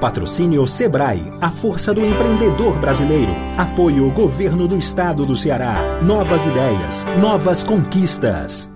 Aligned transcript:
Patrocínio 0.00 0.66
Sebrae, 0.66 1.28
a 1.42 1.50
força 1.50 1.92
do 1.92 2.04
empreendedor 2.04 2.80
brasileiro. 2.80 3.36
Apoio 3.58 4.10
Governo 4.10 4.66
do 4.66 4.78
Estado 4.78 5.26
do 5.26 5.36
Ceará. 5.36 5.74
Novas 6.02 6.46
ideias, 6.46 7.06
novas 7.20 7.62
conquistas. 7.62 8.66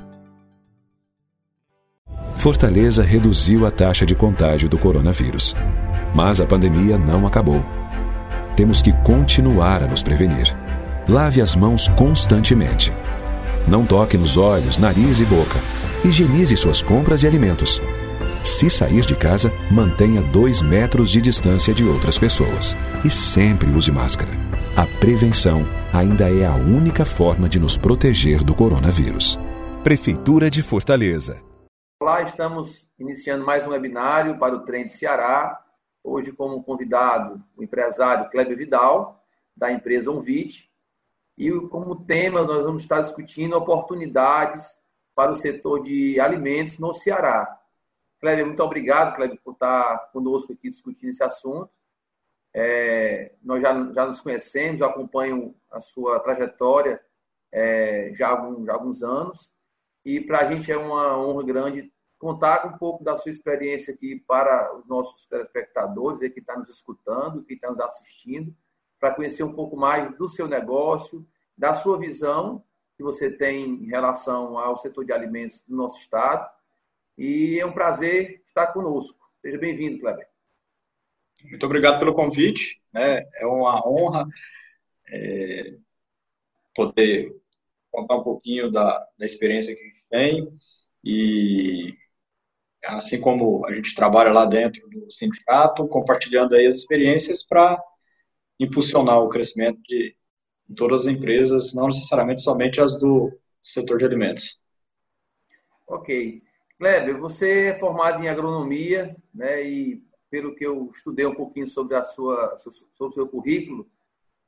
Fortaleza 2.36 3.02
reduziu 3.02 3.64
a 3.64 3.70
taxa 3.70 4.04
de 4.04 4.14
contágio 4.14 4.68
do 4.68 4.76
coronavírus. 4.76 5.56
Mas 6.14 6.40
a 6.40 6.46
pandemia 6.46 6.98
não 6.98 7.26
acabou. 7.26 7.64
Temos 8.54 8.82
que 8.82 8.92
continuar 9.02 9.82
a 9.82 9.86
nos 9.86 10.02
prevenir. 10.02 10.54
Lave 11.08 11.40
as 11.40 11.56
mãos 11.56 11.88
constantemente. 11.96 12.92
Não 13.66 13.86
toque 13.86 14.18
nos 14.18 14.36
olhos, 14.36 14.76
nariz 14.76 15.20
e 15.20 15.24
boca. 15.24 15.58
Higienize 16.04 16.54
suas 16.54 16.82
compras 16.82 17.22
e 17.22 17.26
alimentos. 17.26 17.80
Se 18.44 18.68
sair 18.68 19.06
de 19.06 19.16
casa, 19.16 19.50
mantenha 19.70 20.20
dois 20.20 20.60
metros 20.60 21.10
de 21.10 21.18
distância 21.18 21.72
de 21.72 21.82
outras 21.82 22.18
pessoas. 22.18 22.76
E 23.02 23.08
sempre 23.08 23.70
use 23.70 23.90
máscara. 23.90 24.32
A 24.76 24.86
prevenção 25.00 25.62
ainda 25.94 26.28
é 26.28 26.44
a 26.44 26.54
única 26.54 27.06
forma 27.06 27.48
de 27.48 27.58
nos 27.58 27.78
proteger 27.78 28.44
do 28.44 28.54
coronavírus. 28.54 29.38
Prefeitura 29.82 30.50
de 30.50 30.62
Fortaleza. 30.62 31.42
Olá, 31.98 32.20
estamos 32.20 32.86
iniciando 32.98 33.46
mais 33.46 33.66
um 33.66 33.70
webinário 33.70 34.38
para 34.38 34.54
o 34.54 34.62
Trem 34.62 34.84
de 34.84 34.92
Ceará. 34.92 35.58
Hoje, 36.02 36.30
como 36.30 36.62
convidado, 36.62 37.42
o 37.56 37.64
empresário 37.64 38.28
Kleber 38.28 38.58
Vidal, 38.58 39.24
da 39.56 39.72
empresa 39.72 40.10
Onvit. 40.10 40.70
E 41.38 41.50
como 41.70 42.04
tema, 42.04 42.42
nós 42.42 42.62
vamos 42.62 42.82
estar 42.82 43.00
discutindo 43.00 43.56
oportunidades 43.56 44.78
para 45.14 45.32
o 45.32 45.36
setor 45.36 45.82
de 45.82 46.20
alimentos 46.20 46.76
no 46.76 46.92
Ceará. 46.92 47.63
Kleber, 48.24 48.46
muito 48.46 48.62
obrigado, 48.62 49.14
Kleber, 49.14 49.38
por 49.44 49.52
estar 49.52 50.10
conosco 50.10 50.54
aqui 50.54 50.70
discutindo 50.70 51.10
esse 51.10 51.22
assunto. 51.22 51.68
É, 52.54 53.34
nós 53.42 53.60
já, 53.60 53.92
já 53.92 54.06
nos 54.06 54.22
conhecemos, 54.22 54.80
acompanho 54.80 55.54
a 55.70 55.78
sua 55.82 56.18
trajetória 56.20 56.98
é, 57.52 58.12
já, 58.14 58.28
há 58.28 58.30
alguns, 58.30 58.64
já 58.64 58.72
há 58.72 58.74
alguns 58.76 59.02
anos. 59.02 59.52
E 60.02 60.22
para 60.22 60.38
a 60.38 60.44
gente 60.46 60.72
é 60.72 60.76
uma 60.78 61.18
honra 61.18 61.44
grande 61.44 61.92
contar 62.18 62.66
um 62.66 62.78
pouco 62.78 63.04
da 63.04 63.18
sua 63.18 63.30
experiência 63.30 63.92
aqui 63.92 64.16
para 64.26 64.74
os 64.74 64.86
nossos 64.86 65.26
telespectadores, 65.26 66.32
que 66.32 66.40
estão 66.40 66.54
tá 66.54 66.60
nos 66.60 66.70
escutando, 66.70 67.44
que 67.44 67.52
estão 67.52 67.72
nos 67.72 67.80
assistindo, 67.80 68.56
para 68.98 69.14
conhecer 69.14 69.42
um 69.44 69.52
pouco 69.52 69.76
mais 69.76 70.16
do 70.16 70.30
seu 70.30 70.48
negócio, 70.48 71.26
da 71.58 71.74
sua 71.74 71.98
visão 71.98 72.64
que 72.96 73.02
você 73.02 73.30
tem 73.30 73.66
em 73.66 73.86
relação 73.86 74.56
ao 74.56 74.78
setor 74.78 75.04
de 75.04 75.12
alimentos 75.12 75.60
do 75.68 75.76
nosso 75.76 75.98
estado 75.98 76.48
e 77.16 77.58
é 77.58 77.66
um 77.66 77.72
prazer 77.72 78.42
estar 78.46 78.68
conosco. 78.68 79.18
Seja 79.40 79.58
bem-vindo, 79.58 80.00
Kleber. 80.00 80.26
Muito 81.44 81.66
obrigado 81.66 81.98
pelo 81.98 82.14
convite. 82.14 82.80
Né? 82.92 83.24
É 83.36 83.46
uma 83.46 83.86
honra 83.86 84.26
é, 85.08 85.76
poder 86.74 87.34
contar 87.90 88.16
um 88.16 88.24
pouquinho 88.24 88.70
da, 88.70 89.06
da 89.18 89.26
experiência 89.26 89.74
que 89.74 89.80
a 89.80 89.84
gente 89.84 90.04
tem 90.10 90.56
e 91.04 91.94
assim 92.84 93.20
como 93.20 93.66
a 93.66 93.72
gente 93.72 93.94
trabalha 93.94 94.32
lá 94.32 94.44
dentro 94.44 94.88
do 94.88 95.10
sindicato, 95.10 95.88
compartilhando 95.88 96.54
aí 96.54 96.66
as 96.66 96.76
experiências 96.76 97.42
para 97.42 97.82
impulsionar 98.58 99.20
o 99.20 99.28
crescimento 99.28 99.80
de 99.82 100.16
todas 100.76 101.02
as 101.02 101.06
empresas, 101.06 101.74
não 101.74 101.86
necessariamente 101.86 102.42
somente 102.42 102.80
as 102.80 102.98
do 102.98 103.32
setor 103.62 103.98
de 103.98 104.04
alimentos. 104.04 104.60
Ok. 105.86 106.42
Kleber, 106.78 107.18
você 107.18 107.68
é 107.68 107.78
formado 107.78 108.22
em 108.22 108.28
agronomia, 108.28 109.16
né? 109.32 109.62
E 109.62 110.02
pelo 110.30 110.54
que 110.54 110.66
eu 110.66 110.90
estudei 110.92 111.24
um 111.24 111.34
pouquinho 111.34 111.68
sobre 111.68 111.96
a 111.96 112.04
sua 112.04 112.58
sobre 112.58 112.88
o 112.98 113.12
seu 113.12 113.28
currículo, 113.28 113.88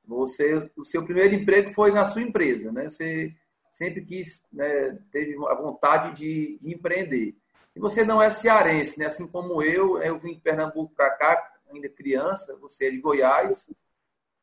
você 0.04 0.70
o 0.76 0.84
seu 0.84 1.04
primeiro 1.04 1.34
emprego 1.34 1.68
foi 1.70 1.92
na 1.92 2.04
sua 2.04 2.22
empresa, 2.22 2.72
né? 2.72 2.90
Você 2.90 3.34
sempre 3.72 4.02
quis, 4.04 4.44
né, 4.50 4.98
teve 5.10 5.36
a 5.48 5.54
vontade 5.54 6.16
de, 6.16 6.58
de 6.62 6.74
empreender. 6.74 7.36
E 7.74 7.78
você 7.78 8.04
não 8.04 8.22
é 8.22 8.30
cearense, 8.30 8.98
né? 8.98 9.06
Assim 9.06 9.26
como 9.26 9.62
eu, 9.62 10.02
eu 10.02 10.18
vim 10.18 10.32
de 10.32 10.40
Pernambuco 10.40 10.94
para 10.94 11.10
cá, 11.10 11.54
ainda 11.70 11.88
criança, 11.90 12.56
você 12.56 12.86
é 12.86 12.90
de 12.90 12.98
Goiás. 12.98 13.70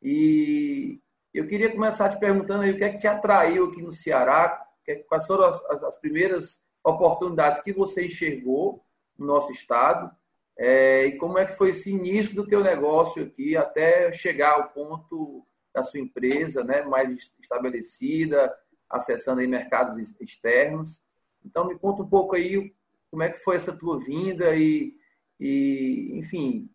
E 0.02 1.00
eu 1.34 1.48
queria 1.48 1.72
começar 1.72 2.10
te 2.10 2.20
perguntando 2.20 2.64
aí 2.64 2.72
o 2.72 2.78
que 2.78 2.84
é 2.84 2.90
que 2.90 3.00
te 3.00 3.08
atraiu 3.08 3.66
aqui 3.66 3.82
no 3.82 3.92
Ceará, 3.92 4.64
quais 5.08 5.26
foram 5.26 5.46
as, 5.46 5.62
as 5.84 5.98
primeiras 5.98 6.62
oportunidades 6.84 7.62
que 7.62 7.72
você 7.72 8.06
enxergou 8.06 8.84
no 9.18 9.26
nosso 9.26 9.52
estado 9.52 10.12
é, 10.58 11.06
e 11.06 11.18
como 11.18 11.38
é 11.38 11.46
que 11.46 11.54
foi 11.56 11.70
esse 11.70 11.92
início 11.92 12.36
do 12.36 12.46
teu 12.46 12.62
negócio 12.62 13.24
aqui 13.24 13.58
até 13.58 14.12
chegar 14.12 14.54
ao 14.54 14.70
ponto 14.70 15.46
da 15.74 15.84
sua 15.84 16.00
empresa, 16.00 16.64
né, 16.64 16.84
mais 16.84 17.32
estabelecida, 17.42 18.54
acessando 18.90 19.42
aí 19.42 19.48
mercados 19.48 19.98
externos. 20.22 21.02
Então 21.44 21.66
me 21.66 21.78
conta 21.78 22.04
um 22.04 22.08
pouco 22.08 22.36
aí 22.36 22.72
como 23.10 23.24
é 23.24 23.30
que 23.30 23.40
foi 23.40 23.56
essa 23.56 23.76
tua 23.76 24.00
vinda 24.00 24.56
e, 24.56 24.96
e 25.40 26.12
enfim, 26.14 26.70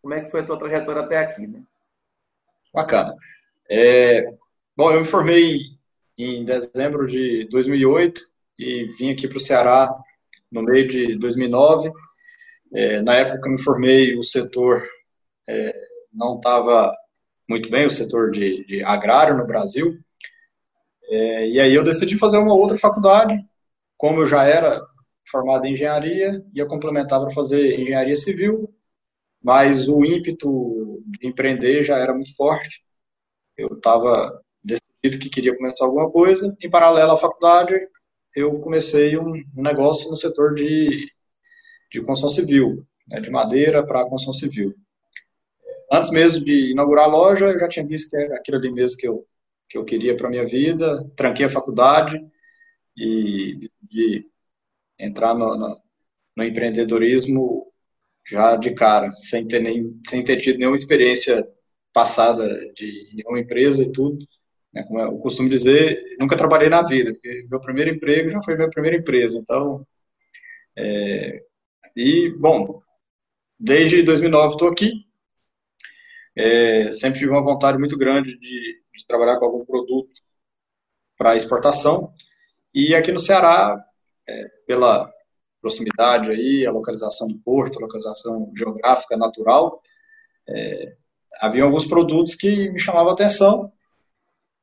como 0.00 0.14
é 0.14 0.20
que 0.20 0.30
foi 0.30 0.40
a 0.40 0.46
tua 0.46 0.58
trajetória 0.58 1.02
até 1.02 1.18
aqui, 1.18 1.46
né? 1.46 1.62
Bacana. 2.72 3.16
É, 3.68 4.32
bom, 4.76 4.92
eu 4.92 5.00
me 5.00 5.06
formei 5.06 5.62
em 6.16 6.44
dezembro 6.44 7.06
de 7.06 7.48
2008 7.50 8.33
e 8.58 8.84
vim 8.98 9.10
aqui 9.10 9.28
para 9.28 9.36
o 9.36 9.40
Ceará 9.40 9.94
no 10.50 10.62
meio 10.62 10.88
de 10.88 11.18
2009. 11.18 11.90
É, 12.74 13.02
na 13.02 13.14
época 13.14 13.40
que 13.40 13.48
eu 13.48 13.52
me 13.52 13.62
formei, 13.62 14.16
o 14.16 14.22
setor 14.22 14.82
é, 15.48 15.74
não 16.12 16.36
estava 16.36 16.94
muito 17.48 17.70
bem, 17.70 17.86
o 17.86 17.90
setor 17.90 18.30
de, 18.30 18.64
de 18.64 18.82
agrário 18.82 19.36
no 19.36 19.46
Brasil. 19.46 19.98
É, 21.08 21.48
e 21.48 21.60
aí 21.60 21.74
eu 21.74 21.84
decidi 21.84 22.16
fazer 22.16 22.38
uma 22.38 22.54
outra 22.54 22.78
faculdade, 22.78 23.38
como 23.96 24.20
eu 24.20 24.26
já 24.26 24.44
era 24.44 24.80
formado 25.30 25.66
em 25.66 25.74
engenharia, 25.74 26.42
ia 26.54 26.66
complementar 26.66 27.20
para 27.20 27.30
fazer 27.30 27.78
engenharia 27.78 28.16
civil, 28.16 28.72
mas 29.42 29.88
o 29.88 30.04
ímpeto 30.04 31.02
de 31.06 31.26
empreender 31.26 31.82
já 31.82 31.98
era 31.98 32.14
muito 32.14 32.34
forte. 32.36 32.82
Eu 33.56 33.74
estava 33.74 34.40
decidido 34.62 35.18
que 35.22 35.30
queria 35.30 35.56
começar 35.56 35.84
alguma 35.84 36.10
coisa. 36.10 36.56
Em 36.60 36.70
paralelo 36.70 37.12
à 37.12 37.16
faculdade, 37.16 37.74
eu 38.34 38.58
comecei 38.60 39.16
um, 39.16 39.32
negócio 39.54 40.10
no 40.10 40.16
setor 40.16 40.54
de, 40.54 41.10
de 41.90 42.00
construção 42.02 42.28
civil, 42.28 42.86
né, 43.08 43.20
de 43.20 43.30
madeira 43.30 43.86
para 43.86 44.08
construção 44.08 44.32
civil. 44.32 44.74
Antes 45.90 46.10
mesmo 46.10 46.44
de 46.44 46.72
inaugurar 46.72 47.04
a 47.04 47.08
loja, 47.08 47.46
eu 47.46 47.58
já 47.58 47.68
tinha 47.68 47.86
visto 47.86 48.10
que 48.10 48.16
era 48.16 48.36
aquilo 48.36 48.58
ali 48.58 48.70
mesmo 48.72 48.96
que 48.96 49.06
eu, 49.06 49.26
que 49.68 49.78
eu 49.78 49.84
queria 49.84 50.16
para 50.16 50.30
minha 50.30 50.46
vida. 50.46 51.08
Tranquei 51.14 51.46
a 51.46 51.50
faculdade 51.50 52.20
e 52.96 53.56
decidi 53.56 54.26
entrar 54.98 55.34
no, 55.34 55.56
no, 55.56 55.80
no, 56.36 56.44
empreendedorismo 56.44 57.72
já 58.26 58.56
de 58.56 58.74
cara, 58.74 59.12
sem 59.12 59.46
ter, 59.46 59.60
nem, 59.60 60.00
sem 60.06 60.24
ter 60.24 60.40
tido 60.40 60.58
nenhuma 60.58 60.76
experiência 60.76 61.46
passada 61.92 62.48
de 62.74 63.22
uma 63.26 63.38
empresa 63.38 63.82
e 63.82 63.92
tudo. 63.92 64.26
Né, 64.74 64.82
como 64.82 65.00
eu 65.00 65.18
costumo 65.18 65.48
dizer, 65.48 66.16
nunca 66.18 66.36
trabalhei 66.36 66.68
na 66.68 66.82
vida, 66.82 67.12
porque 67.12 67.46
meu 67.48 67.60
primeiro 67.60 67.90
emprego 67.90 68.30
já 68.30 68.42
foi 68.42 68.56
minha 68.56 68.68
primeira 68.68 68.96
empresa. 68.96 69.38
Então, 69.38 69.86
é, 70.76 71.40
e, 71.96 72.30
bom, 72.38 72.82
desde 73.58 74.02
2009 74.02 74.54
estou 74.54 74.68
aqui. 74.68 75.04
É, 76.36 76.90
sempre 76.90 77.20
tive 77.20 77.30
uma 77.30 77.44
vontade 77.44 77.78
muito 77.78 77.96
grande 77.96 78.36
de, 78.36 78.82
de 78.96 79.06
trabalhar 79.06 79.38
com 79.38 79.44
algum 79.44 79.64
produto 79.64 80.20
para 81.16 81.36
exportação. 81.36 82.12
E 82.74 82.94
aqui 82.94 83.12
no 83.12 83.20
Ceará, 83.20 83.80
é, 84.28 84.48
pela 84.66 85.08
proximidade 85.60 86.30
aí, 86.30 86.66
a 86.66 86.72
localização 86.72 87.28
do 87.28 87.38
porto, 87.38 87.78
a 87.78 87.82
localização 87.82 88.52
geográfica 88.56 89.16
natural, 89.16 89.80
é, 90.48 90.96
havia 91.40 91.62
alguns 91.62 91.86
produtos 91.86 92.34
que 92.34 92.70
me 92.70 92.80
chamavam 92.80 93.10
a 93.10 93.14
atenção 93.14 93.72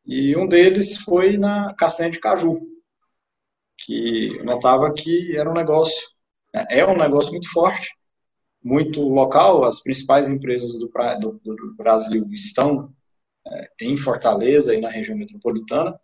e 0.05 0.35
um 0.35 0.47
deles 0.47 0.97
foi 0.97 1.37
na 1.37 1.73
castanha 1.75 2.11
de 2.11 2.19
caju, 2.19 2.59
que 3.77 4.37
eu 4.37 4.45
notava 4.45 4.93
que 4.93 5.35
era 5.35 5.49
um 5.49 5.53
negócio, 5.53 6.07
né, 6.53 6.65
é 6.69 6.85
um 6.85 6.97
negócio 6.97 7.31
muito 7.31 7.49
forte, 7.51 7.89
muito 8.63 9.01
local. 9.01 9.63
As 9.63 9.81
principais 9.81 10.27
empresas 10.27 10.77
do, 10.79 10.87
do, 10.87 11.55
do 11.55 11.75
Brasil 11.75 12.27
estão 12.31 12.93
é, 13.47 13.69
em 13.81 13.97
Fortaleza 13.97 14.73
e 14.73 14.81
na 14.81 14.89
região 14.89 15.17
metropolitana. 15.17 15.99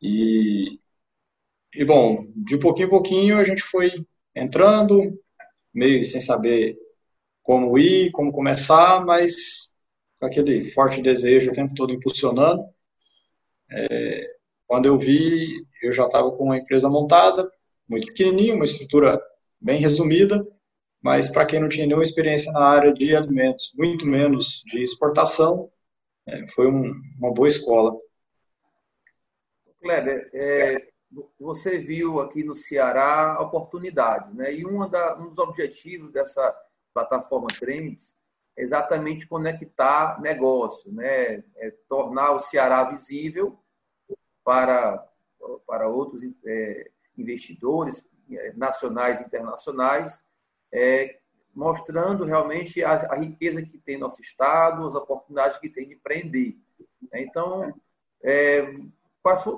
E, 0.00 0.80
e, 1.74 1.84
bom, 1.84 2.26
de 2.36 2.58
pouquinho 2.58 2.86
em 2.86 2.90
pouquinho 2.90 3.38
a 3.38 3.44
gente 3.44 3.62
foi 3.62 4.06
entrando, 4.34 5.18
meio 5.74 6.02
sem 6.04 6.20
saber 6.20 6.76
como 7.42 7.78
ir, 7.78 8.10
como 8.12 8.32
começar, 8.32 9.04
mas 9.04 9.72
com 10.20 10.26
aquele 10.26 10.62
forte 10.70 11.02
desejo 11.02 11.50
o 11.50 11.54
tempo 11.54 11.74
todo 11.74 11.92
impulsionando. 11.92 12.64
É, 13.74 14.36
quando 14.66 14.86
eu 14.86 14.98
vi, 14.98 15.66
eu 15.82 15.92
já 15.92 16.06
estava 16.06 16.30
com 16.32 16.44
uma 16.44 16.56
empresa 16.56 16.88
montada, 16.88 17.50
muito 17.88 18.06
pequenininha, 18.06 18.54
uma 18.54 18.64
estrutura 18.64 19.20
bem 19.60 19.78
resumida, 19.78 20.46
mas 21.00 21.28
para 21.28 21.44
quem 21.44 21.60
não 21.60 21.68
tinha 21.68 21.86
nenhuma 21.86 22.02
experiência 22.02 22.50
na 22.52 22.64
área 22.64 22.92
de 22.92 23.14
alimentos, 23.14 23.72
muito 23.76 24.06
menos 24.06 24.62
de 24.66 24.80
exportação, 24.80 25.70
é, 26.26 26.46
foi 26.48 26.68
um, 26.68 26.92
uma 27.18 27.34
boa 27.34 27.48
escola. 27.48 27.94
Kleber, 29.80 30.30
é, 30.32 30.88
você 31.38 31.78
viu 31.78 32.20
aqui 32.20 32.44
no 32.44 32.54
Ceará 32.54 33.38
oportunidades, 33.40 34.32
né? 34.34 34.54
E 34.54 34.62
da, 34.88 35.18
um 35.18 35.28
dos 35.28 35.38
objetivos 35.38 36.12
dessa 36.12 36.54
plataforma 36.94 37.48
Trends 37.58 38.16
é 38.56 38.62
exatamente 38.62 39.26
conectar 39.26 40.20
negócio, 40.20 40.92
né? 40.92 41.44
É 41.56 41.74
tornar 41.88 42.32
o 42.32 42.40
Ceará 42.40 42.84
visível 42.84 43.58
para, 44.44 45.06
para 45.66 45.88
outros 45.88 46.22
é, 46.44 46.90
investidores 47.16 48.02
é, 48.30 48.52
nacionais 48.54 49.20
e 49.20 49.24
internacionais, 49.24 50.22
é, 50.72 51.18
mostrando 51.54 52.24
realmente 52.24 52.82
a, 52.82 52.92
a, 53.12 53.16
riqueza 53.16 53.62
que 53.62 53.76
tem 53.78 53.98
nosso 53.98 54.22
Estado, 54.22 54.86
as 54.86 54.94
oportunidades 54.94 55.58
que 55.58 55.68
tem 55.68 55.86
de 55.86 55.94
empreender. 55.94 56.56
Então, 57.12 57.74
é, 58.22 58.58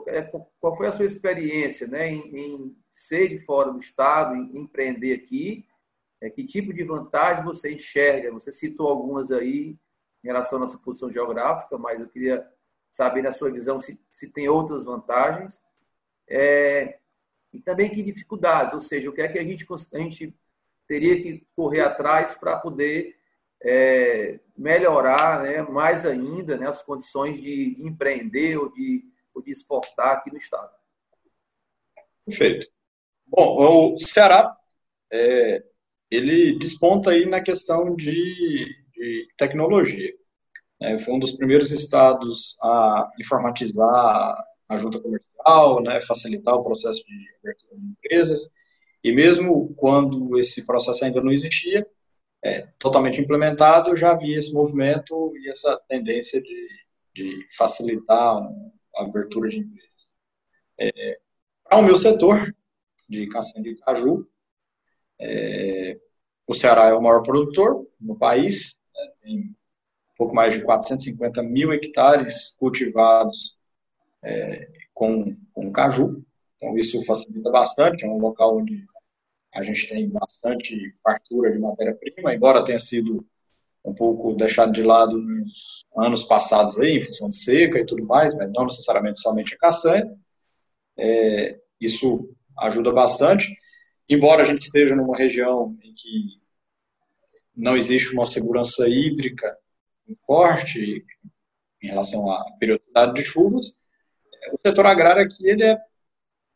é, 0.09 0.23
qual, 0.61 0.77
foi 0.77 0.87
a 0.89 0.93
sua 0.93 1.05
experiência 1.05 1.87
né, 1.87 2.11
em, 2.11 2.37
em, 2.37 2.77
ser 2.91 3.29
de 3.29 3.39
fora 3.39 3.73
do 3.73 3.79
Estado, 3.79 4.35
em 4.35 4.59
empreender 4.59 5.15
aqui? 5.15 5.67
É, 6.21 6.29
que 6.29 6.45
tipo 6.45 6.73
de 6.73 6.83
vantagem 6.83 7.45
você 7.45 7.73
enxerga? 7.73 8.33
Você 8.33 8.53
citou 8.53 8.89
algumas 8.89 9.31
aí 9.31 9.77
em 10.23 10.27
relação 10.27 10.59
à 10.59 10.61
nossa 10.61 10.79
posição 10.79 11.11
geográfica, 11.11 11.79
mas 11.79 12.01
eu 12.01 12.09
queria 12.09 12.47
saber, 12.95 13.23
na 13.23 13.33
sua 13.33 13.51
visão, 13.51 13.81
se, 13.81 13.99
se 14.13 14.29
tem 14.29 14.49
outras 14.49 14.85
vantagens. 14.85 15.61
É, 16.29 16.99
e 17.53 17.61
também 17.61 17.91
que 17.91 18.05
dificuldades, 18.05 18.73
ou 18.73 18.81
seja, 18.81 19.11
o 19.11 19.13
que 19.13 19.21
é 19.21 19.27
que 19.27 19.39
a 19.39 19.43
gente, 19.43 19.67
a 19.93 19.99
gente 19.99 20.33
teria 20.87 21.21
que 21.21 21.45
correr 21.57 21.81
atrás 21.81 22.37
para 22.37 22.57
poder 22.57 23.17
é, 23.61 24.39
melhorar 24.57 25.43
né, 25.43 25.61
mais 25.63 26.07
ainda 26.07 26.57
né, 26.57 26.69
as 26.69 26.85
condições 26.85 27.43
de, 27.43 27.75
de 27.75 27.83
empreender 27.83 28.59
ou 28.59 28.73
de, 28.73 29.05
ou 29.35 29.43
de 29.43 29.51
exportar 29.51 30.13
aqui 30.13 30.31
no 30.31 30.39
Estado. 30.39 30.71
Perfeito. 32.25 32.69
Bom, 33.27 33.95
o 33.95 33.99
Ceará, 33.99 34.57
é, 35.13 35.65
ele 36.09 36.57
desponta 36.61 37.11
aí 37.11 37.27
na 37.27 37.43
questão 37.43 37.97
de, 37.97 38.85
de 38.95 39.27
tecnologia. 39.37 40.15
É, 40.85 40.99
foi 40.99 41.15
um 41.15 41.19
dos 41.19 41.33
primeiros 41.33 41.71
estados 41.71 42.59
a 42.63 43.11
informatizar 43.19 44.45
a 44.69 44.77
junta 44.77 45.01
comercial, 45.01 45.83
né, 45.83 45.99
facilitar 46.03 46.55
o 46.55 46.63
processo 46.63 47.03
de 47.07 47.27
abertura 47.39 47.81
de 47.81 47.87
empresas, 47.87 48.53
e 49.03 49.11
mesmo 49.11 49.75
quando 49.77 50.39
esse 50.39 50.67
processo 50.67 51.05
ainda 51.05 51.23
não 51.23 51.33
existia, 51.33 51.87
é, 52.43 52.69
totalmente 52.79 53.19
implementado, 53.19 53.97
já 53.97 54.11
havia 54.11 54.39
esse 54.39 54.53
movimento 54.53 55.33
e 55.39 55.49
essa 55.49 55.81
tendência 55.89 56.43
de, 56.43 56.69
de 57.15 57.47
facilitar 57.57 58.37
a 58.97 59.03
abertura 59.03 59.49
de 59.49 59.61
empresas. 59.61 60.11
É, 60.79 61.19
Para 61.65 61.79
o 61.79 61.83
meu 61.83 61.97
setor 61.97 62.55
de 63.09 63.27
castanha 63.29 63.65
de 63.65 63.77
caju, 63.81 64.29
é, 65.19 65.99
o 66.47 66.53
Ceará 66.53 66.89
é 66.89 66.93
o 66.93 67.01
maior 67.01 67.23
produtor 67.23 67.87
no 67.99 68.19
país, 68.19 68.79
né, 68.95 69.13
tem 69.23 69.57
pouco 70.17 70.35
mais 70.35 70.55
de 70.55 70.63
450 70.63 71.43
mil 71.43 71.73
hectares 71.73 72.55
cultivados 72.59 73.57
é, 74.23 74.69
com, 74.93 75.37
com 75.53 75.73
caju, 75.73 76.25
então 76.57 76.77
isso 76.77 77.05
facilita 77.05 77.51
bastante, 77.51 78.05
é 78.05 78.09
um 78.09 78.19
local 78.19 78.59
onde 78.59 78.85
a 79.53 79.63
gente 79.63 79.87
tem 79.89 80.09
bastante 80.09 80.93
fartura 81.03 81.53
de 81.53 81.59
matéria-prima, 81.59 82.35
embora 82.35 82.65
tenha 82.65 82.79
sido 82.79 83.25
um 83.85 83.95
pouco 83.95 84.35
deixado 84.35 84.73
de 84.73 84.83
lado 84.83 85.19
nos 85.19 85.85
anos 85.97 86.25
passados 86.25 86.79
aí, 86.81 86.97
em 86.97 87.03
função 87.03 87.29
de 87.29 87.37
seca 87.37 87.79
e 87.79 87.85
tudo 87.85 88.05
mais, 88.07 88.35
mas 88.35 88.51
não 88.53 88.65
necessariamente 88.65 89.21
somente 89.21 89.55
a 89.55 89.59
castanha. 89.59 90.11
É, 90.97 91.61
isso 91.81 92.35
ajuda 92.59 92.91
bastante. 92.93 93.47
Embora 94.09 94.43
a 94.43 94.47
gente 94.47 94.63
esteja 94.63 94.97
numa 94.97 95.17
região 95.17 95.77
em 95.83 95.93
que 95.95 96.41
não 97.55 97.77
existe 97.77 98.15
uma 98.15 98.27
segurança 98.27 98.89
hídrica 98.89 99.55
forte 100.27 101.05
em 101.83 101.89
relação 101.89 102.31
à 102.31 102.45
periodicidade 102.59 103.15
de 103.15 103.25
chuvas, 103.25 103.79
o 104.53 104.61
setor 104.61 104.87
agrário 104.87 105.23
aqui, 105.23 105.47
ele 105.47 105.65
é, 105.65 105.79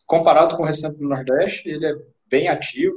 comparado 0.06 0.56
com 0.56 0.62
o 0.62 0.67
restante 0.67 0.99
do 0.99 1.09
Nordeste, 1.09 1.69
ele 1.69 1.87
é 1.87 1.95
bem 2.27 2.49
ativo, 2.49 2.97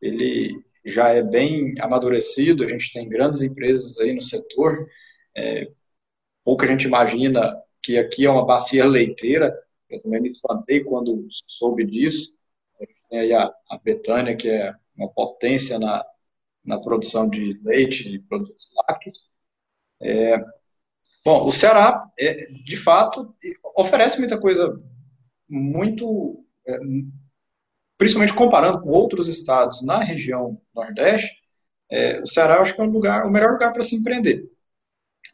ele 0.00 0.62
já 0.84 1.10
é 1.10 1.22
bem 1.22 1.74
amadurecido, 1.80 2.64
a 2.64 2.68
gente 2.68 2.92
tem 2.92 3.08
grandes 3.08 3.42
empresas 3.42 3.98
aí 3.98 4.14
no 4.14 4.22
setor, 4.22 4.88
é, 5.36 5.70
pouca 6.44 6.66
gente 6.66 6.86
imagina 6.86 7.60
que 7.82 7.98
aqui 7.98 8.26
é 8.26 8.30
uma 8.30 8.46
bacia 8.46 8.84
leiteira, 8.84 9.56
eu 9.88 10.00
também 10.02 10.20
me 10.20 10.30
espantei 10.30 10.82
quando 10.82 11.26
soube 11.46 11.84
disso, 11.84 12.36
a 12.80 12.84
gente 12.84 13.02
tem 13.08 13.18
aí 13.20 13.32
a, 13.32 13.52
a 13.70 13.78
Betânia, 13.78 14.36
que 14.36 14.48
é 14.48 14.74
uma 14.96 15.08
potência 15.08 15.78
na, 15.78 16.02
na 16.64 16.78
produção 16.78 17.28
de 17.28 17.58
leite 17.62 18.08
e 18.08 18.18
produtos 18.18 18.72
lácteos, 18.76 19.28
é, 20.00 20.38
Bom, 21.28 21.46
o 21.46 21.52
Ceará, 21.52 22.10
é, 22.18 22.46
de 22.46 22.74
fato, 22.74 23.34
oferece 23.76 24.18
muita 24.18 24.40
coisa 24.40 24.82
muito. 25.46 26.42
É, 26.66 26.78
principalmente 27.98 28.32
comparando 28.32 28.80
com 28.80 28.88
outros 28.88 29.28
estados 29.28 29.82
na 29.82 29.98
região 29.98 30.58
Nordeste, 30.74 31.30
é, 31.90 32.20
o 32.22 32.26
Ceará 32.26 32.62
acho 32.62 32.74
que 32.74 32.80
é 32.80 32.84
um 32.84 32.90
lugar, 32.90 33.26
o 33.26 33.30
melhor 33.30 33.52
lugar 33.52 33.74
para 33.74 33.82
se 33.82 33.94
empreender. 33.94 34.50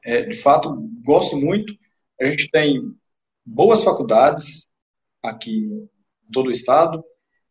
É, 0.04 0.22
de 0.22 0.36
fato, 0.36 0.74
gosto 1.04 1.36
muito. 1.36 1.72
A 2.20 2.24
gente 2.24 2.50
tem 2.50 2.80
boas 3.46 3.84
faculdades 3.84 4.72
aqui 5.22 5.58
em 5.58 6.32
todo 6.32 6.48
o 6.48 6.52
estado. 6.52 7.04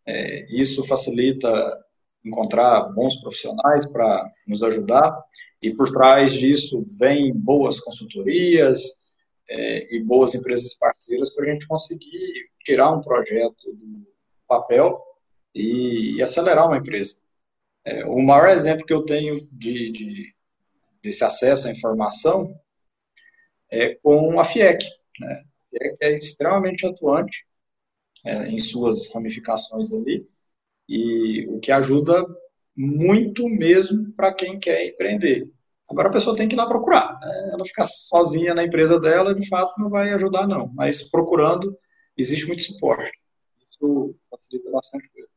É, 0.05 0.45
isso 0.53 0.83
facilita 0.85 1.49
encontrar 2.25 2.83
bons 2.93 3.15
profissionais 3.17 3.85
para 3.85 4.31
nos 4.47 4.63
ajudar. 4.63 5.23
E 5.61 5.73
por 5.73 5.91
trás 5.91 6.33
disso 6.33 6.83
vem 6.99 7.33
boas 7.33 7.79
consultorias 7.79 8.81
é, 9.49 9.95
e 9.95 10.03
boas 10.03 10.33
empresas 10.33 10.73
parceiras 10.75 11.33
para 11.33 11.45
a 11.45 11.51
gente 11.51 11.67
conseguir 11.67 12.49
tirar 12.63 12.91
um 12.91 13.01
projeto 13.01 13.73
do 13.73 14.07
papel 14.47 15.01
e, 15.53 16.15
e 16.17 16.21
acelerar 16.21 16.67
uma 16.67 16.77
empresa. 16.77 17.15
É, 17.85 18.05
o 18.05 18.21
maior 18.21 18.49
exemplo 18.49 18.85
que 18.85 18.93
eu 18.93 19.03
tenho 19.03 19.47
de, 19.51 19.91
de, 19.91 20.35
desse 21.01 21.23
acesso 21.23 21.67
à 21.67 21.71
informação 21.71 22.53
é 23.69 23.95
com 23.95 24.39
a 24.39 24.45
FIEC. 24.45 24.85
Né? 25.19 25.33
A 25.33 25.69
FIEC 25.69 25.97
é 26.01 26.13
extremamente 26.13 26.85
atuante 26.85 27.45
é, 28.25 28.47
em 28.47 28.59
suas 28.59 29.11
ramificações 29.13 29.93
ali 29.93 30.25
e 30.93 31.47
o 31.47 31.59
que 31.59 31.71
ajuda 31.71 32.23
muito 32.77 33.49
mesmo 33.49 34.13
para 34.13 34.31
quem 34.31 34.59
quer 34.59 34.85
empreender. 34.85 35.49
Agora 35.89 36.09
a 36.09 36.11
pessoa 36.11 36.35
tem 36.35 36.47
que 36.47 36.55
ir 36.55 36.57
lá 36.57 36.67
procurar. 36.67 37.19
Né? 37.19 37.49
Ela 37.51 37.65
ficar 37.65 37.83
sozinha 37.85 38.53
na 38.53 38.63
empresa 38.63 38.99
dela, 38.99 39.33
de 39.33 39.47
fato, 39.47 39.73
não 39.79 39.89
vai 39.89 40.13
ajudar, 40.13 40.47
não. 40.47 40.71
Mas 40.75 41.03
procurando, 41.09 41.75
existe 42.15 42.45
muito 42.45 42.61
suporte. 42.61 43.11
Isso 43.71 44.15
facilita 44.29 44.69
bastante 44.69 45.09
coisa. 45.09 45.29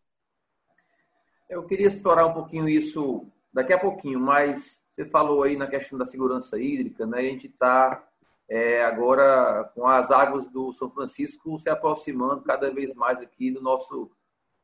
Eu 1.49 1.65
queria 1.65 1.87
explorar 1.87 2.27
um 2.27 2.35
pouquinho 2.35 2.69
isso 2.69 3.27
daqui 3.53 3.73
a 3.73 3.79
pouquinho, 3.79 4.21
mas 4.21 4.83
você 4.91 5.07
falou 5.07 5.43
aí 5.43 5.57
na 5.57 5.67
questão 5.67 5.99
da 5.99 6.05
segurança 6.05 6.61
hídrica, 6.61 7.07
né? 7.07 7.21
A 7.21 7.23
gente 7.23 7.47
está 7.47 8.07
é, 8.49 8.85
agora 8.85 9.71
com 9.75 9.87
as 9.87 10.11
águas 10.11 10.49
do 10.49 10.73
São 10.73 10.91
Francisco 10.91 11.59
se 11.59 11.71
aproximando 11.71 12.43
cada 12.43 12.71
vez 12.71 12.95
mais 12.95 13.21
aqui 13.21 13.51
do 13.51 13.63
nosso 13.63 14.11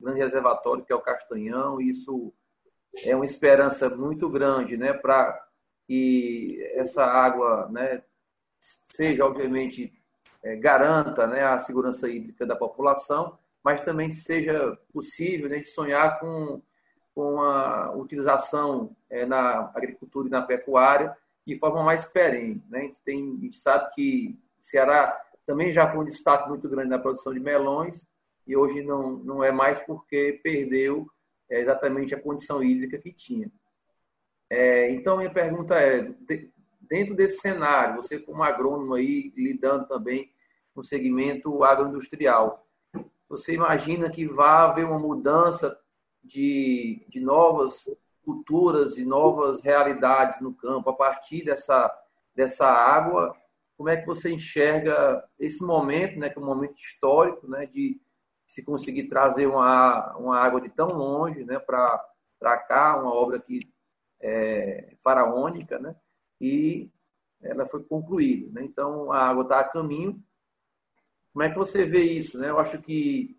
grande 0.03 0.21
reservatório, 0.21 0.85
que 0.85 0.93
é 0.93 0.97
o 0.97 1.01
Castanhão, 1.01 1.81
e 1.81 1.91
isso 1.91 2.33
é 3.05 3.17
uma 3.17 3.25
esperança 3.25 3.89
muito 3.89 4.29
grande 4.29 4.77
né, 4.77 4.93
para 4.93 5.47
que 5.87 6.59
essa 6.75 7.05
água 7.05 7.69
né, 7.71 8.03
seja, 8.61 9.25
obviamente, 9.25 9.93
é, 10.43 10.57
garanta 10.57 11.27
né, 11.27 11.43
a 11.43 11.59
segurança 11.59 12.09
hídrica 12.09 12.45
da 12.47 12.57
população, 12.57 13.39
mas 13.63 13.81
também 13.81 14.11
seja 14.11 14.77
possível 14.93 15.49
né, 15.49 15.59
de 15.59 15.69
sonhar 15.69 16.19
com, 16.21 16.61
com 17.15 17.41
a 17.41 17.93
utilização 17.97 18.95
é, 19.09 19.25
na 19.25 19.71
agricultura 19.75 20.29
e 20.29 20.31
na 20.31 20.43
pecuária 20.43 21.17
de 21.47 21.59
forma 21.59 21.83
mais 21.83 22.05
perene. 22.05 22.63
Né? 22.69 22.79
A, 22.79 22.83
gente 22.83 23.01
tem, 23.03 23.37
a 23.39 23.45
gente 23.45 23.59
sabe 23.59 23.95
que 23.95 24.39
o 24.61 24.67
Ceará 24.67 25.21
também 25.47 25.73
já 25.73 25.89
foi 25.91 26.01
um 26.01 26.05
destaque 26.05 26.49
muito 26.49 26.69
grande 26.69 26.91
na 26.91 26.99
produção 26.99 27.33
de 27.33 27.41
melões 27.41 28.07
e 28.53 28.57
hoje 28.57 28.83
não, 28.83 29.13
não 29.17 29.43
é 29.43 29.51
mais 29.51 29.81
porque 29.81 30.39
perdeu 30.43 31.11
é 31.51 31.61
exatamente 31.61 32.15
a 32.15 32.21
condição 32.21 32.63
hídrica 32.63 32.99
que 32.99 33.13
tinha. 33.13 33.51
É, 34.51 34.91
então, 34.91 35.19
minha 35.19 35.33
pergunta 35.33 35.75
é, 35.75 36.15
dentro 36.81 37.15
desse 37.15 37.41
cenário, 37.41 37.97
você 37.97 38.19
como 38.19 38.43
agrônomo 38.43 38.95
aí, 38.95 39.33
lidando 39.37 39.87
também 39.87 40.31
no 40.75 40.83
segmento 40.83 41.63
agroindustrial, 41.63 42.67
você 43.29 43.55
imagina 43.55 44.11
que 44.11 44.27
vai 44.27 44.67
haver 44.67 44.85
uma 44.85 44.99
mudança 44.99 45.79
de, 46.23 47.05
de 47.09 47.21
novas 47.21 47.89
culturas 48.23 48.99
e 48.99 49.05
novas 49.05 49.63
realidades 49.63 50.41
no 50.41 50.55
campo 50.55 50.91
a 50.91 50.95
partir 50.95 51.45
dessa, 51.45 51.91
dessa 52.35 52.67
água. 52.67 53.35
Como 53.77 53.89
é 53.89 53.97
que 53.97 54.07
você 54.07 54.31
enxerga 54.31 55.23
esse 55.39 55.63
momento, 55.63 56.19
né, 56.19 56.29
que 56.31 56.39
é 56.39 56.43
um 56.43 56.47
momento 56.47 56.77
histórico, 56.77 57.49
né, 57.49 57.67
de 57.67 58.01
se 58.53 58.63
conseguir 58.63 59.05
trazer 59.05 59.47
uma, 59.47 60.15
uma 60.19 60.39
água 60.39 60.61
de 60.61 60.69
tão 60.69 60.89
longe 60.89 61.43
né, 61.43 61.59
para 61.59 62.59
cá, 62.69 63.01
uma 63.01 63.11
obra 63.11 63.41
que 63.41 63.73
é 64.21 64.95
faraônica, 65.03 65.79
né, 65.79 65.97
e 66.39 66.91
ela 67.41 67.67
foi 67.67 67.83
concluída. 67.83 68.51
Né? 68.53 68.67
Então, 68.67 69.11
a 69.11 69.27
água 69.27 69.45
está 69.45 69.61
a 69.61 69.65
caminho. 69.65 70.23
Como 71.33 71.43
é 71.43 71.49
que 71.49 71.57
você 71.57 71.87
vê 71.87 72.03
isso? 72.03 72.39
Né? 72.39 72.51
Eu 72.51 72.59
acho 72.59 72.79
que, 72.83 73.39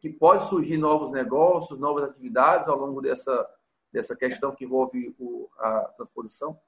que 0.00 0.08
pode 0.08 0.48
surgir 0.48 0.78
novos 0.78 1.12
negócios, 1.12 1.78
novas 1.78 2.04
atividades 2.04 2.66
ao 2.66 2.78
longo 2.78 3.02
dessa, 3.02 3.46
dessa 3.92 4.16
questão 4.16 4.54
que 4.54 4.64
envolve 4.64 5.14
o, 5.18 5.50
a 5.58 5.80
transposição. 5.98 6.58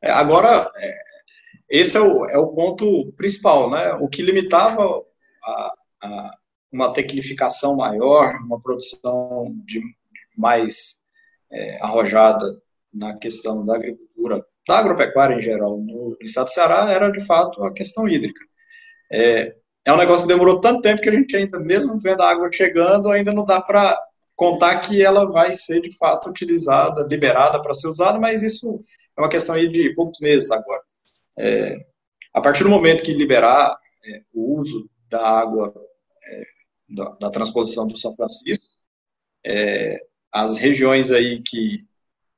É, 0.00 0.10
agora, 0.10 0.72
é, 0.74 0.98
esse 1.68 1.98
é 1.98 2.00
o, 2.00 2.24
é 2.30 2.38
o 2.38 2.48
ponto 2.54 3.12
principal. 3.12 3.70
Né? 3.70 3.92
O 3.96 4.08
que 4.08 4.22
limitava 4.22 5.04
a 5.44 5.76
uma 6.72 6.92
tecnificação 6.92 7.76
maior, 7.76 8.32
uma 8.44 8.60
produção 8.60 9.54
de 9.64 9.80
mais 10.38 11.00
é, 11.50 11.82
arrojada 11.82 12.60
na 12.92 13.16
questão 13.16 13.64
da 13.64 13.74
agricultura 13.74 14.44
da 14.66 14.78
agropecuária 14.78 15.34
em 15.34 15.42
geral 15.42 15.78
no 15.78 16.16
estado 16.20 16.46
do 16.46 16.52
Ceará 16.52 16.90
era 16.90 17.10
de 17.10 17.20
fato 17.20 17.64
a 17.64 17.72
questão 17.72 18.08
hídrica. 18.08 18.40
É, 19.10 19.54
é 19.84 19.92
um 19.92 19.96
negócio 19.96 20.26
que 20.26 20.32
demorou 20.32 20.60
tanto 20.60 20.82
tempo 20.82 21.00
que 21.00 21.08
a 21.08 21.12
gente 21.12 21.34
ainda, 21.36 21.58
mesmo 21.58 21.98
vendo 21.98 22.22
a 22.22 22.30
água 22.30 22.50
chegando, 22.52 23.10
ainda 23.10 23.32
não 23.32 23.44
dá 23.44 23.60
para 23.60 24.00
contar 24.36 24.78
que 24.80 25.02
ela 25.04 25.30
vai 25.30 25.52
ser 25.52 25.80
de 25.80 25.96
fato 25.96 26.30
utilizada, 26.30 27.06
liberada 27.08 27.60
para 27.60 27.74
ser 27.74 27.88
usada, 27.88 28.18
mas 28.18 28.42
isso 28.42 28.80
é 29.16 29.20
uma 29.20 29.28
questão 29.28 29.54
aí 29.54 29.68
de 29.68 29.94
poucos 29.94 30.20
meses 30.20 30.50
agora. 30.50 30.82
É, 31.38 31.76
a 32.32 32.40
partir 32.40 32.62
do 32.62 32.70
momento 32.70 33.02
que 33.02 33.12
liberar 33.12 33.76
é, 34.06 34.22
o 34.32 34.60
uso 34.60 34.88
da 35.08 35.26
água 35.26 35.74
é, 36.24 36.42
da, 36.88 37.10
da, 37.20 37.30
transposição 37.30 37.86
do 37.86 37.96
São 37.96 38.14
Francisco, 38.14 38.64
é, 39.44 39.98
as 40.32 40.58
regiões 40.58 41.10
aí 41.10 41.42
que 41.42 41.86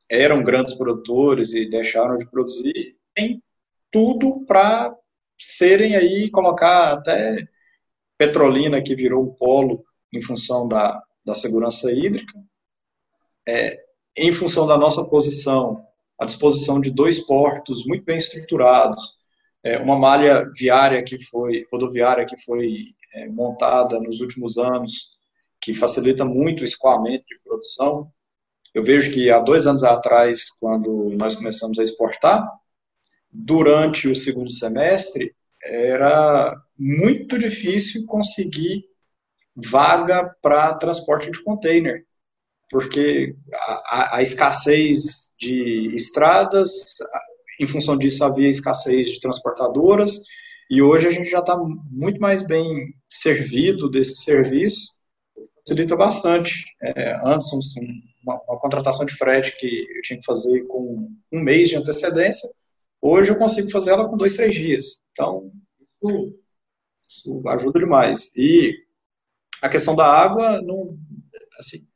eram 0.09 0.43
grandes 0.43 0.75
produtores 0.75 1.55
e 1.55 1.69
deixaram 1.69 2.17
de 2.19 2.27
produzir, 2.27 2.97
tem 3.15 3.43
tudo 3.91 4.45
para 4.47 4.95
serem 5.39 5.97
aí, 5.97 6.31
colocar 6.31 6.93
até 6.93 7.49
Petrolina, 8.17 8.83
que 8.83 8.95
virou 8.95 9.25
um 9.25 9.35
polo 9.35 9.85
em 10.13 10.21
função 10.21 10.69
da, 10.69 11.03
da 11.25 11.35
segurança 11.35 11.91
hídrica, 11.91 12.39
é, 13.49 13.83
em 14.17 14.33
função 14.33 14.67
da 14.67 14.77
nossa 14.77 15.05
posição, 15.05 15.85
à 16.19 16.25
disposição 16.25 16.81
de 16.81 16.91
dois 16.91 17.19
portos 17.19 17.85
muito 17.87 18.05
bem 18.05 18.19
estruturados, 18.19 19.17
é, 19.65 19.79
uma 19.79 19.99
malha 19.99 20.51
viária 20.55 21.03
que 21.03 21.19
foi, 21.25 21.67
rodoviária 21.71 22.27
que 22.27 22.37
foi 22.37 22.95
é, 23.15 23.29
montada 23.29 23.99
nos 24.01 24.21
últimos 24.21 24.59
anos, 24.59 25.19
que 25.61 25.73
facilita 25.73 26.25
muito 26.25 26.63
o 26.63 26.65
escoamento 26.65 27.25
de 27.27 27.39
produção, 27.45 28.11
eu 28.75 28.83
vejo 28.83 29.13
que 29.13 29.31
há 29.31 29.39
dois 29.39 29.67
anos 29.67 29.85
atrás, 29.85 30.51
quando 30.59 31.11
nós 31.17 31.35
começamos 31.35 31.79
a 31.79 31.83
exportar, 31.83 32.49
durante 33.31 34.09
o 34.09 34.15
segundo 34.15 34.51
semestre, 34.51 35.35
era 35.63 36.57
muito 36.79 37.39
difícil 37.39 38.05
conseguir 38.07 38.85
vaga 39.55 40.35
para 40.43 40.75
transporte 40.75 41.31
de 41.31 41.43
container, 41.43 42.05
porque 42.71 43.37
a, 43.55 44.17
a, 44.17 44.23
escassez 44.23 45.31
de 45.39 45.95
estradas, 45.95 46.73
em 47.61 47.67
função 47.67 47.97
disso 47.97 48.25
havia 48.25 48.49
escassez 48.49 49.09
de 49.09 49.21
transportadoras, 49.21 50.23
e 50.71 50.83
hoje 50.83 51.07
a 51.07 51.11
gente 51.11 51.29
já 51.29 51.41
está 51.41 51.57
muito 51.57 52.21
mais 52.21 52.47
bem 52.47 52.95
servido 53.09 53.91
desse 53.91 54.17
serviço, 54.17 54.93
facilita 55.59 55.97
bastante. 55.97 56.65
É, 56.83 57.15
antes, 57.25 57.53
uma, 58.23 58.41
uma, 58.49 58.59
contratação 58.59 59.05
de 59.05 59.15
frete 59.15 59.57
que 59.57 59.67
eu 59.67 60.03
tinha 60.03 60.19
que 60.19 60.25
fazer 60.25 60.63
com 60.67 61.11
um 61.33 61.41
mês 61.41 61.69
de 61.69 61.77
antecedência, 61.77 62.49
hoje 63.01 63.31
eu 63.31 63.37
consigo 63.37 63.71
fazer 63.71 63.91
ela 63.91 64.09
com 64.09 64.17
dois, 64.17 64.37
três 64.37 64.55
dias. 64.55 65.03
Então, 65.13 65.53
isso, 66.03 66.39
isso 67.09 67.43
ajuda 67.49 67.79
demais. 67.79 68.31
E 68.37 68.75
a 69.61 69.69
questão 69.69 69.95
da 69.95 70.07
água, 70.07 70.61
não, 70.63 70.99
assim, 71.59 71.87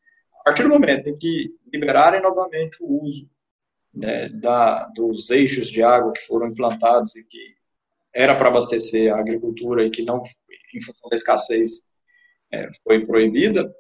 a 0.41 0.45
partir 0.45 0.63
do 0.63 0.69
momento 0.69 1.09
em 1.09 1.17
que 1.17 1.51
liberarem 1.73 2.23
novamente 2.23 2.77
o 2.81 3.03
uso 3.03 3.29
né, 3.93 4.29
da, 4.29 4.87
dos 4.95 5.31
eixos 5.31 5.69
de 5.69 5.83
água 5.83 6.13
que 6.13 6.27
foram 6.27 6.49
implantados 6.49 7.17
e 7.17 7.25
que 7.25 7.56
era 8.17 8.35
para 8.35 8.49
abastecer 8.49 9.13
a 9.13 9.21
agricultura 9.21 9.85
e 9.85 9.91
que 9.91 10.03
não, 10.03 10.23
em 10.75 10.81
função 10.81 11.09
da 11.11 11.15
escassez, 11.15 11.87
é, 12.51 12.71
foi 12.83 13.05
proibida, 13.05 13.71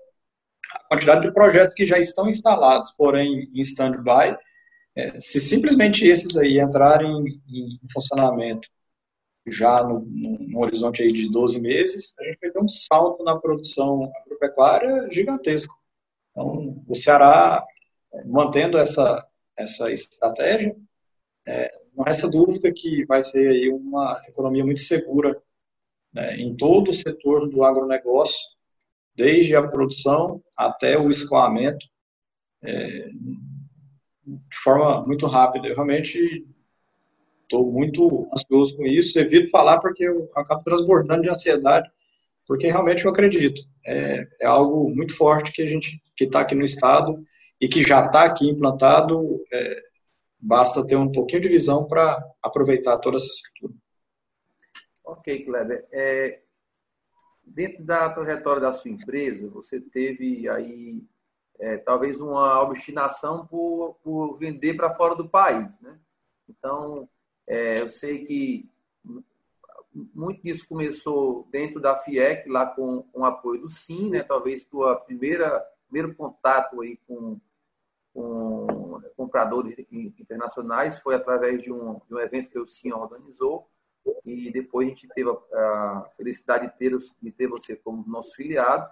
a 0.74 0.88
quantidade 0.88 1.22
de 1.22 1.32
projetos 1.32 1.74
que 1.74 1.86
já 1.86 1.98
estão 1.98 2.28
instalados, 2.28 2.94
porém 2.98 3.50
em 3.54 3.60
stand-by, 3.62 4.36
é, 4.94 5.18
se 5.20 5.40
simplesmente 5.40 6.06
esses 6.06 6.36
aí 6.36 6.60
entrarem 6.60 7.10
em, 7.48 7.78
em 7.82 7.88
funcionamento 7.90 8.68
já 9.46 9.82
no, 9.82 10.00
no, 10.00 10.38
no, 10.38 10.60
horizonte 10.60 11.02
aí 11.02 11.08
de 11.08 11.30
12 11.30 11.60
meses, 11.60 12.14
a 12.18 12.24
gente 12.24 12.38
vai 12.42 12.50
ter 12.50 12.60
um 12.60 12.68
salto 12.68 13.22
na 13.22 13.38
produção 13.38 14.12
agropecuária 14.22 15.08
gigantesco. 15.10 15.74
Então, 16.32 16.84
o 16.86 16.94
Ceará, 16.94 17.64
é, 18.12 18.24
mantendo 18.24 18.76
essa, 18.76 19.26
essa 19.56 19.90
estratégia, 19.92 20.76
é, 21.46 21.70
não 21.96 22.04
resta 22.04 22.28
dúvida 22.28 22.70
que 22.72 23.04
vai 23.06 23.24
ser 23.24 23.48
aí 23.48 23.68
uma 23.70 24.20
economia 24.28 24.64
muito 24.64 24.80
segura 24.80 25.40
né, 26.12 26.36
em 26.36 26.54
todo 26.54 26.90
o 26.90 26.94
setor 26.94 27.48
do 27.48 27.64
agronegócio, 27.64 28.38
desde 29.14 29.56
a 29.56 29.66
produção 29.66 30.42
até 30.56 30.98
o 30.98 31.10
escoamento, 31.10 31.86
é, 32.62 33.08
de 34.26 34.56
forma 34.62 35.06
muito 35.06 35.26
rápida. 35.26 35.68
Eu 35.68 35.74
realmente 35.74 36.46
estou 37.42 37.72
muito 37.72 38.28
ansioso 38.32 38.76
com 38.76 38.84
isso. 38.84 39.18
Evito 39.18 39.50
falar 39.50 39.78
porque 39.78 40.04
eu 40.04 40.30
acabo 40.34 40.62
transbordando 40.64 41.22
de 41.22 41.30
ansiedade, 41.30 41.88
porque 42.46 42.66
realmente 42.66 43.04
eu 43.04 43.10
acredito. 43.10 43.62
É, 43.86 44.26
é 44.40 44.46
algo 44.46 44.90
muito 44.90 45.14
forte 45.16 45.52
que 45.52 45.62
a 45.62 45.66
gente 45.66 46.00
que 46.16 46.24
está 46.24 46.40
aqui 46.40 46.54
no 46.54 46.64
estado 46.64 47.22
e 47.60 47.68
que 47.68 47.82
já 47.82 48.04
está 48.04 48.24
aqui 48.24 48.48
implantado. 48.48 49.18
É, 49.52 49.86
basta 50.38 50.86
ter 50.86 50.96
um 50.96 51.10
pouquinho 51.10 51.42
de 51.42 51.48
visão 51.48 51.86
para 51.86 52.22
aproveitar 52.42 52.98
toda 52.98 53.16
essa 53.16 53.26
estrutura. 53.26 53.74
Ok, 55.04 55.44
Kleber. 55.44 55.86
É, 55.92 56.40
dentro 57.44 57.84
da 57.84 58.10
trajetória 58.10 58.60
da 58.60 58.72
sua 58.72 58.90
empresa, 58.90 59.48
você 59.48 59.80
teve 59.80 60.48
aí 60.48 61.02
é, 61.58 61.76
talvez 61.78 62.20
uma 62.20 62.62
obstinação 62.62 63.46
por, 63.46 63.94
por 64.02 64.36
vender 64.36 64.74
para 64.74 64.94
fora 64.94 65.14
do 65.14 65.28
país, 65.28 65.80
né? 65.80 65.98
Então, 66.48 67.08
é, 67.46 67.80
eu 67.80 67.88
sei 67.88 68.24
que 68.24 68.68
muito 70.14 70.42
disso 70.42 70.68
começou 70.68 71.48
dentro 71.50 71.80
da 71.80 71.96
FIEC, 71.96 72.48
lá 72.48 72.66
com, 72.66 73.02
com 73.04 73.20
o 73.20 73.24
apoio 73.24 73.62
do 73.62 73.70
SIM, 73.70 74.10
né? 74.10 74.22
Talvez 74.22 74.64
tua 74.64 74.96
primeira 74.96 75.64
primeiro 75.88 76.14
contato 76.14 76.80
aí 76.80 76.98
com, 77.06 77.40
com 78.12 78.66
compradores 79.16 79.76
internacionais 79.90 81.00
foi 81.00 81.14
através 81.14 81.62
de 81.62 81.72
um, 81.72 82.00
de 82.08 82.14
um 82.14 82.18
evento 82.18 82.50
que 82.50 82.58
o 82.58 82.66
SIM 82.66 82.92
organizou 82.92 83.68
e 84.24 84.50
depois 84.52 84.86
a 84.86 84.90
gente 84.90 85.08
teve 85.08 85.30
a, 85.30 86.10
felicidade 86.16 86.66
de 86.66 86.78
ter, 86.78 86.96
de 87.22 87.30
ter 87.32 87.48
você 87.48 87.76
como 87.76 88.04
nosso 88.06 88.34
filiado 88.34 88.88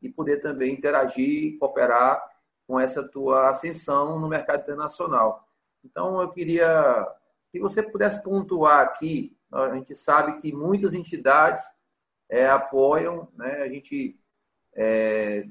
e 0.00 0.08
poder 0.08 0.40
também 0.40 0.72
interagir, 0.72 1.58
cooperar 1.58 2.22
com 2.66 2.78
essa 2.78 3.02
tua 3.02 3.50
ascensão 3.50 4.18
no 4.18 4.28
mercado 4.28 4.62
internacional. 4.62 5.48
Então, 5.84 6.20
eu 6.20 6.30
queria 6.30 7.06
que 7.50 7.60
você 7.60 7.82
pudesse 7.82 8.22
pontuar 8.22 8.80
aqui. 8.80 9.36
A 9.50 9.74
gente 9.74 9.94
sabe 9.94 10.40
que 10.40 10.52
muitas 10.52 10.94
entidades 10.94 11.62
é, 12.28 12.48
apoiam, 12.48 13.28
né? 13.34 13.62
a 13.62 13.68
gente 13.68 14.18
é, 14.74 15.46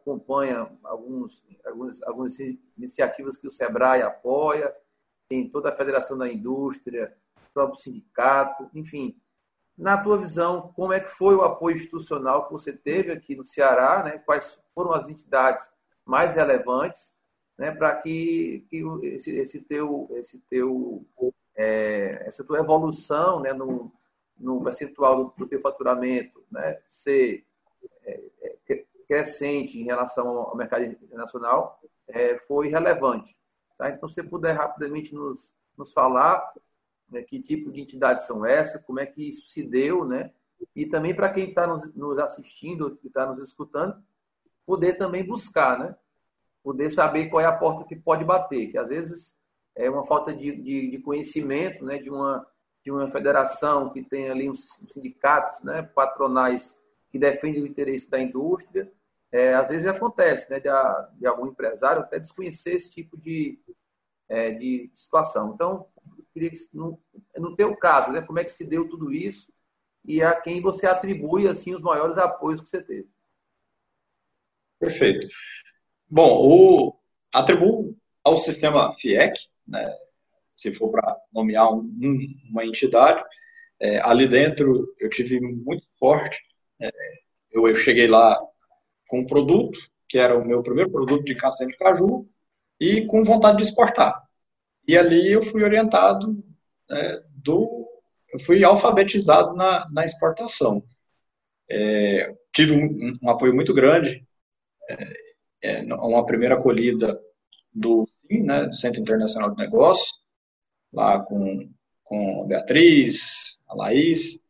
acompanha 0.00 0.70
alguns, 0.84 1.44
alguns, 1.64 2.02
algumas 2.02 2.38
iniciativas 2.76 3.36
que 3.36 3.46
o 3.46 3.50
SEBRAE 3.50 4.02
apoia, 4.02 4.74
tem 5.28 5.48
toda 5.48 5.68
a 5.68 5.76
Federação 5.76 6.16
da 6.16 6.28
Indústria, 6.28 7.14
próprio 7.52 7.80
sindicato, 7.80 8.70
enfim. 8.74 9.20
Na 9.76 10.02
tua 10.02 10.18
visão, 10.18 10.72
como 10.74 10.92
é 10.92 11.00
que 11.00 11.10
foi 11.10 11.34
o 11.34 11.42
apoio 11.42 11.76
institucional 11.76 12.46
que 12.46 12.52
você 12.52 12.72
teve 12.72 13.12
aqui 13.12 13.36
no 13.36 13.44
Ceará? 13.44 14.02
Né? 14.02 14.18
Quais 14.18 14.60
foram 14.74 14.92
as 14.92 15.08
entidades 15.08 15.70
mais 16.04 16.34
relevantes 16.34 17.12
né? 17.56 17.70
para 17.70 17.94
que, 17.96 18.64
que 18.68 18.82
esse, 19.02 19.30
esse, 19.36 19.60
teu, 19.60 20.08
esse 20.14 20.38
teu, 20.48 21.04
é, 21.54 22.24
essa 22.26 22.42
tua 22.42 22.58
evolução 22.58 23.40
né? 23.40 23.52
no, 23.52 23.92
no 24.36 24.62
percentual 24.62 25.24
do, 25.24 25.34
do 25.36 25.46
teu 25.46 25.60
faturamento 25.60 26.42
né? 26.50 26.80
ser 26.88 27.44
é, 28.04 28.20
é, 28.42 28.84
crescente 29.08 29.80
em 29.80 29.84
relação 29.84 30.28
ao 30.28 30.56
mercado 30.56 30.84
internacional 30.84 31.80
é, 32.06 32.38
foi 32.40 32.68
relevante. 32.68 33.34
Tá? 33.78 33.90
Então, 33.90 34.08
se 34.08 34.16
você 34.16 34.22
puder 34.22 34.52
rapidamente 34.52 35.14
nos, 35.14 35.54
nos 35.76 35.92
falar 35.92 36.52
né, 37.08 37.22
que 37.22 37.40
tipo 37.40 37.72
de 37.72 37.80
entidades 37.80 38.26
são 38.26 38.44
essas, 38.44 38.82
como 38.84 39.00
é 39.00 39.06
que 39.06 39.28
isso 39.28 39.48
se 39.48 39.62
deu, 39.62 40.04
né? 40.04 40.30
E 40.74 40.86
também 40.86 41.14
para 41.14 41.32
quem 41.32 41.48
está 41.48 41.66
nos, 41.66 41.94
nos, 41.94 42.18
assistindo, 42.18 42.96
que 42.96 43.06
está 43.06 43.24
nos 43.24 43.40
escutando, 43.40 43.96
poder 44.66 44.94
também 44.94 45.24
buscar, 45.24 45.78
né? 45.78 45.96
Poder 46.62 46.90
saber 46.90 47.28
qual 47.28 47.40
é 47.40 47.46
a 47.46 47.56
porta 47.56 47.84
que 47.84 47.96
pode 47.96 48.24
bater, 48.24 48.70
que 48.70 48.76
às 48.76 48.88
vezes 48.88 49.36
é 49.74 49.88
uma 49.88 50.04
falta 50.04 50.34
de, 50.34 50.54
de, 50.56 50.90
de 50.90 50.98
conhecimento, 50.98 51.84
né? 51.84 51.98
De 51.98 52.10
uma, 52.10 52.46
de 52.84 52.90
uma 52.90 53.08
federação 53.08 53.90
que 53.90 54.02
tem 54.02 54.28
ali 54.28 54.50
uns 54.50 54.68
sindicatos, 54.88 55.62
né? 55.62 55.82
Patronais 55.82 56.76
que 57.10 57.18
defendem 57.18 57.62
o 57.62 57.66
interesse 57.66 58.08
da 58.10 58.20
indústria. 58.20 58.90
É, 59.30 59.54
às 59.54 59.68
vezes 59.68 59.86
acontece, 59.86 60.50
né? 60.50 60.58
De, 60.58 60.68
de 61.18 61.26
algum 61.26 61.46
empresário 61.46 62.02
até 62.02 62.18
desconhecer 62.18 62.74
esse 62.74 62.90
tipo 62.90 63.16
de, 63.16 63.58
é, 64.28 64.50
de 64.52 64.90
situação. 64.94 65.52
Então, 65.54 65.86
queria 66.32 66.50
que, 66.50 66.58
no, 66.72 67.00
no 67.36 67.54
teu 67.54 67.76
caso, 67.76 68.12
né, 68.12 68.22
como 68.22 68.38
é 68.38 68.44
que 68.44 68.52
se 68.52 68.64
deu 68.64 68.88
tudo 68.88 69.12
isso 69.12 69.52
e 70.04 70.22
a 70.22 70.34
quem 70.40 70.60
você 70.60 70.86
atribui 70.86 71.48
assim 71.48 71.74
os 71.74 71.82
maiores 71.82 72.16
apoios 72.16 72.60
que 72.60 72.68
você 72.68 72.82
teve? 72.82 73.08
Perfeito. 74.78 75.26
Bom, 76.08 76.46
o 76.46 76.98
atribuo 77.34 77.96
ao 78.24 78.36
sistema 78.36 78.92
FIEC, 78.94 79.34
né, 79.66 79.94
se 80.54 80.72
for 80.72 80.90
para 80.90 81.16
nomear 81.32 81.72
um, 81.72 81.90
uma 82.50 82.64
entidade, 82.64 83.22
é, 83.80 84.00
ali 84.00 84.26
dentro 84.26 84.94
eu 84.98 85.10
tive 85.10 85.40
muito 85.40 85.86
forte. 85.98 86.40
É, 86.80 86.90
eu, 87.50 87.68
eu, 87.68 87.74
cheguei 87.74 88.06
lá 88.06 88.38
com 89.08 89.20
um 89.20 89.26
produto, 89.26 89.78
que 90.08 90.18
era 90.18 90.38
o 90.38 90.46
meu 90.46 90.62
primeiro 90.62 90.90
produto 90.90 91.24
de 91.24 91.34
castanha 91.34 91.70
de 91.70 91.76
caju, 91.76 92.28
e 92.80 93.04
com 93.06 93.24
vontade 93.24 93.56
de 93.56 93.64
exportar. 93.64 94.22
E 94.86 94.96
ali 94.96 95.32
eu 95.32 95.42
fui 95.42 95.64
orientado 95.64 96.44
é, 96.90 97.22
do. 97.34 97.88
Eu 98.32 98.38
fui 98.40 98.62
alfabetizado 98.62 99.54
na, 99.56 99.86
na 99.90 100.04
exportação. 100.04 100.84
É, 101.68 102.34
tive 102.54 102.72
um, 102.72 103.12
um, 103.22 103.30
apoio 103.30 103.54
muito 103.54 103.74
grande, 103.74 104.26
é, 105.62 105.80
é 105.80 105.94
uma 105.94 106.24
primeira 106.24 106.54
acolhida 106.54 107.20
do 107.72 108.08
né, 108.30 108.66
do 108.66 108.74
Centro 108.74 109.00
Internacional 109.00 109.50
de 109.50 109.56
Negócios, 109.56 110.10
lá 110.92 111.20
com, 111.20 111.70
com 112.04 112.42
a 112.42 112.46
Beatriz, 112.46 113.58
a 113.66 113.74
Laís, 113.74 114.40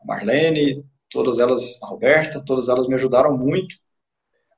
a 0.00 0.06
Marlene, 0.06 0.84
todas 1.10 1.38
elas, 1.38 1.80
a 1.82 1.86
Roberta, 1.86 2.44
todas 2.44 2.68
elas 2.68 2.88
me 2.88 2.94
ajudaram 2.94 3.36
muito 3.36 3.76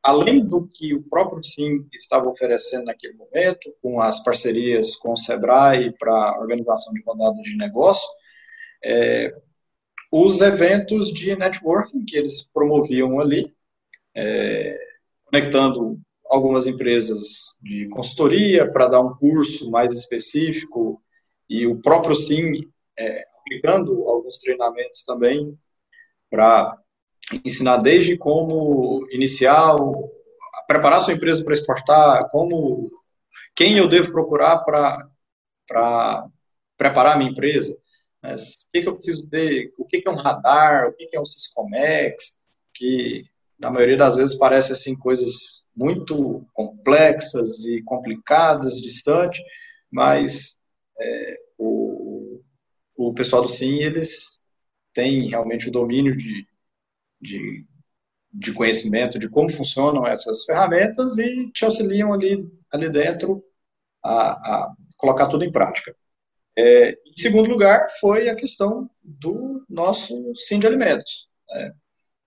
além 0.03 0.45
do 0.45 0.67
que 0.67 0.95
o 0.95 1.03
próprio 1.03 1.43
SIM 1.43 1.87
estava 1.93 2.29
oferecendo 2.29 2.85
naquele 2.85 3.15
momento, 3.15 3.75
com 3.83 4.01
as 4.01 4.23
parcerias 4.23 4.97
com 4.97 5.13
o 5.13 5.17
SEBRAE 5.17 5.93
para 5.99 6.39
organização 6.39 6.93
de 6.93 7.03
rodadas 7.03 7.43
de 7.43 7.57
negócio, 7.57 8.09
é, 8.85 9.35
os 10.11 10.41
eventos 10.41 11.13
de 11.13 11.37
networking 11.37 12.05
que 12.05 12.17
eles 12.17 12.45
promoviam 12.45 13.21
ali, 13.21 13.55
é, 14.15 14.79
conectando 15.25 16.01
algumas 16.27 16.67
empresas 16.67 17.57
de 17.61 17.89
consultoria 17.89 18.71
para 18.71 18.89
dar 18.89 19.01
um 19.01 19.15
curso 19.17 19.71
mais 19.71 19.93
específico 19.95 21.03
e 21.49 21.67
o 21.67 21.81
próprio 21.81 22.15
SIM 22.15 22.71
é, 22.99 23.25
aplicando 23.41 24.07
alguns 24.09 24.39
treinamentos 24.39 25.03
também 25.05 25.59
para 26.31 26.79
ensinar 27.45 27.79
desde 27.79 28.17
como 28.17 29.07
iniciar, 29.11 29.77
preparar 30.67 31.01
sua 31.03 31.15
empresa 31.15 31.45
para 31.45 31.53
exportar, 31.53 32.29
como 32.31 32.91
quem 33.55 33.77
eu 33.79 33.89
devo 33.89 34.13
procurar 34.13 34.59
para 34.59 36.29
preparar 36.77 37.19
minha 37.19 37.31
empresa, 37.31 37.77
né? 38.23 38.35
o 38.35 38.73
que, 38.73 38.83
que 38.83 38.89
eu 38.89 38.95
preciso 38.95 39.29
ter, 39.29 39.73
o 39.77 39.85
que, 39.85 40.01
que 40.01 40.09
é 40.09 40.11
um 40.11 40.17
radar, 40.17 40.87
o 40.89 40.93
que, 40.93 41.07
que 41.07 41.17
é 41.17 41.21
um 41.21 41.25
Syscomex, 41.25 42.37
que 42.73 43.25
na 43.59 43.71
maioria 43.71 43.97
das 43.97 44.15
vezes 44.17 44.37
parece 44.37 44.73
assim 44.73 44.97
coisas 44.97 45.65
muito 45.75 46.47
complexas 46.53 47.65
e 47.65 47.83
complicadas, 47.83 48.81
distantes, 48.81 49.41
mas 49.91 50.61
é, 51.01 51.41
o, 51.59 52.41
o 52.97 53.13
pessoal 53.13 53.43
do 53.43 53.49
SIM, 53.49 53.79
eles 53.79 54.43
têm 54.95 55.29
realmente 55.29 55.69
o 55.69 55.73
domínio 55.73 56.17
de, 56.17 56.47
de, 57.21 57.65
de 58.33 58.53
conhecimento 58.53 59.19
de 59.19 59.29
como 59.29 59.51
funcionam 59.51 60.07
essas 60.07 60.45
ferramentas 60.45 61.19
e 61.19 61.51
te 61.53 61.65
auxiliam 61.65 62.13
ali, 62.13 62.47
ali 62.73 62.91
dentro 62.91 63.45
a, 64.03 64.31
a 64.33 64.75
colocar 64.97 65.27
tudo 65.29 65.45
em 65.45 65.53
prática. 65.53 65.95
É, 66.57 66.91
em 66.91 67.17
segundo 67.17 67.49
lugar, 67.49 67.87
foi 68.01 68.29
a 68.29 68.35
questão 68.35 68.91
do 69.03 69.65
nosso 69.69 70.35
Sim 70.35 70.59
de 70.59 70.67
Alimentos. 70.67 71.29
Né? 71.49 71.73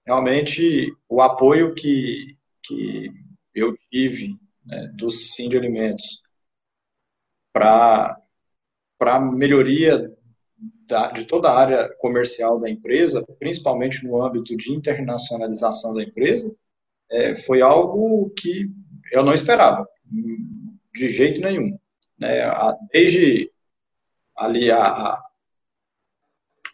Realmente, 0.05 0.89
o 1.09 1.21
apoio 1.21 1.75
que, 1.75 2.37
que 2.63 3.11
eu 3.53 3.75
tive 3.89 4.35
né, 4.65 4.89
do 4.95 5.09
Sim 5.09 5.49
de 5.49 5.57
Alimentos 5.57 6.21
para 7.53 8.17
a 9.01 9.19
melhoria 9.19 10.09
da, 10.91 11.09
de 11.09 11.23
toda 11.23 11.49
a 11.49 11.57
área 11.57 11.89
comercial 11.97 12.59
da 12.59 12.69
empresa, 12.69 13.25
principalmente 13.39 14.03
no 14.03 14.21
âmbito 14.21 14.55
de 14.57 14.73
internacionalização 14.73 15.93
da 15.93 16.03
empresa, 16.03 16.53
é, 17.09 17.35
foi 17.35 17.61
algo 17.61 18.29
que 18.31 18.69
eu 19.11 19.23
não 19.23 19.33
esperava, 19.33 19.87
de 20.93 21.09
jeito 21.09 21.39
nenhum. 21.39 21.79
Né? 22.19 22.41
Desde 22.91 23.49
ali 24.35 24.69
a, 24.69 25.17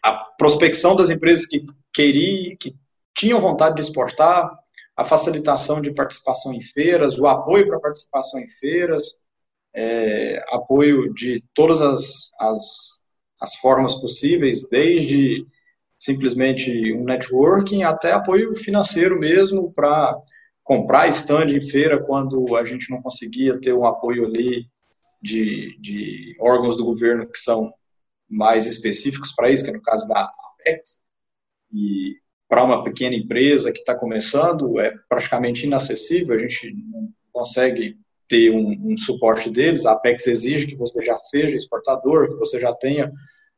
a 0.02 0.12
prospecção 0.36 0.96
das 0.96 1.10
empresas 1.10 1.46
que 1.46 1.64
queriam, 1.94 2.56
que 2.56 2.76
tinham 3.14 3.40
vontade 3.40 3.76
de 3.76 3.82
exportar, 3.82 4.50
a 4.96 5.04
facilitação 5.04 5.80
de 5.80 5.92
participação 5.92 6.52
em 6.52 6.60
feiras, 6.60 7.18
o 7.18 7.26
apoio 7.28 7.68
para 7.68 7.78
participação 7.78 8.40
em 8.40 8.48
feiras, 8.58 9.16
é, 9.72 10.42
apoio 10.48 11.14
de 11.14 11.44
todas 11.54 11.80
as, 11.80 12.32
as 12.40 12.97
as 13.40 13.54
formas 13.56 13.94
possíveis, 13.94 14.68
desde 14.68 15.46
simplesmente 15.96 16.92
um 16.94 17.04
networking 17.04 17.82
até 17.82 18.12
apoio 18.12 18.54
financeiro 18.54 19.18
mesmo 19.18 19.72
para 19.72 20.16
comprar 20.62 21.08
stand 21.08 21.50
em 21.50 21.60
feira 21.60 22.02
quando 22.02 22.56
a 22.56 22.64
gente 22.64 22.90
não 22.90 23.02
conseguia 23.02 23.60
ter 23.60 23.72
um 23.72 23.86
apoio 23.86 24.26
ali 24.26 24.66
de, 25.20 25.76
de 25.80 26.36
órgãos 26.40 26.76
do 26.76 26.84
governo 26.84 27.26
que 27.26 27.38
são 27.38 27.72
mais 28.30 28.66
específicos 28.66 29.32
para 29.34 29.50
isso, 29.50 29.64
que 29.64 29.70
é 29.70 29.72
no 29.72 29.82
caso 29.82 30.06
da 30.06 30.30
Apex. 30.52 31.00
E 31.72 32.16
para 32.48 32.64
uma 32.64 32.84
pequena 32.84 33.16
empresa 33.16 33.72
que 33.72 33.80
está 33.80 33.94
começando 33.94 34.78
é 34.78 34.94
praticamente 35.08 35.66
inacessível, 35.66 36.34
a 36.34 36.38
gente 36.38 36.72
não 36.90 37.12
consegue 37.32 37.96
ter 38.28 38.50
um, 38.50 38.70
um, 38.70 38.98
suporte 38.98 39.50
deles. 39.50 39.86
A 39.86 39.92
Apex 39.92 40.26
exige 40.26 40.66
que 40.66 40.76
você 40.76 41.00
já 41.02 41.16
seja 41.16 41.56
exportador, 41.56 42.28
que 42.28 42.36
você 42.36 42.60
já 42.60 42.74
tenha 42.74 43.10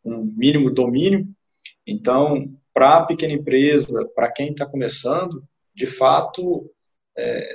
um 0.05 0.25
mínimo 0.25 0.71
domínio. 0.71 1.27
Então, 1.87 2.53
para 2.73 2.99
a 2.99 3.07
pequena 3.07 3.35
empresa, 3.35 4.07
para 4.15 4.31
quem 4.31 4.53
está 4.53 4.65
começando, 4.65 5.43
de 5.75 5.87
fato, 5.87 6.71
é, 7.17 7.49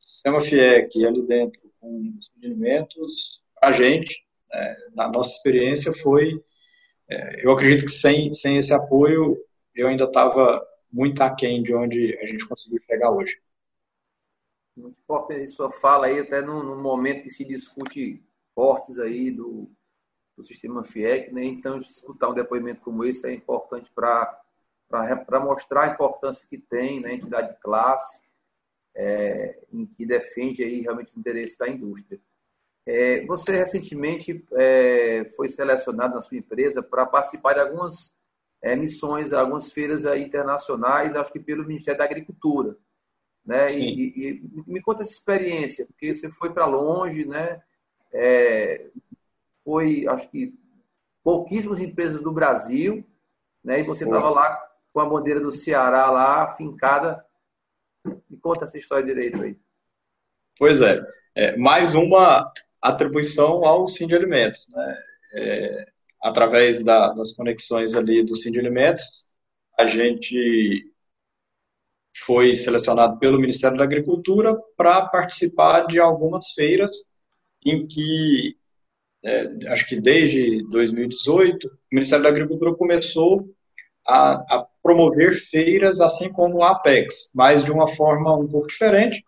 sistema 0.00 0.40
FIEC 0.40 1.04
ali 1.04 1.22
dentro 1.22 1.60
com 1.80 2.14
os 2.18 2.30
alimentos, 2.42 3.42
a 3.62 3.72
gente, 3.72 4.24
é, 4.52 4.76
na 4.94 5.08
nossa 5.08 5.36
experiência, 5.36 5.92
foi. 5.92 6.40
É, 7.08 7.44
eu 7.44 7.52
acredito 7.52 7.84
que 7.84 7.92
sem, 7.92 8.32
sem 8.32 8.56
esse 8.56 8.72
apoio, 8.72 9.36
eu 9.74 9.88
ainda 9.88 10.04
estava 10.04 10.64
muito 10.92 11.20
aquém 11.20 11.62
de 11.62 11.74
onde 11.74 12.16
a 12.22 12.26
gente 12.26 12.46
conseguiu 12.46 12.80
chegar 12.86 13.10
hoje. 13.10 13.36
Muito 14.76 14.98
importante 14.98 15.46
sua 15.46 15.70
fala 15.70 16.06
aí, 16.06 16.18
até 16.18 16.42
no, 16.42 16.62
no, 16.62 16.76
momento 16.76 17.22
que 17.22 17.30
se 17.30 17.44
discute 17.44 18.22
cortes 18.54 18.98
aí 18.98 19.30
do, 19.30 19.70
do 20.36 20.44
sistema 20.44 20.82
FIEC, 20.82 21.32
né? 21.32 21.44
então 21.44 21.78
escutar 21.78 22.28
um 22.28 22.34
depoimento 22.34 22.80
como 22.80 23.04
esse 23.04 23.26
é 23.26 23.32
importante 23.32 23.90
para 23.92 25.40
mostrar 25.40 25.84
a 25.84 25.94
importância 25.94 26.46
que 26.48 26.58
tem 26.58 27.00
na 27.00 27.08
né, 27.08 27.14
entidade 27.14 27.52
de 27.52 27.60
classe, 27.60 28.20
é, 28.96 29.60
em 29.72 29.86
que 29.86 30.04
defende 30.04 30.62
aí 30.64 30.80
realmente 30.80 31.16
o 31.16 31.20
interesse 31.20 31.56
da 31.56 31.68
indústria. 31.68 32.20
É, 32.86 33.24
você 33.26 33.56
recentemente 33.56 34.44
é, 34.52 35.24
foi 35.36 35.48
selecionado 35.48 36.16
na 36.16 36.20
sua 36.20 36.36
empresa 36.36 36.82
para 36.82 37.06
participar 37.06 37.54
de 37.54 37.60
algumas 37.60 38.12
é, 38.60 38.76
missões, 38.76 39.32
algumas 39.32 39.72
feiras 39.72 40.04
internacionais, 40.04 41.14
acho 41.14 41.32
que 41.32 41.40
pelo 41.40 41.64
Ministério 41.64 41.98
da 41.98 42.04
Agricultura. 42.04 42.76
Né? 43.44 43.72
E, 43.74 44.02
e, 44.16 44.42
me 44.66 44.80
conta 44.80 45.02
essa 45.02 45.12
experiência, 45.12 45.86
porque 45.86 46.14
você 46.14 46.30
foi 46.30 46.52
para 46.52 46.64
longe, 46.66 47.26
né? 47.26 47.60
É, 48.12 48.86
foi, 49.62 50.06
acho 50.08 50.30
que, 50.30 50.54
pouquíssimas 51.22 51.80
empresas 51.80 52.20
do 52.20 52.32
Brasil, 52.32 53.04
né? 53.62 53.80
E 53.80 53.82
você 53.82 54.04
estava 54.04 54.30
lá 54.30 54.56
com 54.92 55.00
a 55.00 55.06
bandeira 55.06 55.40
do 55.40 55.52
Ceará 55.52 56.10
lá, 56.10 56.48
fincada. 56.48 57.24
Me 58.30 58.36
conta 58.36 58.64
essa 58.64 58.78
história 58.78 59.04
direito 59.04 59.42
aí. 59.42 59.56
Pois 60.58 60.80
é, 60.80 61.04
é 61.34 61.56
mais 61.56 61.94
uma 61.94 62.46
atribuição 62.80 63.64
ao 63.66 63.88
Sim 63.88 64.06
de 64.06 64.14
Alimentos, 64.14 64.68
né? 64.70 65.02
É, 65.36 65.86
através 66.22 66.82
da, 66.84 67.12
das 67.12 67.32
conexões 67.32 67.94
ali 67.94 68.22
do 68.22 68.36
Sim 68.36 68.52
de 68.52 68.60
Alimentos, 68.60 69.24
a 69.78 69.86
gente 69.86 70.93
foi 72.16 72.54
selecionado 72.54 73.18
pelo 73.18 73.40
Ministério 73.40 73.76
da 73.76 73.84
Agricultura 73.84 74.56
para 74.76 75.06
participar 75.06 75.86
de 75.86 75.98
algumas 75.98 76.52
feiras 76.52 76.90
em 77.64 77.86
que, 77.86 78.56
é, 79.24 79.50
acho 79.68 79.86
que 79.86 80.00
desde 80.00 80.62
2018, 80.70 81.66
o 81.66 81.70
Ministério 81.92 82.22
da 82.22 82.30
Agricultura 82.30 82.74
começou 82.74 83.48
a, 84.06 84.32
a, 84.34 84.66
promover 84.82 85.34
feiras, 85.36 86.00
assim 86.00 86.30
como 86.30 86.62
a 86.62 86.72
Apex, 86.72 87.30
mas 87.34 87.64
de 87.64 87.72
uma 87.72 87.88
forma 87.88 88.36
um 88.36 88.46
pouco 88.46 88.68
diferente, 88.68 89.24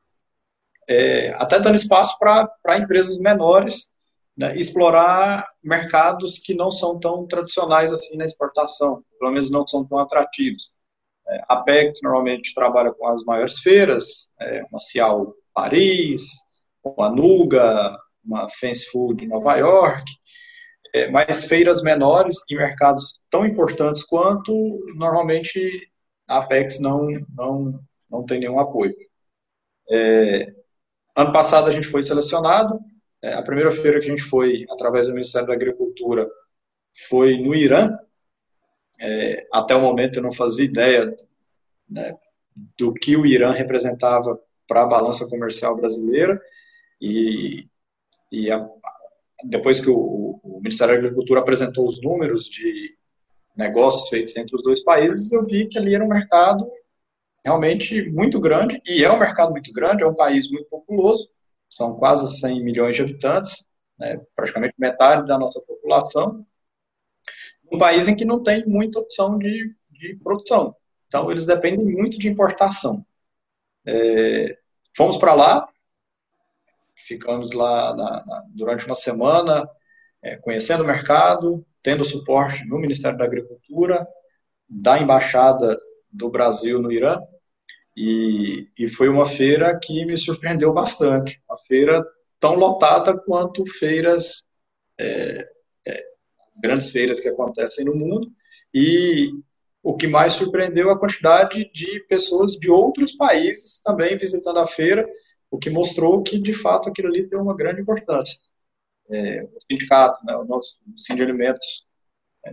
é, 0.88 1.30
até 1.34 1.58
dando 1.58 1.74
espaço 1.74 2.16
para 2.18 2.78
empresas 2.78 3.18
menores 3.18 3.94
né, 4.36 4.56
explorar 4.56 5.46
mercados 5.64 6.38
que 6.38 6.54
não 6.54 6.70
são 6.70 7.00
tão 7.00 7.26
tradicionais 7.26 7.92
assim 7.92 8.16
na 8.16 8.24
exportação, 8.24 9.02
pelo 9.18 9.32
menos 9.32 9.50
não 9.50 9.66
são 9.66 9.84
tão 9.84 9.98
atrativos. 9.98 10.70
É, 11.28 11.42
a 11.48 11.54
Apex 11.54 12.00
normalmente 12.02 12.54
trabalha 12.54 12.92
com 12.92 13.06
as 13.08 13.24
maiores 13.24 13.58
feiras, 13.58 14.30
é, 14.40 14.64
uma 14.70 14.78
Cial 14.78 15.34
Paris, 15.54 16.22
uma 16.84 17.10
Nuga, 17.10 17.96
uma 18.24 18.48
Fence 18.48 18.86
Food 18.90 19.24
em 19.24 19.28
Nova 19.28 19.56
York, 19.56 20.04
é, 20.94 21.10
mas 21.10 21.44
feiras 21.44 21.82
menores 21.82 22.36
em 22.50 22.56
mercados 22.56 23.20
tão 23.30 23.44
importantes 23.44 24.02
quanto, 24.02 24.52
normalmente 24.94 25.90
a 26.28 26.38
Apex 26.38 26.80
não, 26.80 27.08
não, 27.34 27.80
não 28.10 28.24
tem 28.24 28.40
nenhum 28.40 28.58
apoio. 28.58 28.94
É, 29.90 30.52
ano 31.16 31.32
passado 31.32 31.68
a 31.68 31.70
gente 31.70 31.86
foi 31.86 32.02
selecionado, 32.02 32.78
é, 33.22 33.34
a 33.34 33.42
primeira 33.42 33.70
feira 33.70 34.00
que 34.00 34.06
a 34.06 34.10
gente 34.10 34.22
foi, 34.22 34.64
através 34.70 35.06
do 35.06 35.12
Ministério 35.12 35.48
da 35.48 35.54
Agricultura, 35.54 36.28
foi 37.08 37.38
no 37.38 37.54
Irã. 37.54 37.96
É, 38.98 39.46
até 39.52 39.74
o 39.74 39.80
momento 39.80 40.16
eu 40.16 40.22
não 40.22 40.32
fazia 40.32 40.64
ideia 40.64 41.14
né, 41.88 42.16
do 42.78 42.92
que 42.92 43.16
o 43.16 43.26
Irã 43.26 43.50
representava 43.50 44.40
para 44.66 44.82
a 44.82 44.86
balança 44.86 45.28
comercial 45.28 45.76
brasileira. 45.76 46.40
E, 47.00 47.68
e 48.32 48.50
a, 48.50 48.66
depois 49.44 49.80
que 49.80 49.90
o, 49.90 50.40
o, 50.42 50.60
Ministério 50.62 50.94
da 50.94 51.00
Agricultura 51.00 51.40
apresentou 51.40 51.86
os 51.86 52.00
números 52.02 52.46
de 52.46 52.96
negócios 53.56 54.08
feitos 54.08 54.36
entre 54.36 54.56
os 54.56 54.62
dois 54.62 54.82
países, 54.82 55.32
eu 55.32 55.44
vi 55.44 55.66
que 55.68 55.78
ali 55.78 55.94
era 55.94 56.04
um 56.04 56.08
mercado 56.08 56.68
realmente 57.44 58.10
muito 58.10 58.40
grande, 58.40 58.82
e 58.84 59.04
é 59.04 59.10
um 59.10 59.18
mercado 59.18 59.52
muito 59.52 59.72
grande, 59.72 60.02
é 60.02 60.06
um 60.06 60.14
país 60.14 60.50
muito 60.50 60.68
populoso, 60.68 61.28
são 61.70 61.94
quase 61.94 62.40
100 62.40 62.64
milhões 62.64 62.96
de 62.96 63.02
habitantes, 63.02 63.64
né, 63.98 64.20
praticamente 64.34 64.74
metade 64.76 65.26
da 65.26 65.38
nossa 65.38 65.60
população, 65.62 66.44
um 67.72 67.78
país 67.78 68.08
em 68.08 68.16
que 68.16 68.24
não 68.24 68.42
tem 68.42 68.64
muita 68.66 68.98
opção 68.98 69.38
de, 69.38 69.74
de 69.90 70.16
produção. 70.22 70.74
Então, 71.06 71.30
eles 71.30 71.46
dependem 71.46 71.84
muito 71.84 72.18
de 72.18 72.28
importação. 72.28 73.04
É, 73.86 74.58
fomos 74.96 75.16
para 75.16 75.34
lá, 75.34 75.68
ficamos 76.96 77.52
lá 77.52 77.94
na, 77.94 78.24
na, 78.24 78.44
durante 78.48 78.84
uma 78.86 78.94
semana, 78.94 79.68
é, 80.22 80.36
conhecendo 80.36 80.82
o 80.82 80.86
mercado, 80.86 81.64
tendo 81.82 82.04
suporte 82.04 82.64
no 82.66 82.78
Ministério 82.78 83.18
da 83.18 83.24
Agricultura, 83.24 84.06
da 84.68 84.98
Embaixada 84.98 85.78
do 86.10 86.28
Brasil 86.28 86.80
no 86.80 86.90
Irã, 86.90 87.20
e, 87.96 88.68
e 88.76 88.88
foi 88.88 89.08
uma 89.08 89.24
feira 89.24 89.78
que 89.78 90.04
me 90.04 90.16
surpreendeu 90.16 90.72
bastante. 90.72 91.40
Uma 91.48 91.56
feira 91.58 92.04
tão 92.38 92.54
lotada 92.54 93.16
quanto 93.16 93.64
feiras, 93.66 94.44
é, 94.98 95.48
é, 95.86 96.04
grandes 96.60 96.90
feiras 96.90 97.20
que 97.20 97.28
acontecem 97.28 97.84
no 97.84 97.94
mundo. 97.94 98.30
E 98.72 99.30
o 99.82 99.96
que 99.96 100.06
mais 100.06 100.32
surpreendeu 100.32 100.90
é 100.90 100.92
a 100.92 100.98
quantidade 100.98 101.70
de 101.72 102.00
pessoas 102.08 102.52
de 102.52 102.70
outros 102.70 103.14
países 103.14 103.80
também 103.80 104.16
visitando 104.16 104.58
a 104.58 104.66
feira, 104.66 105.08
o 105.50 105.58
que 105.58 105.70
mostrou 105.70 106.22
que, 106.22 106.40
de 106.40 106.52
fato, 106.52 106.88
aquilo 106.88 107.08
ali 107.08 107.28
tem 107.28 107.38
uma 107.38 107.54
grande 107.54 107.80
importância. 107.80 108.38
É, 109.08 109.44
o 109.44 109.56
sindicato, 109.70 110.24
né, 110.26 110.36
o 110.36 110.44
nosso 110.44 110.80
o 110.84 111.14
de 111.14 111.22
Alimentos, 111.22 111.86
é, 112.44 112.52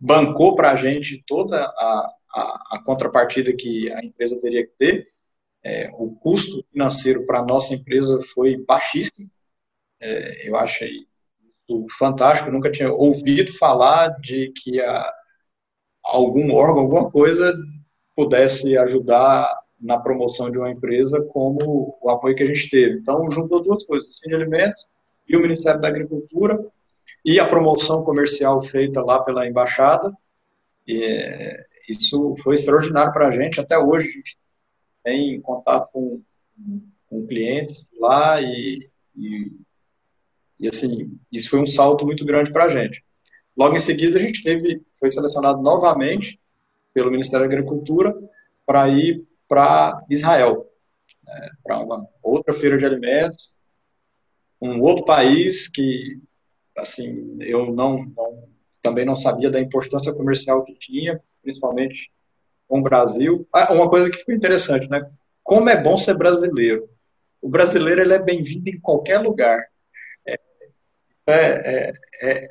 bancou 0.00 0.56
para 0.56 0.72
a 0.72 0.76
gente 0.76 1.22
toda 1.26 1.62
a, 1.62 2.14
a, 2.34 2.76
a, 2.76 2.82
contrapartida 2.84 3.54
que 3.54 3.92
a 3.92 4.04
empresa 4.04 4.40
teria 4.40 4.66
que 4.66 4.72
ter. 4.76 5.08
É, 5.62 5.90
o 5.92 6.16
custo 6.16 6.64
financeiro 6.72 7.26
para 7.26 7.40
a 7.40 7.44
nossa 7.44 7.74
empresa 7.74 8.18
foi 8.34 8.56
baixíssimo. 8.56 9.30
É, 10.00 10.48
eu 10.48 10.56
achei 10.56 11.06
fantástico. 11.98 12.50
Nunca 12.50 12.70
tinha 12.70 12.92
ouvido 12.92 13.52
falar 13.58 14.08
de 14.20 14.52
que 14.52 14.80
a, 14.80 15.12
algum 16.02 16.54
órgão, 16.54 16.82
alguma 16.82 17.10
coisa 17.10 17.54
pudesse 18.16 18.76
ajudar 18.76 19.60
na 19.80 19.98
promoção 19.98 20.50
de 20.50 20.58
uma 20.58 20.70
empresa 20.70 21.22
como 21.32 21.96
o 22.00 22.10
apoio 22.10 22.36
que 22.36 22.42
a 22.42 22.46
gente 22.46 22.68
teve. 22.68 22.98
Então, 22.98 23.30
juntou 23.30 23.62
duas 23.62 23.84
coisas, 23.84 24.08
o 24.08 24.12
Cine 24.12 24.34
Alimentos 24.34 24.86
e 25.26 25.36
o 25.36 25.40
Ministério 25.40 25.80
da 25.80 25.88
Agricultura, 25.88 26.58
e 27.24 27.38
a 27.38 27.46
promoção 27.46 28.02
comercial 28.02 28.60
feita 28.60 29.02
lá 29.02 29.22
pela 29.22 29.46
embaixada. 29.46 30.12
E, 30.86 31.02
é, 31.02 31.64
isso 31.88 32.34
foi 32.42 32.54
extraordinário 32.54 33.12
para 33.12 33.28
a 33.28 33.30
gente. 33.30 33.60
Até 33.60 33.78
hoje 33.78 34.08
a 34.08 34.12
gente 34.12 34.38
tem 35.02 35.40
contato 35.40 35.88
com, 35.92 36.22
com 37.08 37.26
clientes 37.26 37.86
lá 37.98 38.40
e, 38.40 38.78
e, 39.16 39.52
e, 40.60 40.68
assim 40.68 41.18
isso 41.32 41.50
foi 41.50 41.60
um 41.60 41.66
salto 41.66 42.04
muito 42.04 42.24
grande 42.24 42.52
para 42.52 42.64
a 42.64 42.68
gente. 42.68 43.02
Logo 43.56 43.74
em 43.74 43.80
seguida 43.80 44.18
a 44.18 44.22
gente 44.22 44.42
teve 44.42 44.82
foi 44.98 45.10
selecionado 45.10 45.60
novamente 45.62 46.38
pelo 46.92 47.10
Ministério 47.10 47.48
da 47.48 47.52
Agricultura 47.52 48.14
para 48.66 48.88
ir 48.88 49.24
para 49.48 50.04
Israel, 50.08 50.66
né, 51.24 51.50
para 51.64 51.78
uma 51.78 52.06
outra 52.22 52.52
feira 52.52 52.78
de 52.78 52.86
alimentos, 52.86 53.54
um 54.60 54.80
outro 54.82 55.04
país 55.04 55.68
que 55.68 56.20
assim, 56.76 57.36
eu 57.40 57.72
não, 57.72 58.04
não, 58.04 58.48
também 58.82 59.04
não 59.04 59.14
sabia 59.14 59.50
da 59.50 59.60
importância 59.60 60.12
comercial 60.12 60.64
que 60.64 60.74
tinha, 60.74 61.20
principalmente 61.42 62.10
com 62.68 62.80
o 62.80 62.82
Brasil. 62.82 63.46
Ah, 63.52 63.72
uma 63.72 63.88
coisa 63.88 64.10
que 64.10 64.16
ficou 64.16 64.34
interessante, 64.34 64.88
né? 64.88 65.10
Como 65.42 65.68
é 65.68 65.80
bom 65.80 65.98
ser 65.98 66.16
brasileiro. 66.16 66.88
O 67.40 67.48
brasileiro 67.48 68.00
ele 68.00 68.14
é 68.14 68.18
bem-vindo 68.18 68.70
em 68.70 68.80
qualquer 68.80 69.18
lugar. 69.18 69.69
É, 71.26 71.32
é, 71.32 71.92
é, 72.22 72.48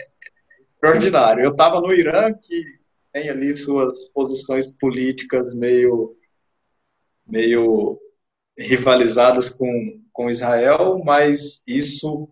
extraordinário. 0.73 1.43
Eu 1.43 1.51
estava 1.51 1.81
no 1.81 1.93
Irã, 1.93 2.33
que 2.33 2.79
tem 3.11 3.29
ali 3.29 3.55
suas 3.57 4.07
posições 4.09 4.71
políticas 4.71 5.53
meio, 5.53 6.15
meio 7.27 7.99
rivalizadas 8.57 9.49
com, 9.49 10.01
com 10.11 10.29
Israel, 10.29 11.01
mas 11.03 11.63
isso 11.67 12.29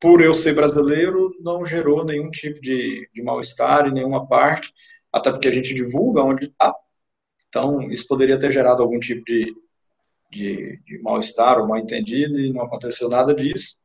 por 0.00 0.20
eu 0.20 0.34
ser 0.34 0.52
brasileiro, 0.52 1.32
não 1.40 1.64
gerou 1.64 2.04
nenhum 2.04 2.28
tipo 2.28 2.60
de, 2.60 3.08
de 3.14 3.22
mal-estar 3.22 3.86
em 3.86 3.92
nenhuma 3.92 4.26
parte, 4.26 4.72
até 5.12 5.30
porque 5.30 5.46
a 5.46 5.52
gente 5.52 5.72
divulga 5.72 6.22
onde 6.22 6.46
está. 6.46 6.74
Então, 7.48 7.88
isso 7.88 8.08
poderia 8.08 8.36
ter 8.36 8.50
gerado 8.50 8.82
algum 8.82 8.98
tipo 8.98 9.24
de, 9.24 9.54
de, 10.28 10.80
de 10.84 10.98
mal-estar 11.02 11.60
ou 11.60 11.68
mal-entendido 11.68 12.40
e 12.40 12.52
não 12.52 12.62
aconteceu 12.62 13.08
nada 13.08 13.32
disso. 13.32 13.76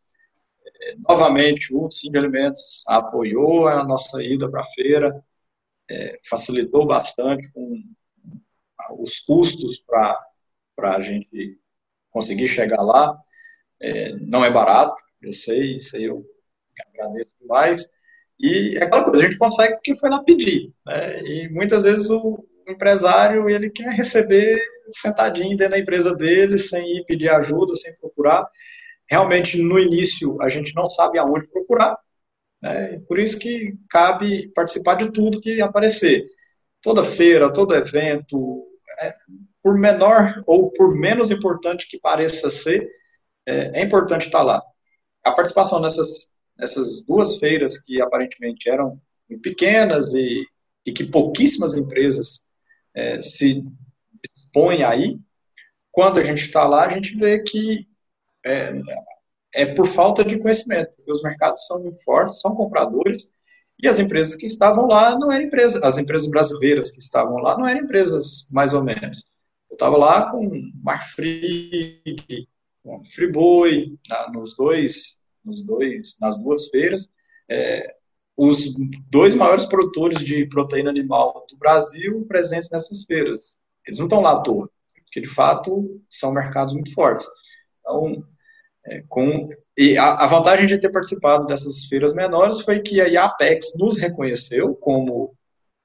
Novamente, 0.96 1.74
o 1.74 1.90
Sim 1.90 2.12
de 2.12 2.18
Alimentos 2.18 2.84
apoiou 2.88 3.68
a 3.68 3.84
nossa 3.84 4.22
ida 4.24 4.50
para 4.50 4.62
a 4.62 4.66
feira, 4.66 5.24
é, 5.90 6.20
facilitou 6.30 6.86
bastante 6.86 7.50
com 7.52 7.84
os 9.00 9.20
custos 9.20 9.80
para 9.80 10.96
a 10.96 11.02
gente 11.02 11.60
conseguir 12.12 12.48
chegar 12.48 12.82
lá. 12.82 13.18
É, 13.80 14.14
não 14.20 14.44
é 14.44 14.52
barato, 14.52 15.02
eu 15.22 15.34
sei, 15.34 15.76
isso 15.76 15.96
aí 15.96 16.06
eu 16.06 16.26
agradeço 16.94 17.32
demais. 17.40 17.88
E 18.40 18.78
é 18.78 18.84
aquela 18.84 19.04
coisa, 19.04 19.20
a 19.20 19.26
gente 19.26 19.38
consegue 19.38 19.74
porque 19.76 19.96
foi 19.96 20.10
lá 20.10 20.24
pedir. 20.24 20.72
Né? 20.86 21.22
E 21.24 21.50
muitas 21.50 21.84
vezes 21.84 22.10
o 22.10 22.46
empresário 22.68 23.50
ele 23.50 23.70
quer 23.70 23.90
receber 23.94 24.60
sentadinho 24.90 25.58
dentro 25.58 25.72
da 25.72 25.80
empresa 25.80 26.16
dele, 26.16 26.58
sem 26.58 26.98
ir 26.98 27.06
pedir 27.06 27.30
ajuda, 27.30 27.76
sem 27.76 27.96
procurar. 27.96 28.48
Realmente, 29.10 29.62
no 29.62 29.80
início, 29.80 30.42
a 30.42 30.50
gente 30.50 30.74
não 30.76 30.90
sabe 30.90 31.18
aonde 31.18 31.48
procurar. 31.48 31.98
Né? 32.62 33.00
Por 33.08 33.20
isso 33.20 33.38
que 33.40 33.76
cabe 33.90 34.52
participar 34.54 34.96
de 34.96 35.12
tudo 35.12 35.42
que 35.42 35.62
aparecer. 35.62 36.26
Toda 36.82 37.04
feira, 37.04 37.52
todo 37.52 37.76
evento, 37.76 38.66
é, 39.02 39.14
por 39.64 39.78
menor 39.78 40.44
ou 40.46 40.72
por 40.72 40.96
menos 40.96 41.32
importante 41.32 41.88
que 41.90 42.00
pareça 42.00 42.50
ser, 42.50 42.88
é, 43.46 43.80
é 43.80 43.84
importante 43.84 44.26
estar 44.26 44.42
lá 44.42 44.62
a 45.28 45.32
participação 45.32 45.80
nessas, 45.82 46.32
nessas 46.58 47.06
duas 47.06 47.38
feiras 47.38 47.80
que 47.80 48.02
aparentemente 48.02 48.70
eram 48.70 49.00
pequenas 49.42 50.14
e, 50.14 50.46
e 50.86 50.92
que 50.92 51.06
pouquíssimas 51.06 51.74
empresas 51.74 52.50
é, 52.96 53.22
se 53.22 53.64
dispõem 54.36 54.84
aí, 54.84 55.20
quando 55.92 56.20
a 56.20 56.24
gente 56.24 56.44
está 56.44 56.68
lá, 56.68 56.86
a 56.86 56.94
gente 56.94 57.16
vê 57.16 57.40
que 57.40 57.87
é, 58.48 58.82
é 59.54 59.66
por 59.66 59.88
falta 59.88 60.24
de 60.24 60.40
conhecimento, 60.40 60.94
porque 60.96 61.12
os 61.12 61.22
mercados 61.22 61.66
são 61.66 61.82
muito 61.82 62.04
fortes, 62.04 62.40
são 62.42 62.56
compradores, 62.56 63.30
e 63.82 63.88
as 63.88 64.00
empresas 64.00 64.36
que 64.36 64.46
estavam 64.46 64.88
lá 64.88 65.18
não 65.18 65.32
eram 65.32 65.46
empresas, 65.46 65.82
as 65.84 65.98
empresas 65.98 66.28
brasileiras 66.30 66.92
que 66.92 67.00
estavam 67.00 67.38
lá 67.38 67.58
não 67.58 67.68
eram 67.68 67.82
empresas 67.82 68.48
mais 68.52 68.74
ou 68.74 68.84
menos. 68.84 69.32
Eu 69.70 69.76
estava 69.76 69.98
lá 69.98 70.32
com 70.32 70.50
Marfrig, 70.84 72.48
com 72.84 73.04
Friboi, 73.06 73.98
na, 74.10 74.32
nos 74.32 74.56
dois, 74.56 75.20
nos 75.44 75.64
dois, 75.66 76.18
nas 76.20 76.38
duas 76.40 76.68
feiras, 76.70 77.12
é, 77.50 77.96
os 78.36 78.74
dois 79.10 79.34
maiores 79.34 79.66
produtores 79.66 80.20
de 80.20 80.46
proteína 80.48 80.90
animal 80.90 81.46
do 81.50 81.58
Brasil 81.58 82.26
presentes 82.28 82.70
nessas 82.70 83.04
feiras. 83.04 83.58
Eles 83.86 84.00
não 84.00 84.06
estão 84.06 84.22
lá 84.22 84.34
à 84.34 84.42
toa, 84.42 84.70
porque 85.04 85.22
de 85.22 85.28
fato 85.28 86.02
são 86.10 86.32
mercados 86.32 86.74
muito 86.74 86.94
fortes. 86.94 87.28
Então, 87.80 88.24
é, 88.90 89.04
com, 89.10 89.50
e 89.78 89.98
a, 89.98 90.14
a, 90.14 90.28
vantagem 90.28 90.66
de 90.66 90.80
ter 90.80 90.90
participado 90.90 91.46
dessas 91.46 91.86
feiras 91.86 92.16
menores 92.16 92.62
foi 92.62 92.80
que 92.80 93.02
a 93.02 93.26
Apex 93.26 93.74
nos 93.78 93.98
reconheceu 93.98 94.74
como 94.76 95.36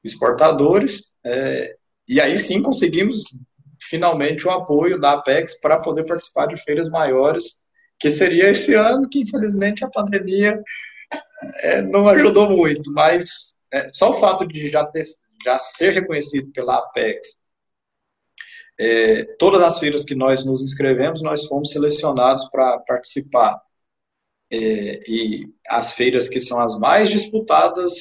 exportadores, 0.04 1.12
é, 1.24 1.74
e 2.08 2.20
aí 2.20 2.38
sim 2.38 2.62
conseguimos 2.62 3.24
finalmente 3.88 4.46
o 4.46 4.50
apoio 4.50 5.00
da 5.00 5.12
Apex 5.12 5.60
para 5.60 5.78
poder 5.78 6.06
participar 6.06 6.46
de 6.46 6.62
feiras 6.62 6.88
maiores, 6.88 7.62
que 7.98 8.10
seria 8.10 8.50
esse 8.50 8.74
ano, 8.74 9.08
que 9.08 9.20
infelizmente 9.20 9.84
a 9.84 9.90
pandemia 9.90 10.60
é, 11.60 11.82
não 11.82 12.08
ajudou 12.08 12.48
muito, 12.50 12.92
mas 12.92 13.56
é, 13.72 13.88
só 13.92 14.10
o 14.10 14.20
fato 14.20 14.46
de 14.46 14.68
já, 14.68 14.84
ter, 14.84 15.04
já 15.44 15.58
ser 15.58 15.92
reconhecido 15.92 16.52
pela 16.52 16.78
Apex 16.78 17.41
é, 18.82 19.24
todas 19.38 19.62
as 19.62 19.78
feiras 19.78 20.02
que 20.02 20.14
nós 20.14 20.44
nos 20.44 20.60
inscrevemos, 20.60 21.22
nós 21.22 21.46
fomos 21.46 21.70
selecionados 21.70 22.48
para 22.50 22.80
participar. 22.80 23.62
É, 24.50 25.00
e 25.08 25.46
as 25.68 25.92
feiras 25.92 26.28
que 26.28 26.40
são 26.40 26.60
as 26.60 26.76
mais 26.78 27.08
disputadas 27.08 27.92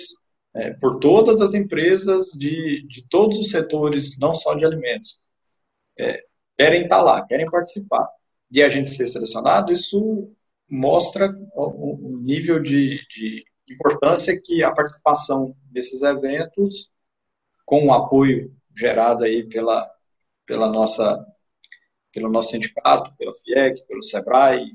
é, 0.55 0.73
por 0.73 0.99
todas 0.99 1.39
as 1.39 1.53
empresas 1.53 2.29
de, 2.31 2.85
de 2.87 3.07
todos 3.07 3.37
os 3.37 3.51
setores, 3.51 4.17
não 4.19 4.33
só 4.33 4.55
de 4.55 4.65
alimentos, 4.65 5.19
é, 5.99 6.23
querem 6.57 6.83
estar 6.83 7.03
lá, 7.03 7.25
querem 7.27 7.45
participar. 7.45 8.07
E 8.51 8.63
a 8.63 8.67
gente 8.67 8.89
ser 8.89 9.07
selecionado, 9.07 9.71
isso 9.71 10.33
mostra 10.67 11.29
o, 11.55 12.15
o 12.15 12.17
nível 12.17 12.59
de, 12.59 12.99
de 13.07 13.45
importância 13.69 14.39
que 14.43 14.63
a 14.63 14.71
participação 14.73 15.55
desses 15.65 16.01
eventos, 16.01 16.91
com 17.65 17.85
o 17.85 17.93
apoio 17.93 18.51
gerado 18.75 19.23
aí 19.23 19.47
pela, 19.47 19.87
pela 20.51 20.67
nossa, 20.67 21.25
pelo 22.13 22.29
nosso 22.29 22.49
sindicato, 22.49 23.15
pela 23.17 23.31
FIEC, 23.33 23.87
pelo 23.87 24.03
SEBRAE, 24.03 24.65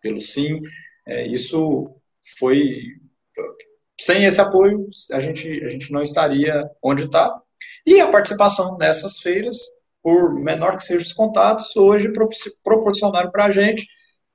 pelo 0.00 0.20
SIM. 0.20 0.60
É, 1.06 1.24
isso 1.28 1.94
foi. 2.36 2.96
Sem 4.00 4.24
esse 4.24 4.40
apoio, 4.40 4.90
a 5.12 5.20
gente, 5.20 5.48
a 5.64 5.68
gente 5.68 5.92
não 5.92 6.02
estaria 6.02 6.68
onde 6.82 7.04
está. 7.04 7.40
E 7.86 8.00
a 8.00 8.10
participação 8.10 8.76
nessas 8.76 9.20
feiras, 9.20 9.58
por 10.02 10.34
menor 10.34 10.76
que 10.76 10.82
sejam 10.82 11.06
os 11.06 11.12
contatos, 11.12 11.76
hoje 11.76 12.12
proporcionaram 12.64 13.30
para 13.30 13.44
a 13.44 13.50
gente 13.52 13.86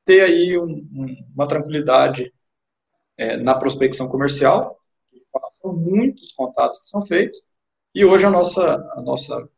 ter 0.06 0.22
aí 0.22 0.58
um, 0.58 0.88
um, 0.94 1.16
uma 1.36 1.48
tranquilidade 1.50 2.34
é, 3.18 3.36
na 3.36 3.56
prospecção 3.56 4.08
comercial. 4.08 4.80
Muitos 5.66 6.32
contatos 6.32 6.80
que 6.80 6.86
são 6.86 7.06
feitos. 7.06 7.38
E 7.94 8.06
hoje 8.06 8.26
a 8.26 8.30
nossa, 8.30 8.76
a 8.94 9.02
nossa 9.02 9.50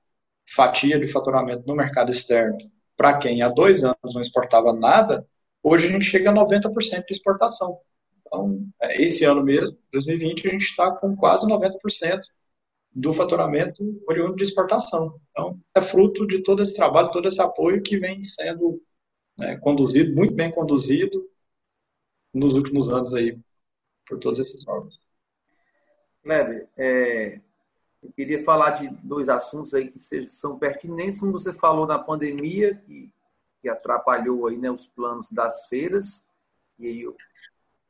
fatia 0.55 0.99
de 0.99 1.07
faturamento 1.07 1.63
no 1.67 1.75
mercado 1.75 2.11
externo, 2.11 2.57
para 2.95 3.17
quem 3.17 3.41
há 3.41 3.49
dois 3.49 3.83
anos 3.83 4.13
não 4.13 4.21
exportava 4.21 4.71
nada, 4.71 5.27
hoje 5.61 5.87
a 5.87 5.91
gente 5.91 6.05
chega 6.05 6.29
a 6.29 6.33
90% 6.33 7.05
de 7.05 7.13
exportação. 7.13 7.79
Então, 8.19 8.67
é, 8.81 9.01
esse 9.01 9.25
ano 9.25 9.43
mesmo, 9.43 9.77
2020, 9.91 10.47
a 10.47 10.51
gente 10.51 10.63
está 10.63 10.91
com 10.91 11.15
quase 11.15 11.47
90% 11.47 12.21
do 12.91 13.11
faturamento 13.11 13.83
oriundo 14.07 14.35
de 14.35 14.43
exportação. 14.43 15.19
Então, 15.31 15.59
é 15.75 15.81
fruto 15.81 16.27
de 16.27 16.43
todo 16.43 16.61
esse 16.61 16.75
trabalho, 16.75 17.11
todo 17.11 17.27
esse 17.27 17.41
apoio 17.41 17.81
que 17.81 17.97
vem 17.97 18.21
sendo 18.21 18.81
né, 19.37 19.57
conduzido, 19.57 20.15
muito 20.15 20.33
bem 20.35 20.51
conduzido 20.51 21.27
nos 22.31 22.53
últimos 22.53 22.89
anos 22.89 23.13
aí, 23.13 23.37
por 24.07 24.19
todos 24.19 24.39
esses 24.39 24.67
órgãos. 24.67 24.99
Kleber, 26.23 26.69
é, 26.77 27.41
eu 28.03 28.11
queria 28.11 28.43
falar 28.43 28.71
de 28.71 28.89
dois 29.01 29.29
assuntos 29.29 29.73
aí 29.73 29.89
que 29.89 29.99
sejam, 29.99 30.29
são 30.29 30.59
pertinentes. 30.59 31.23
Um 31.23 31.31
você 31.31 31.53
falou 31.53 31.87
na 31.87 31.97
pandemia, 31.97 32.75
que, 32.75 33.09
que 33.61 33.69
atrapalhou 33.69 34.47
aí, 34.47 34.57
né, 34.57 34.69
os 34.69 34.85
planos 34.85 35.29
das 35.31 35.67
feiras, 35.67 36.23
e 36.77 36.87
aí 36.87 37.01
eu, 37.01 37.15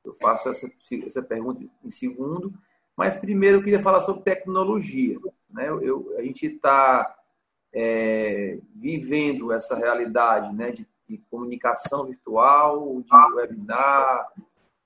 eu 0.05 0.13
faço 0.13 0.49
essa, 0.49 0.69
essa 1.05 1.21
pergunta 1.21 1.65
em 1.83 1.91
segundo. 1.91 2.53
Mas 2.95 3.17
primeiro 3.17 3.57
eu 3.57 3.63
queria 3.63 3.81
falar 3.81 4.01
sobre 4.01 4.21
tecnologia. 4.21 5.17
Né? 5.49 5.67
Eu, 5.67 6.13
a 6.17 6.21
gente 6.21 6.45
está 6.45 7.15
é, 7.73 8.59
vivendo 8.75 9.51
essa 9.51 9.75
realidade 9.75 10.53
né, 10.53 10.71
de, 10.71 10.87
de 11.09 11.17
comunicação 11.29 12.05
virtual, 12.05 13.01
de 13.01 13.35
webinar, 13.35 14.31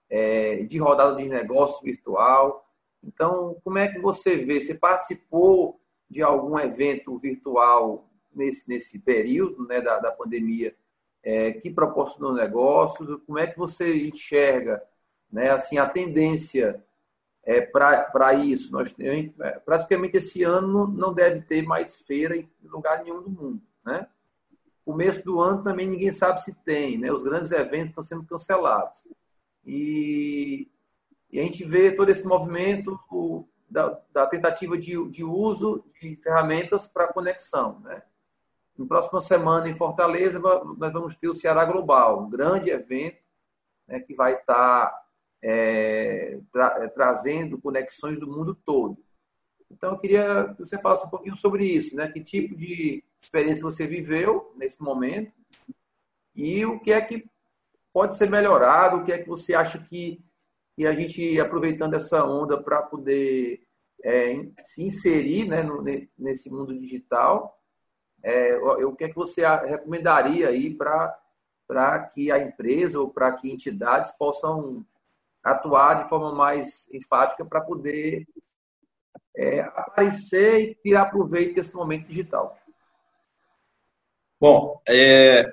é, 0.10 0.64
de 0.64 0.78
rodada 0.78 1.16
de 1.16 1.28
negócio 1.28 1.84
virtual. 1.84 2.67
Então, 3.08 3.58
como 3.64 3.78
é 3.78 3.88
que 3.88 4.00
você 4.00 4.36
vê? 4.36 4.60
Você 4.60 4.76
participou 4.76 5.80
de 6.10 6.22
algum 6.22 6.60
evento 6.60 7.18
virtual 7.18 8.10
nesse, 8.36 8.68
nesse 8.68 9.00
período 9.00 9.66
né, 9.66 9.80
da, 9.80 9.98
da 9.98 10.12
pandemia 10.12 10.76
é, 11.24 11.54
que 11.54 11.72
proporcionou 11.72 12.34
negócios? 12.34 13.22
Como 13.26 13.40
é 13.40 13.48
que 13.48 13.58
você 13.58 14.08
enxerga 14.08 14.84
né, 15.32 15.50
assim, 15.52 15.78
a 15.78 15.88
tendência 15.88 16.84
é, 17.44 17.62
para 17.62 18.34
isso? 18.34 18.74
Nós, 18.74 18.94
é, 19.00 19.52
praticamente 19.60 20.18
esse 20.18 20.44
ano 20.44 20.86
não 20.86 21.14
deve 21.14 21.42
ter 21.42 21.64
mais 21.64 22.02
feira 22.02 22.36
em 22.36 22.50
lugar 22.64 23.04
nenhum 23.04 23.22
do 23.22 23.30
mundo. 23.30 23.62
Né? 23.86 24.06
Começo 24.84 25.24
do 25.24 25.40
ano 25.40 25.64
também 25.64 25.88
ninguém 25.88 26.12
sabe 26.12 26.44
se 26.44 26.54
tem, 26.54 26.98
né? 26.98 27.10
os 27.12 27.24
grandes 27.24 27.52
eventos 27.52 27.90
estão 27.90 28.04
sendo 28.04 28.26
cancelados. 28.26 29.08
E 29.66 30.70
e 31.32 31.40
a 31.40 31.44
gente 31.44 31.64
vê 31.64 31.92
todo 31.92 32.10
esse 32.10 32.26
movimento 32.26 32.98
da, 33.70 34.00
da 34.14 34.28
tentativa 34.28 34.78
de, 34.78 35.10
de, 35.10 35.24
uso 35.24 35.84
de 36.02 36.16
ferramentas 36.18 36.88
para 36.88 37.12
conexão. 37.12 37.80
Né? 37.82 38.02
Na 38.78 38.86
próxima 38.86 39.20
semana, 39.20 39.70
em 39.70 39.76
Fortaleza, 39.76 40.40
nós 40.40 40.94
vamos 40.94 41.16
ter 41.16 41.28
o 41.28 41.36
Ceará 41.36 41.66
Global, 41.66 42.24
um 42.24 42.30
grande 42.30 42.70
evento 42.70 43.20
né, 43.88 44.00
que 44.00 44.14
vai 44.14 44.34
estar 44.36 44.88
tá, 44.88 45.06
é, 45.42 46.40
tra 46.52 46.84
é, 46.84 46.88
trazendo 46.88 47.60
conexões 47.60 48.20
do 48.20 48.28
mundo 48.28 48.56
todo. 48.56 48.98
Então, 49.70 49.92
eu 49.92 50.00
queria 50.00 50.54
que 50.54 50.60
você 50.60 50.78
falasse 50.78 51.06
um 51.06 51.10
pouquinho 51.10 51.36
sobre 51.36 51.66
isso, 51.66 51.94
né? 51.94 52.08
Que 52.08 52.24
tipo 52.24 52.56
de 52.56 53.04
experiência 53.18 53.64
você 53.64 53.86
viveu 53.86 54.54
nesse 54.56 54.82
momento 54.82 55.34
e 56.34 56.66
o 56.66 56.80
que 56.80 56.94
é 56.94 57.02
que 57.02 57.30
pode 57.92 58.16
ser 58.16 58.30
melhorado, 58.30 58.98
o 58.98 59.04
que 59.04 59.12
é 59.12 59.18
que 59.18 59.28
você 59.28 59.54
acha 59.54 59.78
que 59.78 60.24
e 60.78 60.86
a 60.86 60.94
gente 60.94 61.40
aproveitando 61.40 61.96
essa 61.96 62.24
onda 62.24 62.62
para 62.62 62.82
poder 62.84 63.62
é, 64.04 64.34
se 64.62 64.84
inserir 64.84 65.48
né, 65.48 65.64
no, 65.64 65.84
nesse 66.18 66.52
mundo 66.52 66.78
digital, 66.78 67.60
é, 68.24 68.56
o 68.58 68.96
que 68.96 69.06
é 69.06 69.10
que 69.10 69.16
você 69.16 69.46
recomendaria 69.46 70.50
aí 70.50 70.74
para 70.74 72.10
que 72.14 72.32
a 72.32 72.38
empresa 72.38 73.00
ou 73.00 73.10
para 73.10 73.32
que 73.32 73.52
entidades 73.52 74.12
possam 74.12 74.86
atuar 75.44 76.04
de 76.04 76.10
forma 76.10 76.34
mais 76.34 76.88
enfática 76.94 77.44
para 77.46 77.62
poder 77.62 78.28
é, 79.36 79.62
aparecer 79.62 80.62
e 80.62 80.76
tirar 80.76 81.06
proveito 81.06 81.56
desse 81.56 81.74
momento 81.74 82.08
digital? 82.08 82.58
Bom, 84.40 84.80
é, 84.88 85.46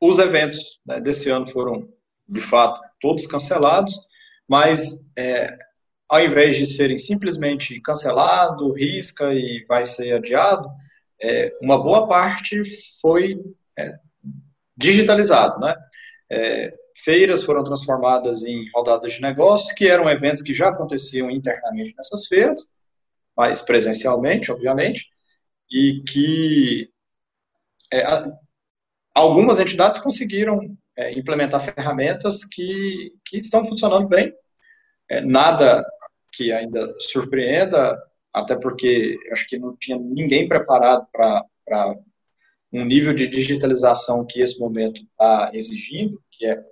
os 0.00 0.18
eventos 0.18 0.80
né, 0.86 1.00
desse 1.00 1.28
ano 1.30 1.46
foram, 1.46 1.92
de 2.28 2.40
fato, 2.40 2.80
todos 3.00 3.26
cancelados 3.26 4.05
mas 4.48 5.04
é, 5.16 5.58
ao 6.08 6.20
invés 6.20 6.56
de 6.56 6.66
serem 6.66 6.98
simplesmente 6.98 7.80
cancelado, 7.80 8.72
risca 8.72 9.32
e 9.34 9.64
vai 9.68 9.84
ser 9.84 10.12
adiado, 10.12 10.68
é, 11.20 11.52
uma 11.60 11.82
boa 11.82 12.06
parte 12.06 12.62
foi 13.00 13.42
é, 13.78 13.98
digitalizado, 14.76 15.58
né? 15.60 15.74
É, 16.30 16.74
feiras 16.96 17.42
foram 17.42 17.64
transformadas 17.64 18.44
em 18.44 18.70
rodadas 18.74 19.12
de 19.12 19.20
negócios, 19.20 19.72
que 19.72 19.88
eram 19.88 20.08
eventos 20.08 20.42
que 20.42 20.54
já 20.54 20.68
aconteciam 20.68 21.30
internamente 21.30 21.94
nessas 21.96 22.26
feiras, 22.26 22.66
mas 23.36 23.62
presencialmente, 23.62 24.50
obviamente, 24.50 25.06
e 25.70 26.02
que 26.06 26.90
é, 27.92 28.04
algumas 29.14 29.60
entidades 29.60 30.00
conseguiram 30.00 30.76
é, 30.96 31.12
implementar 31.12 31.60
ferramentas 31.60 32.44
que, 32.44 33.12
que 33.24 33.38
estão 33.38 33.64
funcionando 33.66 34.08
bem. 34.08 34.32
É, 35.08 35.20
nada 35.20 35.84
que 36.32 36.52
ainda 36.52 36.92
surpreenda, 37.00 37.96
até 38.32 38.56
porque 38.56 39.16
acho 39.32 39.46
que 39.48 39.58
não 39.58 39.76
tinha 39.76 39.98
ninguém 39.98 40.48
preparado 40.48 41.06
para 41.12 41.96
um 42.72 42.84
nível 42.84 43.14
de 43.14 43.26
digitalização 43.26 44.26
que 44.26 44.40
esse 44.40 44.58
momento 44.58 45.02
está 45.02 45.50
exigindo, 45.54 46.20
que 46.30 46.46
é 46.46 46.62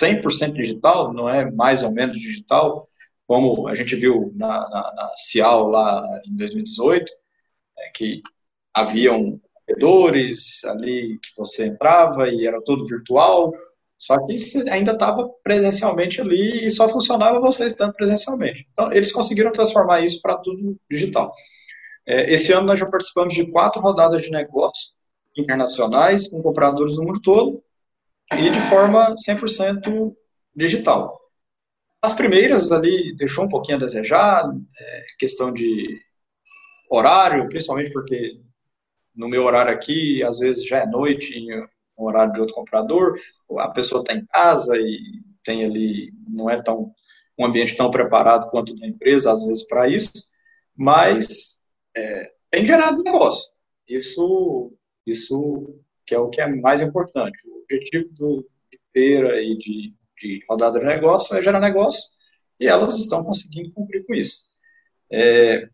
100% 0.00 0.52
digital, 0.52 1.12
não 1.12 1.28
é 1.28 1.50
mais 1.50 1.82
ou 1.82 1.90
menos 1.90 2.18
digital, 2.18 2.86
como 3.26 3.68
a 3.68 3.74
gente 3.74 3.94
viu 3.96 4.32
na, 4.34 4.68
na, 4.68 4.94
na 4.94 5.12
Cial 5.16 5.68
lá 5.68 6.04
em 6.26 6.36
2018, 6.36 7.12
é, 7.78 7.90
que 7.90 8.22
haviam 8.74 9.40
corredores 9.66 10.64
ali 10.64 11.18
que 11.22 11.30
você 11.36 11.66
entrava 11.66 12.28
e 12.28 12.46
era 12.46 12.60
tudo 12.62 12.86
virtual, 12.86 13.52
só 14.00 14.18
que 14.26 14.34
ainda 14.70 14.92
estava 14.92 15.28
presencialmente 15.44 16.22
ali 16.22 16.64
e 16.64 16.70
só 16.70 16.88
funcionava 16.88 17.38
você 17.38 17.66
estando 17.66 17.92
presencialmente. 17.92 18.66
Então, 18.72 18.90
eles 18.90 19.12
conseguiram 19.12 19.52
transformar 19.52 20.00
isso 20.00 20.22
para 20.22 20.38
tudo 20.38 20.80
digital. 20.90 21.30
É, 22.06 22.32
esse 22.32 22.50
ano 22.50 22.66
nós 22.66 22.78
já 22.80 22.86
participamos 22.86 23.34
de 23.34 23.50
quatro 23.50 23.82
rodadas 23.82 24.22
de 24.22 24.30
negócios 24.30 24.94
internacionais 25.36 26.26
com 26.28 26.42
compradores 26.42 26.94
do 26.96 27.02
mundo 27.02 27.20
todo 27.20 27.62
e 28.32 28.48
de 28.48 28.60
forma 28.70 29.14
100% 29.16 30.14
digital. 30.56 31.20
As 32.02 32.14
primeiras 32.14 32.72
ali 32.72 33.14
deixou 33.16 33.44
um 33.44 33.48
pouquinho 33.48 33.76
a 33.76 33.80
desejar, 33.80 34.50
é, 34.80 35.04
questão 35.18 35.52
de 35.52 36.00
horário, 36.90 37.46
principalmente 37.50 37.92
porque 37.92 38.40
no 39.14 39.28
meu 39.28 39.44
horário 39.44 39.74
aqui, 39.74 40.22
às 40.22 40.38
vezes 40.38 40.66
já 40.66 40.78
é 40.78 40.86
noite, 40.86 41.34
horário 42.04 42.32
de 42.32 42.40
outro 42.40 42.54
comprador, 42.54 43.14
a 43.58 43.68
pessoa 43.70 44.02
está 44.02 44.14
em 44.14 44.24
casa 44.26 44.76
e 44.76 45.22
tem 45.42 45.64
ali, 45.64 46.12
não 46.28 46.48
é 46.48 46.62
tão 46.62 46.92
um 47.38 47.46
ambiente 47.46 47.74
tão 47.74 47.90
preparado 47.90 48.50
quanto 48.50 48.74
da 48.76 48.86
empresa, 48.86 49.32
às 49.32 49.42
vezes, 49.42 49.66
para 49.66 49.88
isso, 49.88 50.12
mas 50.76 51.58
é, 51.96 52.30
tem 52.50 52.66
gerado 52.66 53.02
negócio. 53.02 53.50
Isso, 53.88 54.74
isso 55.06 55.80
que 56.06 56.14
é 56.14 56.18
o 56.18 56.28
que 56.28 56.40
é 56.40 56.46
mais 56.46 56.82
importante. 56.82 57.38
O 57.48 57.62
objetivo 57.62 58.12
do, 58.12 58.48
de 58.70 58.78
feira 58.92 59.40
e 59.40 59.56
de, 59.56 59.94
de 60.20 60.44
rodada 60.48 60.78
de 60.78 60.84
negócio 60.84 61.34
é 61.34 61.42
gerar 61.42 61.60
negócio 61.60 62.02
e 62.58 62.66
elas 62.66 62.98
estão 62.98 63.24
conseguindo 63.24 63.72
cumprir 63.72 64.04
com 64.06 64.14
isso. 64.14 64.44
É, 65.10 65.66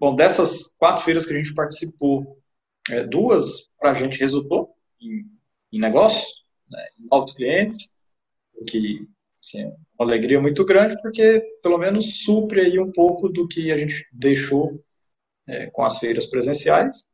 bom, 0.00 0.16
dessas 0.16 0.64
quatro 0.76 1.04
feiras 1.04 1.24
que 1.24 1.32
a 1.32 1.36
gente 1.36 1.54
participou, 1.54 2.38
é, 2.90 3.04
duas 3.04 3.68
para 3.78 3.92
a 3.92 3.94
gente 3.94 4.18
resultou 4.18 4.74
em, 5.02 5.30
em 5.72 5.80
negócios, 5.80 6.44
né, 6.70 6.84
em 6.98 7.06
novos 7.10 7.32
clientes, 7.34 7.90
o 8.54 8.64
que 8.64 9.06
assim, 9.40 9.62
é 9.62 9.66
uma 9.66 10.06
alegria 10.06 10.40
muito 10.40 10.64
grande, 10.64 11.00
porque 11.02 11.40
pelo 11.62 11.78
menos 11.78 12.22
supre 12.22 12.60
aí 12.60 12.78
um 12.78 12.92
pouco 12.92 13.28
do 13.28 13.48
que 13.48 13.72
a 13.72 13.78
gente 13.78 14.06
deixou 14.12 14.82
é, 15.46 15.66
com 15.70 15.84
as 15.84 15.98
feiras 15.98 16.26
presenciais, 16.26 17.10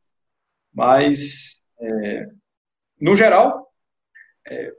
mas 0.72 1.62
é, 1.80 2.26
no 3.00 3.16
geral, 3.16 3.72
é, 4.46 4.72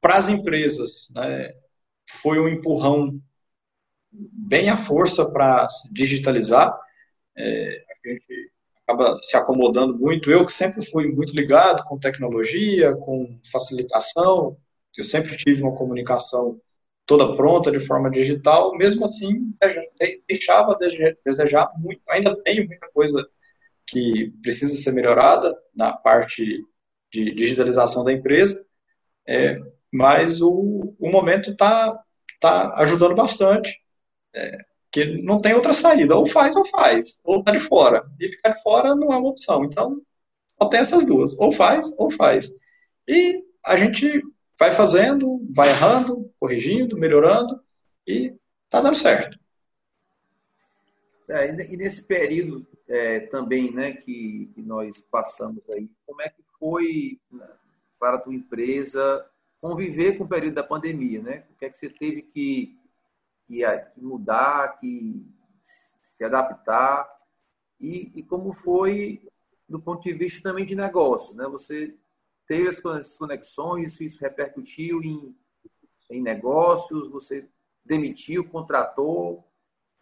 para 0.00 0.18
as 0.18 0.28
empresas, 0.28 1.08
né, 1.14 1.52
foi 2.08 2.38
um 2.38 2.48
empurrão 2.48 3.20
bem 4.32 4.68
à 4.68 4.76
força 4.76 5.30
para 5.30 5.66
digitalizar. 5.92 6.76
É, 7.36 7.84
a 7.90 8.08
gente 8.08 8.52
acaba 8.86 9.18
se 9.20 9.36
acomodando 9.36 9.98
muito. 9.98 10.30
Eu 10.30 10.46
que 10.46 10.52
sempre 10.52 10.84
fui 10.86 11.08
muito 11.08 11.34
ligado 11.34 11.82
com 11.84 11.98
tecnologia, 11.98 12.94
com 12.96 13.38
facilitação, 13.50 14.56
eu 14.96 15.04
sempre 15.04 15.36
tive 15.36 15.62
uma 15.62 15.74
comunicação 15.74 16.60
toda 17.04 17.36
pronta 17.36 17.70
de 17.70 17.80
forma 17.80 18.10
digital, 18.10 18.76
mesmo 18.76 19.04
assim 19.04 19.54
deixava 20.28 20.72
a 20.72 20.78
desejar 21.24 21.70
muito, 21.78 22.00
ainda 22.08 22.34
tenho 22.42 22.66
muita 22.66 22.88
coisa 22.92 23.28
que 23.86 24.32
precisa 24.42 24.74
ser 24.74 24.92
melhorada 24.92 25.56
na 25.74 25.92
parte 25.92 26.64
de 27.12 27.34
digitalização 27.34 28.02
da 28.04 28.12
empresa, 28.12 28.64
é, 29.26 29.60
mas 29.92 30.40
o, 30.40 30.96
o 30.98 31.10
momento 31.10 31.50
está 31.50 32.02
tá 32.40 32.74
ajudando 32.76 33.14
bastante. 33.14 33.78
É, 34.34 34.58
porque 34.96 35.20
não 35.22 35.40
tem 35.40 35.52
outra 35.52 35.74
saída. 35.74 36.16
Ou 36.16 36.26
faz 36.26 36.56
ou 36.56 36.64
faz. 36.64 37.20
Ou 37.22 37.42
tá 37.44 37.52
de 37.52 37.60
fora. 37.60 38.06
E 38.18 38.28
ficar 38.30 38.50
de 38.50 38.62
fora 38.62 38.94
não 38.94 39.12
é 39.12 39.16
uma 39.16 39.28
opção. 39.28 39.64
Então, 39.64 40.00
só 40.48 40.68
tem 40.68 40.80
essas 40.80 41.04
duas. 41.04 41.38
Ou 41.38 41.52
faz 41.52 41.94
ou 41.98 42.10
faz. 42.10 42.50
E 43.06 43.44
a 43.64 43.76
gente 43.76 44.22
vai 44.58 44.70
fazendo, 44.70 45.46
vai 45.54 45.68
errando, 45.68 46.32
corrigindo, 46.40 46.96
melhorando 46.96 47.60
e 48.06 48.34
tá 48.70 48.80
dando 48.80 48.96
certo. 48.96 49.38
É, 51.28 51.50
e 51.50 51.76
nesse 51.76 52.06
período 52.06 52.66
é, 52.88 53.20
também, 53.20 53.72
né, 53.72 53.92
que, 53.92 54.48
que, 54.54 54.62
nós 54.62 55.02
passamos 55.10 55.68
aí, 55.70 55.90
como 56.06 56.22
é 56.22 56.28
que 56.28 56.40
foi 56.58 57.18
né, 57.30 57.48
para 57.98 58.16
a 58.16 58.20
tua 58.20 58.32
empresa 58.32 59.26
conviver 59.60 60.16
com 60.16 60.24
o 60.24 60.28
período 60.28 60.54
da 60.54 60.62
pandemia, 60.62 61.20
né? 61.20 61.44
O 61.50 61.58
que 61.58 61.64
é 61.64 61.70
que 61.70 61.76
você 61.76 61.90
teve 61.90 62.22
que 62.22 62.78
que, 63.46 63.62
que 63.94 64.00
mudar, 64.00 64.78
que 64.78 65.24
se 65.62 66.24
adaptar 66.24 67.08
e, 67.80 68.12
e, 68.14 68.22
como 68.22 68.52
foi 68.52 69.22
do 69.68 69.80
ponto 69.80 70.02
de 70.02 70.12
vista 70.12 70.48
também 70.48 70.64
de 70.64 70.74
negócios, 70.74 71.36
né? 71.36 71.46
Você 71.48 71.94
teve 72.46 72.68
as 72.68 72.80
conexões, 73.16 74.00
isso 74.00 74.20
repercutiu 74.20 75.02
em, 75.02 75.36
em 76.10 76.22
negócios, 76.22 77.10
você 77.10 77.48
demitiu, 77.84 78.48
contratou. 78.48 79.44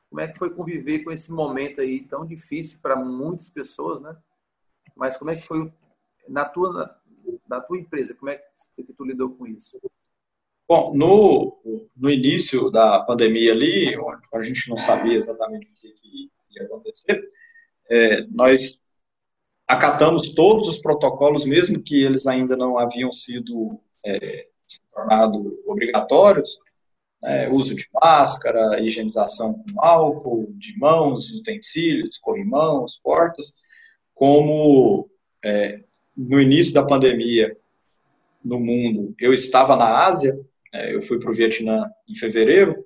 Como 0.09 0.20
é 0.20 0.28
que 0.28 0.38
foi 0.38 0.54
conviver 0.54 1.02
com 1.02 1.11
esse 1.11 1.33
momento 1.33 1.80
aí 1.80 2.07
tão 2.07 2.24
difícil 2.24 2.78
para 2.80 2.94
muitas 2.94 3.48
pessoas, 3.48 4.00
né? 4.00 4.16
Mas 4.94 5.16
como 5.16 5.30
é 5.30 5.37
que 5.37 5.46
foi 5.46 5.72
na 6.28 6.44
tua, 6.44 6.72
na, 6.72 6.96
na 7.48 7.61
tua 7.61 7.78
empresa? 7.78 8.14
Como 8.14 8.30
é 8.30 8.37
que 8.76 8.92
tu 8.92 9.04
lidou 9.04 9.30
com 9.35 9.46
isso? 9.46 9.80
Bom, 10.66 10.94
no, 10.94 11.61
no 11.96 12.11
início 12.11 12.70
da 12.70 13.00
pandemia 13.00 13.53
ali, 13.53 13.94
a 14.33 14.40
gente 14.40 14.68
não 14.70 14.77
sabia 14.77 15.14
exatamente 15.14 15.66
o 15.66 15.74
que, 15.74 15.94
ia 16.57 16.64
acontecer, 16.64 17.29
é, 17.90 18.22
nós 18.29 18.81
acatamos 19.66 20.31
todos 20.35 20.68
os 20.68 20.79
protocolos, 20.79 21.44
mesmo 21.44 21.83
que 21.83 22.03
eles 22.03 22.27
ainda 22.27 22.57
não 22.57 22.79
haviam 22.79 23.11
sido 23.12 23.81
é, 24.05 24.46
tornado 24.92 25.62
obrigatórios, 25.66 26.59
né, 27.22 27.48
uso 27.48 27.74
de 27.74 27.87
máscara, 27.92 28.81
higienização 28.81 29.55
com 29.55 29.81
álcool, 29.83 30.53
de 30.53 30.79
mãos, 30.79 31.31
utensílios, 31.31 32.18
corrimãos, 32.18 33.00
portas, 33.03 33.55
como 34.14 35.11
é, 35.44 35.83
no 36.16 36.40
início 36.40 36.72
da 36.72 36.87
pandemia 36.87 37.57
no 38.44 38.61
mundo 38.61 39.14
eu 39.18 39.33
estava 39.33 39.74
na 39.74 40.07
Ásia, 40.07 40.38
eu 40.92 41.02
fui 41.02 41.18
para 41.18 41.30
o 41.30 41.34
Vietnã 41.34 41.84
em 42.08 42.14
fevereiro, 42.16 42.84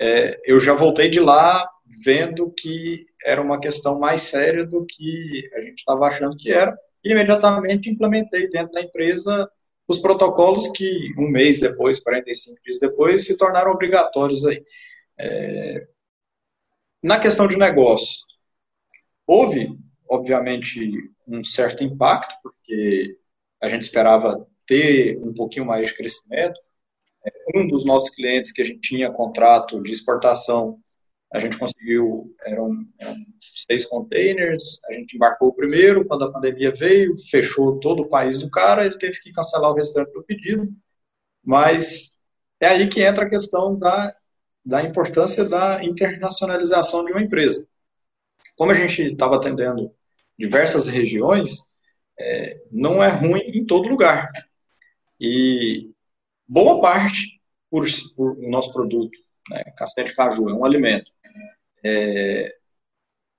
é, 0.00 0.40
eu 0.44 0.58
já 0.58 0.74
voltei 0.74 1.08
de 1.08 1.20
lá 1.20 1.68
vendo 2.04 2.50
que 2.50 3.04
era 3.24 3.40
uma 3.40 3.60
questão 3.60 3.98
mais 3.98 4.22
séria 4.22 4.64
do 4.64 4.84
que 4.86 5.50
a 5.54 5.60
gente 5.60 5.78
estava 5.78 6.06
achando 6.06 6.36
que 6.36 6.50
era, 6.50 6.76
e 7.04 7.10
imediatamente 7.12 7.90
implementei 7.90 8.48
dentro 8.48 8.72
da 8.72 8.80
empresa 8.80 9.50
os 9.86 9.98
protocolos 9.98 10.68
que 10.68 11.12
um 11.18 11.28
mês 11.28 11.60
depois, 11.60 12.00
45 12.00 12.62
dias 12.62 12.78
depois, 12.78 13.26
se 13.26 13.36
tornaram 13.36 13.72
obrigatórios 13.72 14.44
aí. 14.46 14.62
É, 15.18 15.86
na 17.02 17.18
questão 17.18 17.46
de 17.46 17.56
negócio, 17.56 18.24
houve, 19.26 19.68
obviamente, 20.08 21.10
um 21.26 21.44
certo 21.44 21.82
impacto, 21.82 22.34
porque 22.42 23.18
a 23.60 23.68
gente 23.68 23.82
esperava 23.82 24.46
ter 24.66 25.18
um 25.18 25.34
pouquinho 25.34 25.66
mais 25.66 25.88
de 25.88 25.94
crescimento, 25.94 26.58
um 27.54 27.66
dos 27.66 27.84
nossos 27.84 28.10
clientes 28.10 28.52
que 28.52 28.62
a 28.62 28.64
gente 28.64 28.80
tinha 28.80 29.12
contrato 29.12 29.82
de 29.82 29.92
exportação, 29.92 30.78
a 31.32 31.38
gente 31.38 31.58
conseguiu, 31.58 32.34
eram, 32.44 32.86
eram, 32.98 33.16
seis 33.66 33.86
containers, 33.86 34.80
a 34.86 34.92
gente 34.92 35.16
embarcou 35.16 35.48
o 35.48 35.54
primeiro, 35.54 36.04
quando 36.04 36.24
a 36.24 36.32
pandemia 36.32 36.72
veio, 36.72 37.16
fechou 37.30 37.80
todo 37.80 38.02
o 38.02 38.08
país 38.08 38.40
do 38.40 38.50
cara, 38.50 38.84
ele 38.84 38.98
teve 38.98 39.18
que 39.20 39.32
cancelar 39.32 39.70
o 39.70 39.74
restante 39.74 40.12
do 40.12 40.22
pedido, 40.22 40.68
mas 41.42 42.18
é 42.60 42.68
aí 42.68 42.88
que 42.88 43.02
entra 43.02 43.24
a 43.24 43.30
questão 43.30 43.78
da, 43.78 44.14
da 44.64 44.82
importância 44.82 45.44
da 45.44 45.82
internacionalização 45.82 47.04
de 47.04 47.12
uma 47.12 47.22
empresa. 47.22 47.66
Como 48.56 48.70
a 48.70 48.74
gente 48.74 49.02
estava 49.02 49.36
atendendo 49.36 49.90
diversas 50.38 50.86
regiões, 50.86 51.56
é, 52.18 52.60
não 52.70 53.02
é 53.02 53.08
ruim 53.08 53.40
em 53.40 53.64
todo 53.64 53.88
lugar. 53.88 54.28
E 55.18 55.91
boa 56.46 56.80
parte 56.80 57.40
por, 57.70 57.86
por 58.16 58.36
nosso 58.38 58.72
produto, 58.72 59.18
né? 59.50 59.64
castanha 59.76 60.08
de 60.08 60.14
caju, 60.14 60.48
é 60.48 60.54
um 60.54 60.64
alimento. 60.64 61.10
É, 61.84 62.54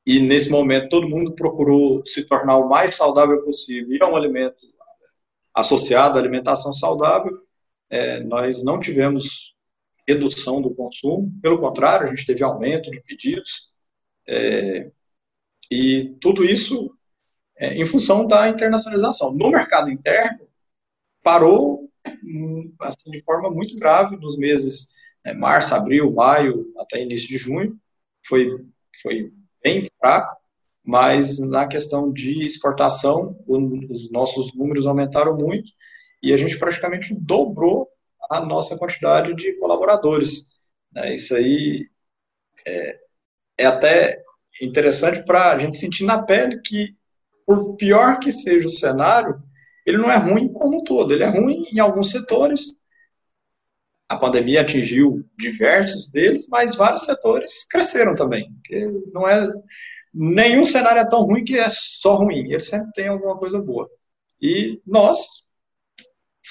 e 0.05 0.19
nesse 0.19 0.49
momento 0.49 0.89
todo 0.89 1.07
mundo 1.07 1.33
procurou 1.33 2.05
se 2.05 2.25
tornar 2.25 2.57
o 2.57 2.67
mais 2.67 2.95
saudável 2.95 3.43
possível 3.43 3.93
e 3.93 3.99
é 4.01 4.05
um 4.05 4.15
alimento 4.15 4.57
associado 5.53 6.17
à 6.17 6.21
alimentação 6.21 6.73
saudável. 6.73 7.31
É, 7.89 8.19
nós 8.21 8.63
não 8.63 8.79
tivemos 8.79 9.53
redução 10.07 10.61
do 10.61 10.73
consumo, 10.73 11.31
pelo 11.41 11.59
contrário, 11.59 12.07
a 12.07 12.09
gente 12.09 12.25
teve 12.25 12.43
aumento 12.43 12.91
de 12.91 13.01
pedidos. 13.01 13.71
É, 14.27 14.91
e 15.71 16.15
tudo 16.19 16.43
isso 16.43 16.93
é, 17.57 17.75
em 17.75 17.85
função 17.85 18.27
da 18.27 18.49
internacionalização. 18.49 19.33
No 19.33 19.49
mercado 19.49 19.89
interno, 19.89 20.47
parou 21.21 21.82
assim, 22.79 23.11
de 23.11 23.23
forma 23.23 23.49
muito 23.49 23.75
grave 23.77 24.17
nos 24.17 24.37
meses 24.37 24.93
é, 25.23 25.33
março, 25.33 25.73
abril, 25.73 26.11
maio, 26.11 26.71
até 26.77 27.01
início 27.01 27.27
de 27.27 27.37
junho. 27.37 27.77
Foi, 28.27 28.49
foi 29.01 29.31
bem 29.63 29.85
fraco, 29.99 30.35
mas 30.83 31.39
na 31.39 31.67
questão 31.67 32.11
de 32.11 32.45
exportação, 32.45 33.37
os 33.47 34.11
nossos 34.11 34.53
números 34.53 34.85
aumentaram 34.85 35.37
muito 35.37 35.71
e 36.21 36.33
a 36.33 36.37
gente 36.37 36.57
praticamente 36.57 37.13
dobrou 37.13 37.87
a 38.29 38.39
nossa 38.39 38.77
quantidade 38.77 39.33
de 39.35 39.53
colaboradores. 39.53 40.47
Né? 40.91 41.13
Isso 41.13 41.35
aí 41.35 41.89
é, 42.65 42.99
é 43.57 43.65
até 43.65 44.23
interessante 44.61 45.23
para 45.23 45.51
a 45.51 45.59
gente 45.59 45.77
sentir 45.77 46.05
na 46.05 46.21
pele 46.21 46.61
que, 46.61 46.95
por 47.45 47.75
pior 47.75 48.19
que 48.19 48.31
seja 48.31 48.67
o 48.67 48.71
cenário, 48.71 49.41
ele 49.85 49.97
não 49.97 50.09
é 50.11 50.17
ruim 50.17 50.51
como 50.51 50.79
um 50.79 50.83
todo. 50.83 51.13
Ele 51.13 51.23
é 51.23 51.27
ruim 51.27 51.65
em 51.71 51.79
alguns 51.79 52.11
setores. 52.11 52.79
A 54.07 54.17
pandemia 54.17 54.61
atingiu 54.61 55.25
diversos 55.37 56.11
deles, 56.11 56.47
mas 56.47 56.75
vários 56.75 57.03
setores 57.03 57.65
cresceram 57.67 58.15
também. 58.15 58.49
não 59.13 59.27
é 59.27 59.47
nenhum 60.13 60.65
cenário 60.65 61.01
é 61.01 61.09
tão 61.09 61.23
ruim 61.23 61.43
que 61.43 61.57
é 61.57 61.67
só 61.69 62.15
ruim. 62.15 62.51
Ele 62.51 62.59
sempre 62.59 62.91
tem 62.93 63.07
alguma 63.07 63.37
coisa 63.37 63.59
boa. 63.59 63.89
E 64.41 64.81
nós 64.85 65.19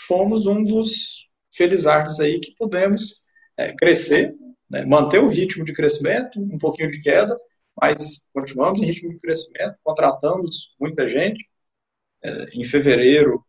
fomos 0.06 0.46
um 0.46 0.64
dos 0.64 1.28
felizardos 1.54 2.18
aí 2.18 2.40
que 2.40 2.54
pudemos 2.56 3.22
é, 3.56 3.72
crescer, 3.74 4.34
né, 4.68 4.84
manter 4.84 5.18
o 5.20 5.28
ritmo 5.28 5.64
de 5.64 5.72
crescimento, 5.72 6.40
um 6.40 6.58
pouquinho 6.58 6.90
de 6.90 7.00
queda, 7.02 7.38
mas 7.80 8.28
continuamos 8.32 8.80
em 8.80 8.86
ritmo 8.86 9.10
de 9.10 9.20
crescimento, 9.20 9.76
contratamos 9.84 10.74
muita 10.80 11.06
gente. 11.06 11.46
É, 12.24 12.44
em 12.54 12.64
fevereiro, 12.64 13.44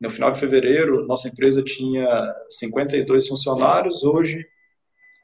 no 0.00 0.10
final 0.10 0.30
de 0.32 0.40
fevereiro, 0.40 1.06
nossa 1.06 1.28
empresa 1.28 1.62
tinha 1.62 2.34
52 2.50 3.28
funcionários, 3.28 4.02
hoje, 4.02 4.44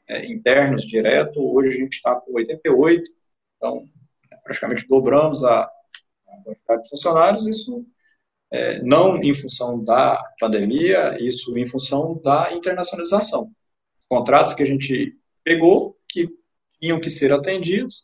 é, 0.07 0.25
internos, 0.25 0.85
direto, 0.85 1.39
hoje 1.39 1.69
a 1.69 1.77
gente 1.77 1.93
está 1.93 2.15
com 2.15 2.33
88, 2.33 3.03
então 3.57 3.85
praticamente 4.43 4.87
dobramos 4.87 5.43
a, 5.43 5.63
a 5.63 6.43
quantidade 6.43 6.83
de 6.83 6.89
funcionários, 6.89 7.47
isso 7.47 7.85
é, 8.51 8.81
não 8.81 9.17
em 9.21 9.33
função 9.33 9.83
da 9.83 10.21
pandemia, 10.39 11.17
isso 11.19 11.57
em 11.57 11.65
função 11.65 12.19
da 12.21 12.51
internacionalização. 12.53 13.51
Contratos 14.09 14.53
que 14.53 14.63
a 14.63 14.65
gente 14.65 15.17
pegou, 15.43 15.97
que 16.09 16.29
tinham 16.79 16.99
que 16.99 17.09
ser 17.09 17.31
atendidos, 17.31 18.03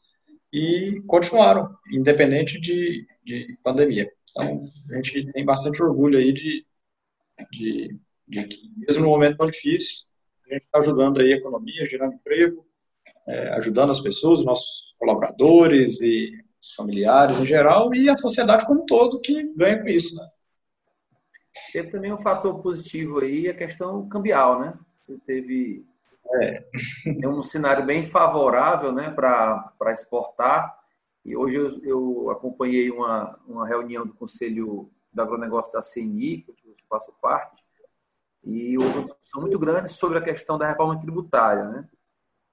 e 0.52 1.02
continuaram, 1.06 1.76
independente 1.92 2.60
de, 2.60 3.06
de 3.24 3.58
pandemia. 3.64 4.10
Então, 4.32 4.60
a 4.92 4.96
gente 4.96 5.32
tem 5.32 5.46
bastante 5.46 5.82
orgulho 5.82 6.20
aí 6.20 6.32
de, 6.32 6.66
de, 7.52 8.00
de 8.28 8.44
que, 8.46 8.72
mesmo 8.78 9.04
no 9.04 9.10
momento 9.10 9.38
tão 9.38 9.50
difícil, 9.50 10.06
a 10.50 10.54
gente 10.54 10.64
está 10.64 10.80
ajudando 10.80 11.20
aí 11.22 11.34
a 11.34 11.38
economia, 11.38 11.86
gerando 11.86 12.14
emprego, 12.14 12.66
é, 13.28 13.50
ajudando 13.56 13.92
as 13.92 14.00
pessoas, 14.00 14.44
nossos 14.44 14.96
colaboradores 14.98 16.02
e 16.02 16.32
os 16.62 16.74
familiares 16.74 17.40
em 17.40 17.46
geral, 17.46 17.94
e 17.94 18.10
a 18.10 18.18
sociedade 18.18 18.66
como 18.66 18.84
um 18.84 18.86
todo 18.86 19.20
que 19.20 19.54
ganha 19.56 19.82
com 19.82 19.88
isso, 19.88 20.16
né? 20.16 20.28
Teve 21.72 21.90
também 21.90 22.14
um 22.14 22.20
fator 22.20 22.62
positivo 22.62 23.20
aí, 23.20 23.48
a 23.50 23.54
questão 23.54 24.08
cambial, 24.08 24.60
né? 24.60 24.74
Você 25.04 25.18
teve 25.26 25.86
é. 26.42 26.64
um 27.28 27.44
cenário 27.44 27.86
bem 27.86 28.04
favorável 28.04 28.92
né, 28.92 29.10
para 29.10 29.94
exportar. 29.94 30.77
E 31.28 31.36
hoje 31.36 31.58
eu, 31.58 31.84
eu, 31.84 32.30
acompanhei 32.30 32.90
uma, 32.90 33.38
uma 33.46 33.68
reunião 33.68 34.08
do 34.08 34.14
Conselho 34.14 34.90
do 35.12 35.22
Agronegócio 35.22 35.74
da 35.74 35.82
CNI, 35.82 36.44
que 36.44 36.52
eu 36.66 36.74
faço 36.90 37.12
parte, 37.22 37.62
e 38.46 38.78
houve 38.78 38.94
uma 38.94 39.04
discussão 39.04 39.42
muito 39.42 39.60
grande 39.60 39.92
sobre 39.92 40.18
a 40.18 40.22
questão 40.22 40.58
da 40.58 40.66
reforma 40.66 40.98
tributária. 40.98 41.66
Né? 41.66 41.90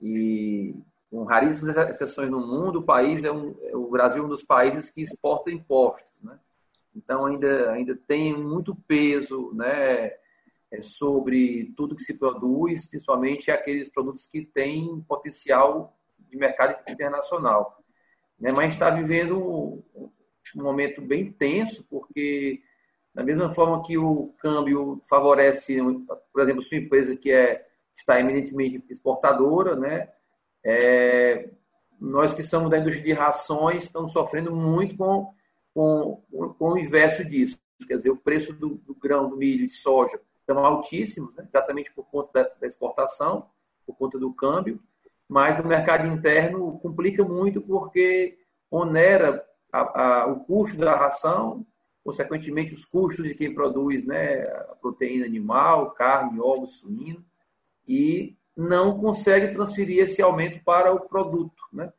E 0.00 0.74
com 1.08 1.22
raríssimas 1.22 1.76
exceções 1.76 2.28
no 2.28 2.44
mundo, 2.44 2.80
o 2.80 2.82
país 2.82 3.22
é, 3.22 3.30
um, 3.30 3.54
é 3.62 3.76
o 3.76 3.88
Brasil 3.88 4.24
é 4.24 4.26
um 4.26 4.28
dos 4.28 4.42
países 4.42 4.90
que 4.90 5.02
exporta 5.02 5.52
impostos. 5.52 6.10
Né? 6.20 6.36
Então 6.96 7.26
ainda, 7.26 7.70
ainda 7.70 7.96
tem 8.08 8.36
muito 8.36 8.74
peso 8.74 9.52
né, 9.54 10.14
é, 10.72 10.80
sobre 10.80 11.72
tudo 11.76 11.94
que 11.94 12.02
se 12.02 12.18
produz, 12.18 12.88
principalmente 12.88 13.52
aqueles 13.52 13.88
produtos 13.88 14.26
que 14.26 14.44
têm 14.44 15.00
potencial 15.06 15.96
de 16.18 16.36
mercado 16.36 16.82
internacional. 16.90 17.83
Né? 18.44 18.52
Mas 18.52 18.74
está 18.74 18.90
vivendo 18.90 19.38
um, 19.38 19.82
um 20.54 20.62
momento 20.62 21.00
bem 21.00 21.32
tenso, 21.32 21.82
porque 21.88 22.60
da 23.14 23.24
mesma 23.24 23.48
forma 23.48 23.82
que 23.82 23.96
o 23.96 24.34
câmbio 24.38 25.00
favorece, 25.08 25.78
por 26.30 26.42
exemplo, 26.42 26.60
sua 26.60 26.76
empresa 26.76 27.16
que 27.16 27.32
é, 27.32 27.66
está 27.96 28.20
eminentemente 28.20 28.84
exportadora, 28.90 29.74
né? 29.76 30.10
É, 30.62 31.48
nós 31.98 32.34
que 32.34 32.42
somos 32.42 32.70
da 32.70 32.76
indústria 32.76 33.04
de 33.04 33.12
rações 33.12 33.84
estamos 33.84 34.12
sofrendo 34.12 34.54
muito 34.54 34.94
com, 34.94 35.32
com, 35.72 36.22
com 36.58 36.72
o 36.72 36.78
inverso 36.78 37.24
disso. 37.24 37.58
Quer 37.86 37.96
dizer, 37.96 38.10
o 38.10 38.16
preço 38.16 38.52
do, 38.52 38.74
do 38.76 38.94
grão, 38.94 39.30
do 39.30 39.38
milho 39.38 39.64
e 39.64 39.68
soja 39.70 40.20
estão 40.40 40.58
altíssimos, 40.64 41.34
né? 41.34 41.46
exatamente 41.48 41.90
por 41.92 42.04
conta 42.10 42.30
da, 42.32 42.42
da, 42.60 42.66
exportação, 42.66 43.48
por 43.86 43.96
conta 43.96 44.18
do 44.18 44.32
câmbio, 44.34 44.78
mas 45.28 45.56
no 45.56 45.64
mercado 45.64 46.06
interno 46.06 46.78
complica 46.78 47.24
muito 47.24 47.60
porque 47.60 48.38
onera 48.70 49.44
a, 49.72 50.02
a, 50.02 50.26
o 50.26 50.40
custo 50.40 50.78
da 50.78 50.94
ração, 50.94 51.66
consequentemente 52.04 52.74
os 52.74 52.84
custos 52.84 53.24
de 53.24 53.34
quem 53.34 53.54
produz 53.54 54.04
né, 54.04 54.44
proteína 54.80 55.26
animal, 55.26 55.92
carne, 55.92 56.40
ovos, 56.40 56.80
suíno, 56.80 57.24
e 57.88 58.36
não 58.56 58.98
consegue 59.00 59.52
transferir 59.52 60.04
esse 60.04 60.22
aumento 60.22 60.62
para 60.64 60.92
o 60.92 61.00
produto. 61.00 61.62
Né? 61.72 61.92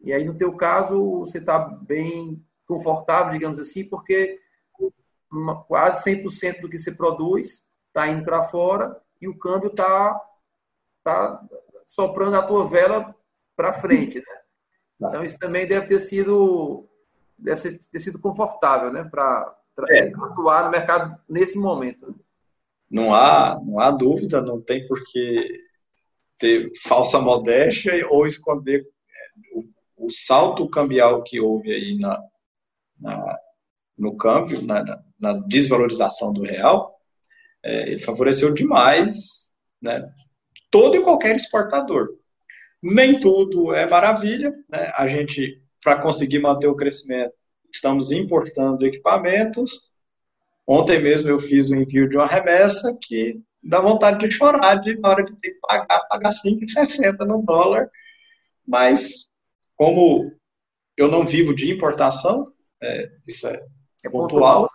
E 0.00 0.12
aí, 0.12 0.24
no 0.24 0.36
teu 0.36 0.56
caso, 0.56 1.20
você 1.20 1.38
está 1.38 1.58
bem 1.58 2.44
confortável, 2.66 3.32
digamos 3.32 3.58
assim, 3.58 3.84
porque 3.84 4.40
quase 5.68 6.10
100% 6.10 6.60
do 6.60 6.68
que 6.68 6.78
se 6.78 6.92
produz 6.92 7.64
está 7.88 8.08
indo 8.08 8.24
para 8.24 8.42
fora 8.42 9.00
e 9.20 9.28
o 9.28 9.38
câmbio 9.38 9.70
está 9.70 10.20
tá 11.04 11.42
soprando 11.92 12.36
a 12.36 12.42
tua 12.42 12.64
vela 12.64 13.14
para 13.54 13.72
frente, 13.72 14.18
né? 14.18 15.08
Então 15.08 15.22
isso 15.22 15.38
também 15.38 15.66
deve 15.66 15.86
ter 15.86 16.00
sido 16.00 16.88
deve 17.36 17.78
ter 17.78 17.98
sido 17.98 18.18
confortável, 18.18 18.92
né, 18.92 19.02
para 19.04 19.54
é. 19.90 20.08
atuar 20.08 20.64
no 20.64 20.70
mercado 20.70 21.20
nesse 21.28 21.58
momento. 21.58 22.14
Não 22.90 23.14
há 23.14 23.60
não 23.62 23.78
há 23.78 23.90
dúvida, 23.90 24.40
não 24.40 24.60
tem 24.60 24.86
por 24.86 25.02
que 25.04 25.60
ter 26.38 26.70
falsa 26.82 27.20
modéstia 27.20 28.06
ou 28.08 28.26
esconder 28.26 28.80
é, 28.80 29.58
o, 29.58 30.06
o 30.06 30.10
salto 30.10 30.68
cambial 30.70 31.22
que 31.22 31.40
houve 31.40 31.72
aí 31.72 31.98
na, 31.98 32.22
na 32.98 33.38
no 33.98 34.16
câmbio, 34.16 34.62
na, 34.62 34.82
na 35.20 35.34
desvalorização 35.46 36.32
do 36.32 36.42
real, 36.42 36.98
é, 37.62 37.90
ele 37.90 37.98
favoreceu 37.98 38.54
demais 38.54 39.52
né, 39.80 40.10
todo 40.72 40.96
e 40.96 41.02
qualquer 41.02 41.36
exportador. 41.36 42.08
Nem 42.82 43.20
tudo 43.20 43.72
é 43.72 43.86
maravilha, 43.86 44.52
né? 44.68 44.90
a 44.96 45.06
gente, 45.06 45.62
para 45.80 46.00
conseguir 46.00 46.40
manter 46.40 46.66
o 46.66 46.74
crescimento, 46.74 47.32
estamos 47.72 48.10
importando 48.10 48.84
equipamentos. 48.84 49.92
Ontem 50.66 51.00
mesmo 51.00 51.28
eu 51.28 51.38
fiz 51.38 51.70
o 51.70 51.76
envio 51.76 52.08
de 52.08 52.16
uma 52.16 52.26
remessa 52.26 52.96
que 53.00 53.40
dá 53.62 53.80
vontade 53.80 54.26
de 54.26 54.34
chorar 54.34 54.76
de, 54.76 54.98
na 54.98 55.10
hora 55.10 55.24
de 55.24 55.36
ter 55.36 55.52
que 55.52 55.60
pagar, 55.60 56.00
pagar 56.08 56.32
5,60 56.32 57.18
no 57.24 57.42
dólar. 57.42 57.88
Mas, 58.66 59.30
como 59.76 60.32
eu 60.96 61.08
não 61.08 61.26
vivo 61.26 61.54
de 61.54 61.70
importação, 61.70 62.52
é, 62.82 63.10
isso 63.26 63.46
é, 63.46 63.62
é 64.04 64.10
pontual, 64.10 64.68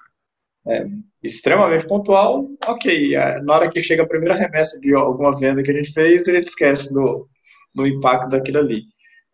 é, 0.68 0.86
extremamente 1.24 1.88
pontual, 1.88 2.48
ok. 2.68 3.16
É, 3.16 3.42
na 3.42 3.56
hora 3.56 3.72
que 3.72 3.84
chega 3.84 4.04
a 4.04 4.08
primeira 4.08 4.36
remessa 4.36 4.80
de 4.80 4.94
alguma 4.94 5.38
venda 5.38 5.64
que 5.64 5.72
a 5.72 5.74
gente 5.74 5.94
fez, 5.94 6.28
a 6.28 6.34
gente 6.34 6.48
esquece 6.48 6.94
do, 6.94 7.28
do 7.74 7.88
impacto 7.88 8.30
daquilo 8.30 8.60
ali. 8.60 8.82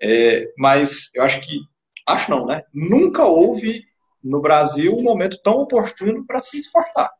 É, 0.01 0.51
mas 0.57 1.09
eu 1.15 1.23
acho 1.23 1.39
que, 1.41 1.59
acho 2.07 2.29
não, 2.29 2.45
né? 2.45 2.63
Nunca 2.73 3.25
houve 3.25 3.83
no 4.23 4.41
Brasil 4.41 4.95
um 4.95 5.03
momento 5.03 5.39
tão 5.43 5.55
oportuno 5.55 6.25
para 6.25 6.41
se 6.41 6.57
exportar. 6.57 7.11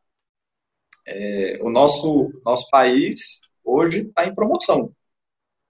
É, 1.05 1.57
o 1.61 1.69
nosso, 1.69 2.31
nosso 2.45 2.69
país 2.69 3.41
hoje 3.63 4.07
está 4.07 4.25
em 4.25 4.33
promoção, 4.33 4.93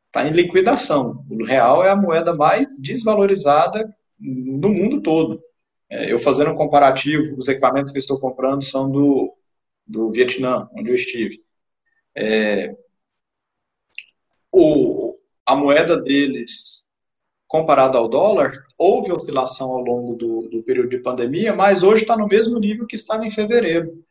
está 0.07 0.27
em 0.27 0.31
liquidação. 0.31 1.25
O 1.29 1.43
real 1.43 1.83
é 1.83 1.89
a 1.89 1.95
moeda 1.95 2.35
mais 2.35 2.67
desvalorizada 2.79 3.95
no 4.19 4.69
mundo 4.69 5.01
todo. 5.01 5.41
É, 5.89 6.11
eu 6.11 6.19
fazendo 6.19 6.51
um 6.51 6.55
comparativo, 6.55 7.37
os 7.37 7.47
equipamentos 7.47 7.91
que 7.91 7.99
estou 7.99 8.19
comprando 8.19 8.63
são 8.63 8.89
do, 8.89 9.35
do 9.85 10.11
Vietnã, 10.11 10.69
onde 10.73 10.89
eu 10.89 10.95
estive. 10.95 11.41
É, 12.15 12.75
o, 14.51 15.17
a 15.45 15.55
moeda 15.55 15.97
deles 15.97 16.83
comparado 17.53 17.99
ao 17.99 18.07
dólar, 18.07 18.65
houve 18.75 19.11
oscilação 19.11 19.69
ao 19.69 19.83
longo 19.83 20.15
do, 20.15 20.49
do 20.49 20.63
período 20.63 20.89
de 20.89 20.97
pandemia, 20.97 21.55
mas 21.55 21.83
hoje 21.83 22.01
está 22.01 22.17
no 22.17 22.27
mesmo 22.27 22.57
nível 22.57 22.87
que 22.87 22.95
estava 22.95 23.27
em 23.27 23.29
fevereiro. 23.29 24.03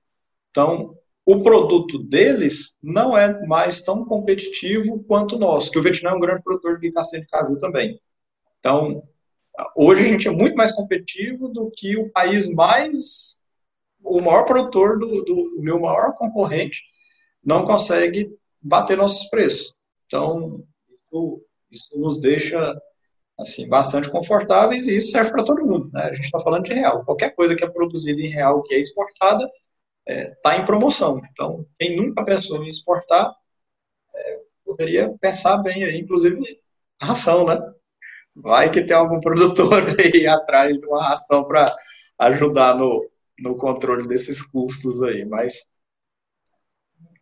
Então, 0.49 0.97
o 1.27 1.43
produto 1.43 1.99
deles 1.99 2.79
não 2.81 3.19
é 3.19 3.45
mais 3.49 3.83
tão 3.83 4.05
competitivo 4.05 5.03
quanto 5.09 5.35
o 5.35 5.39
nosso, 5.41 5.73
que 5.73 5.79
o 5.79 5.83
Vietnã 5.83 6.11
é 6.11 6.15
um 6.15 6.21
grande 6.21 6.45
produtor 6.45 6.79
de 6.79 6.93
castanha 6.93 7.25
de 7.25 7.29
caju 7.29 7.59
também. 7.59 8.01
Então, 8.61 9.03
hoje 9.77 10.03
a 10.03 10.07
gente 10.07 10.29
é 10.29 10.31
muito 10.31 10.57
mais 10.57 10.73
competitivo 10.73 11.49
do 11.49 11.71
que 11.71 11.97
o 11.97 12.11
país 12.11 12.49
mais, 12.53 13.39
o 14.03 14.21
maior 14.21 14.45
produtor 14.45 14.99
do, 14.99 15.23
do 15.23 15.57
meu 15.59 15.81
maior 15.81 16.17
concorrente 16.17 16.83
não 17.45 17.65
consegue 17.65 18.31
bater 18.61 18.97
nossos 18.97 19.29
preços. 19.29 19.75
Então, 20.07 20.65
isso, 20.91 21.45
isso 21.71 21.99
nos 21.99 22.21
deixa 22.21 22.81
assim 23.39 23.69
bastante 23.69 24.11
confortáveis 24.11 24.87
e 24.87 24.97
isso 24.97 25.11
serve 25.11 25.31
para 25.31 25.45
todo 25.45 25.65
mundo. 25.65 25.91
Né? 25.93 26.03
A 26.03 26.15
gente 26.15 26.27
está 26.27 26.41
falando 26.41 26.65
de 26.65 26.73
real. 26.73 27.05
Qualquer 27.05 27.35
coisa 27.35 27.57
que 27.57 27.65
é 27.65 27.71
produzida 27.71 28.21
em 28.21 28.31
real 28.31 28.63
que 28.63 28.75
é 28.75 28.79
exportada 28.79 29.45
está 30.07 30.13
é, 30.13 30.35
tá 30.43 30.57
em 30.57 30.65
promoção. 30.65 31.21
Então, 31.33 31.67
quem 31.79 31.97
nunca 31.97 32.25
pensou 32.25 32.63
em 32.63 32.69
exportar 32.69 33.35
é, 34.15 34.41
poderia 34.65 35.11
pensar 35.21 35.59
bem 35.59 35.85
aí, 35.85 35.99
inclusive 35.99 36.61
ração, 37.01 37.47
né? 37.47 37.59
Vai 38.35 38.71
que 38.71 38.85
tem 38.85 38.97
algum 38.97 39.19
produtor 39.21 39.83
aí 39.99 40.27
atrás 40.27 40.79
de 40.79 40.87
uma 40.87 41.03
ração 41.03 41.45
para 41.45 41.75
ajudar 42.19 42.77
no, 42.77 43.09
no 43.39 43.57
controle 43.57 44.07
desses 44.07 44.43
custos 44.43 45.03
aí, 45.03 45.25
mas 45.25 45.71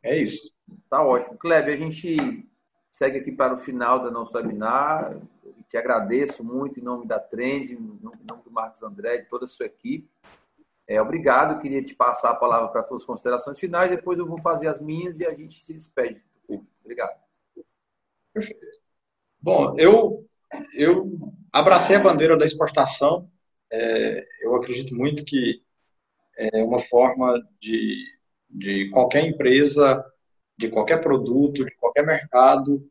é 0.03 0.17
isso. 0.17 0.53
Tá 0.89 1.03
ótimo. 1.03 1.37
Kleber, 1.37 1.75
a 1.75 1.79
gente 1.79 2.49
segue 2.93 3.19
aqui 3.19 3.33
para 3.33 3.55
o 3.55 3.59
final 3.59 4.03
do 4.03 4.11
nosso 4.11 4.37
webinar. 4.37 5.13
Eu 5.45 5.55
te 5.69 5.77
agradeço 5.77 6.45
muito 6.45 6.81
em 6.81 6.83
nome 6.83 7.07
da 7.07 7.19
Trend, 7.19 7.73
em 7.73 7.99
nome 8.03 8.43
do 8.45 8.51
Marcos 8.51 8.83
André, 8.83 9.19
de 9.19 9.29
toda 9.29 9.45
a 9.45 9.49
sua 9.49 9.67
equipe. 9.67 10.09
É, 10.87 11.01
obrigado, 11.01 11.61
queria 11.61 11.83
te 11.85 11.95
passar 11.95 12.31
a 12.31 12.35
palavra 12.35 12.69
para 12.69 12.83
todas 12.83 13.05
as 13.05 13.07
considerações 13.07 13.61
finais, 13.61 13.91
depois 13.91 14.19
eu 14.19 14.27
vou 14.27 14.41
fazer 14.41 14.67
as 14.67 14.81
minhas 14.81 15.21
e 15.21 15.27
a 15.27 15.33
gente 15.33 15.65
se 15.65 15.73
despede 15.73 16.21
Obrigado. 16.83 17.17
Perfeito. 18.33 18.67
Bom, 19.41 19.79
eu, 19.79 20.29
eu 20.75 21.11
abracei 21.53 21.97
a 21.97 22.01
bandeira 22.01 22.37
da 22.37 22.45
exportação. 22.45 23.31
É, 23.73 24.27
eu 24.43 24.55
acredito 24.57 24.95
muito 24.97 25.25
que 25.25 25.63
é 26.37 26.63
uma 26.63 26.81
forma 26.81 27.41
de, 27.61 28.05
de 28.49 28.91
qualquer 28.91 29.25
empresa 29.25 30.05
de 30.61 30.69
qualquer 30.69 31.01
produto, 31.01 31.65
de 31.65 31.75
qualquer 31.77 32.05
mercado, 32.05 32.87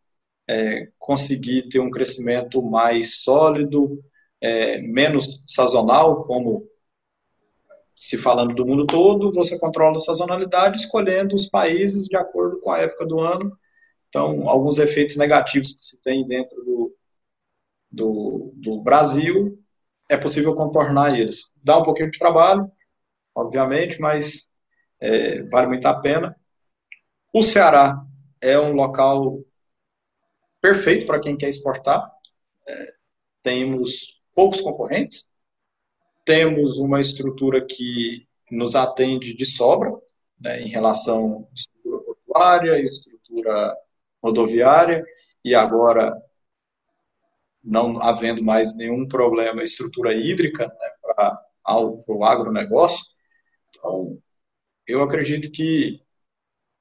é, 0.47 0.87
conseguir 0.97 1.69
ter 1.69 1.79
um 1.79 1.91
crescimento 1.91 2.63
mais 2.63 3.21
sólido, 3.21 4.03
é, 4.41 4.81
menos 4.81 5.43
sazonal, 5.45 6.23
como 6.23 6.67
se 7.95 8.17
falando 8.17 8.55
do 8.55 8.65
mundo 8.65 8.87
todo, 8.87 9.31
você 9.31 9.59
controla 9.59 9.97
a 9.97 9.99
sazonalidade 9.99 10.77
escolhendo 10.77 11.35
os 11.35 11.47
países 11.47 12.05
de 12.05 12.17
acordo 12.17 12.59
com 12.59 12.71
a 12.71 12.79
época 12.79 13.05
do 13.05 13.19
ano. 13.19 13.55
Então, 14.07 14.49
alguns 14.49 14.79
efeitos 14.79 15.15
negativos 15.15 15.73
que 15.73 15.85
se 15.85 16.01
tem 16.01 16.25
dentro 16.25 16.55
do, 16.63 16.95
do, 17.91 18.51
do 18.55 18.81
Brasil, 18.81 19.59
é 20.09 20.17
possível 20.17 20.55
contornar 20.55 21.17
eles. 21.17 21.53
Dá 21.63 21.77
um 21.77 21.83
pouquinho 21.83 22.11
de 22.11 22.19
trabalho, 22.19 22.71
obviamente, 23.35 23.99
mas 23.99 24.49
é, 24.99 25.43
vale 25.43 25.67
muito 25.67 25.85
a 25.85 25.99
pena. 25.99 26.35
O 27.33 27.43
Ceará 27.43 28.01
é 28.41 28.59
um 28.59 28.73
local 28.73 29.39
perfeito 30.61 31.05
para 31.05 31.19
quem 31.19 31.37
quer 31.37 31.49
exportar. 31.49 32.11
É, 32.67 32.93
temos 33.43 34.19
poucos 34.33 34.61
concorrentes, 34.61 35.31
temos 36.25 36.77
uma 36.77 36.99
estrutura 36.99 37.65
que 37.65 38.27
nos 38.51 38.75
atende 38.75 39.35
de 39.35 39.45
sobra 39.45 39.91
né, 40.39 40.61
em 40.61 40.69
relação 40.69 41.47
à 41.51 41.53
estrutura 41.53 42.03
portuária, 42.03 42.81
estrutura 42.81 43.75
rodoviária 44.21 45.05
e 45.43 45.55
agora 45.55 46.15
não 47.63 48.01
havendo 48.01 48.43
mais 48.43 48.75
nenhum 48.75 49.07
problema 49.07 49.63
estrutura 49.63 50.13
hídrica 50.13 50.67
né, 50.67 50.89
para 51.01 51.41
o 52.07 52.23
agronegócio. 52.23 53.05
Então, 53.69 54.21
eu 54.87 55.03
acredito 55.03 55.51
que 55.51 56.01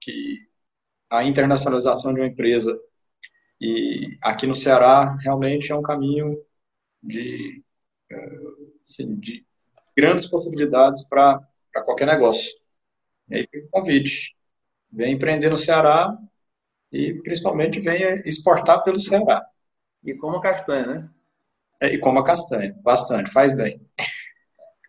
que 0.01 0.49
a 1.11 1.24
internacionalização 1.24 2.14
de 2.14 2.20
uma 2.20 2.29
empresa 2.29 2.79
e 3.61 4.16
aqui 4.22 4.47
no 4.47 4.55
Ceará 4.55 5.16
realmente 5.16 5.72
é 5.72 5.76
um 5.76 5.83
caminho 5.83 6.41
de, 7.03 7.62
eh, 8.11 8.39
assim, 8.87 9.18
de 9.18 9.45
grandes 9.97 10.29
possibilidades 10.29 11.07
para 11.09 11.41
qualquer 11.85 12.07
negócio. 12.07 12.51
E 13.29 13.37
aí 13.37 13.49
fica 13.51 13.66
o 13.66 13.70
convite. 13.70 14.37
Venha 14.93 15.12
empreender 15.12 15.51
no 15.51 15.57
Ceará 15.57 16.16
e 16.93 17.20
principalmente 17.22 17.81
venha 17.81 18.22
exportar 18.24 18.85
pelo 18.85 19.01
Ceará. 19.01 19.45
E 20.09 20.14
como 20.14 20.40
castanha, 20.40 20.86
né? 20.86 21.11
É, 21.78 21.92
e 21.92 21.98
como 21.98 22.18
a 22.18 22.24
castanha, 22.24 22.74
bastante, 22.82 23.30
faz 23.30 23.54
bem. 23.54 23.78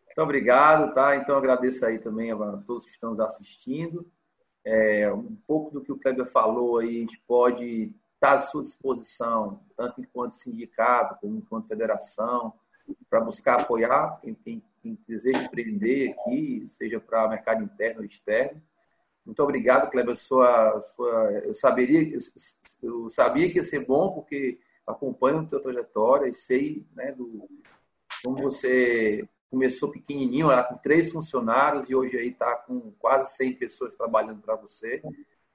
Muito 0.05 0.21
obrigado, 0.21 0.93
tá? 0.93 1.17
Então 1.17 1.37
agradeço 1.37 1.85
aí 1.85 1.99
também 1.99 2.31
a 2.31 2.37
todos 2.65 2.85
que 2.85 2.91
estão 2.91 3.09
nos 3.09 3.19
assistindo. 3.19 4.09
É, 4.63 5.11
um 5.11 5.35
pouco 5.45 5.71
do 5.71 5.81
que 5.81 5.91
o 5.91 5.99
Kleber 5.99 6.25
falou 6.25 6.77
aí, 6.77 6.95
a 6.95 6.99
gente 7.01 7.21
pode 7.27 7.93
estar 8.13 8.35
à 8.35 8.39
sua 8.39 8.63
disposição, 8.63 9.61
tanto 9.75 9.99
enquanto 9.99 10.37
sindicato, 10.37 11.19
como 11.19 11.37
enquanto 11.37 11.67
federação, 11.67 12.53
para 13.09 13.19
buscar 13.19 13.59
apoiar 13.59 14.21
quem, 14.21 14.33
quem, 14.35 14.63
quem 14.81 14.97
deseja 15.05 15.43
empreender 15.43 16.11
aqui, 16.11 16.63
seja 16.69 16.97
para 16.97 17.27
mercado 17.27 17.61
interno 17.61 17.99
ou 17.99 18.05
externo. 18.05 18.61
Muito 19.25 19.43
obrigado, 19.43 19.89
Kleber. 19.89 20.15
Sua, 20.15 20.79
sua, 20.79 21.31
eu, 21.43 21.53
saberia, 21.53 22.09
eu, 22.13 22.19
eu 22.81 23.09
sabia 23.09 23.51
que 23.51 23.57
ia 23.57 23.63
ser 23.63 23.85
bom, 23.85 24.13
porque 24.13 24.57
acompanho 24.89 25.39
a 25.39 25.45
tua 25.45 25.61
trajetória 25.61 26.27
e 26.27 26.33
sei 26.33 26.85
né, 26.95 27.11
do, 27.11 27.47
como 28.23 28.37
você 28.41 29.27
começou 29.49 29.91
pequenininho, 29.91 30.47
lá 30.47 30.63
com 30.63 30.77
três 30.77 31.11
funcionários 31.11 31.89
e 31.89 31.95
hoje 31.95 32.17
aí 32.17 32.29
está 32.29 32.55
com 32.55 32.91
quase 32.99 33.35
100 33.35 33.53
pessoas 33.53 33.95
trabalhando 33.95 34.41
para 34.41 34.55
você. 34.55 35.01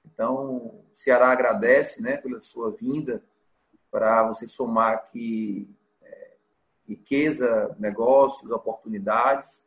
Então, 0.05 0.35
o 0.35 0.85
Ceará 0.93 1.31
agradece 1.31 2.01
né, 2.01 2.17
pela 2.17 2.41
sua 2.41 2.71
vinda 2.71 3.23
para 3.89 4.27
você 4.27 4.45
somar 4.45 4.93
aqui 4.93 5.69
é, 6.01 6.31
riqueza, 6.87 7.75
negócios, 7.79 8.51
oportunidades. 8.51 9.63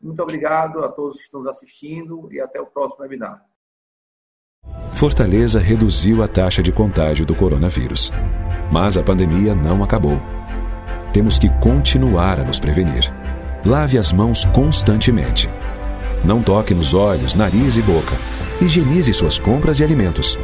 Muito 0.00 0.22
obrigado 0.22 0.84
a 0.84 0.88
todos 0.88 1.18
que 1.18 1.24
estão 1.24 1.40
nos 1.40 1.50
assistindo 1.50 2.32
e 2.32 2.40
até 2.40 2.60
o 2.60 2.66
próximo 2.66 3.02
webinar. 3.02 3.44
Fortaleza 4.96 5.58
reduziu 5.58 6.22
a 6.22 6.28
taxa 6.28 6.62
de 6.62 6.70
contágio 6.70 7.26
do 7.26 7.34
coronavírus. 7.34 8.12
Mas 8.70 8.96
a 8.96 9.02
pandemia 9.02 9.54
não 9.54 9.82
acabou. 9.82 10.20
Temos 11.12 11.38
que 11.38 11.48
continuar 11.60 12.40
a 12.40 12.44
nos 12.44 12.58
prevenir. 12.58 13.12
Lave 13.64 13.98
as 13.98 14.12
mãos 14.12 14.44
constantemente. 14.46 15.48
Não 16.24 16.42
toque 16.42 16.74
nos 16.74 16.94
olhos, 16.94 17.34
nariz 17.34 17.76
e 17.76 17.82
boca. 17.82 18.16
Higienize 18.60 19.12
suas 19.12 19.38
compras 19.38 19.80
e 19.80 19.84
alimentos. 19.84 20.38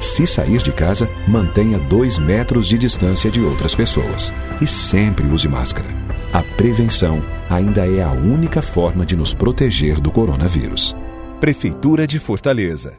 Se 0.00 0.26
sair 0.26 0.58
de 0.58 0.72
casa, 0.72 1.08
mantenha 1.28 1.78
dois 1.78 2.18
metros 2.18 2.66
de 2.66 2.76
distância 2.76 3.30
de 3.30 3.40
outras 3.40 3.74
pessoas. 3.74 4.32
E 4.60 4.66
sempre 4.66 5.26
use 5.26 5.48
máscara. 5.48 5.88
A 6.32 6.42
prevenção 6.42 7.22
ainda 7.48 7.86
é 7.86 8.02
a 8.02 8.10
única 8.10 8.60
forma 8.60 9.06
de 9.06 9.14
nos 9.14 9.32
proteger 9.32 10.00
do 10.00 10.10
coronavírus. 10.10 10.96
Prefeitura 11.40 12.06
de 12.06 12.18
Fortaleza. 12.18 12.94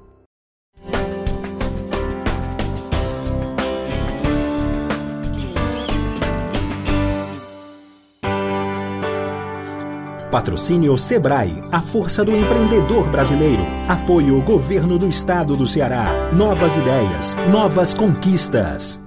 Patrocínio 10.34 10.98
Sebrae, 10.98 11.62
a 11.72 11.80
força 11.80 12.26
do 12.26 12.36
empreendedor 12.36 13.08
brasileiro. 13.12 13.62
Apoio 13.88 14.42
Governo 14.42 14.98
do 14.98 15.08
Estado 15.08 15.56
do 15.56 15.68
Ceará. 15.68 16.08
Novas 16.34 16.76
ideias, 16.76 17.38
novas 17.52 17.94
conquistas. 17.94 19.03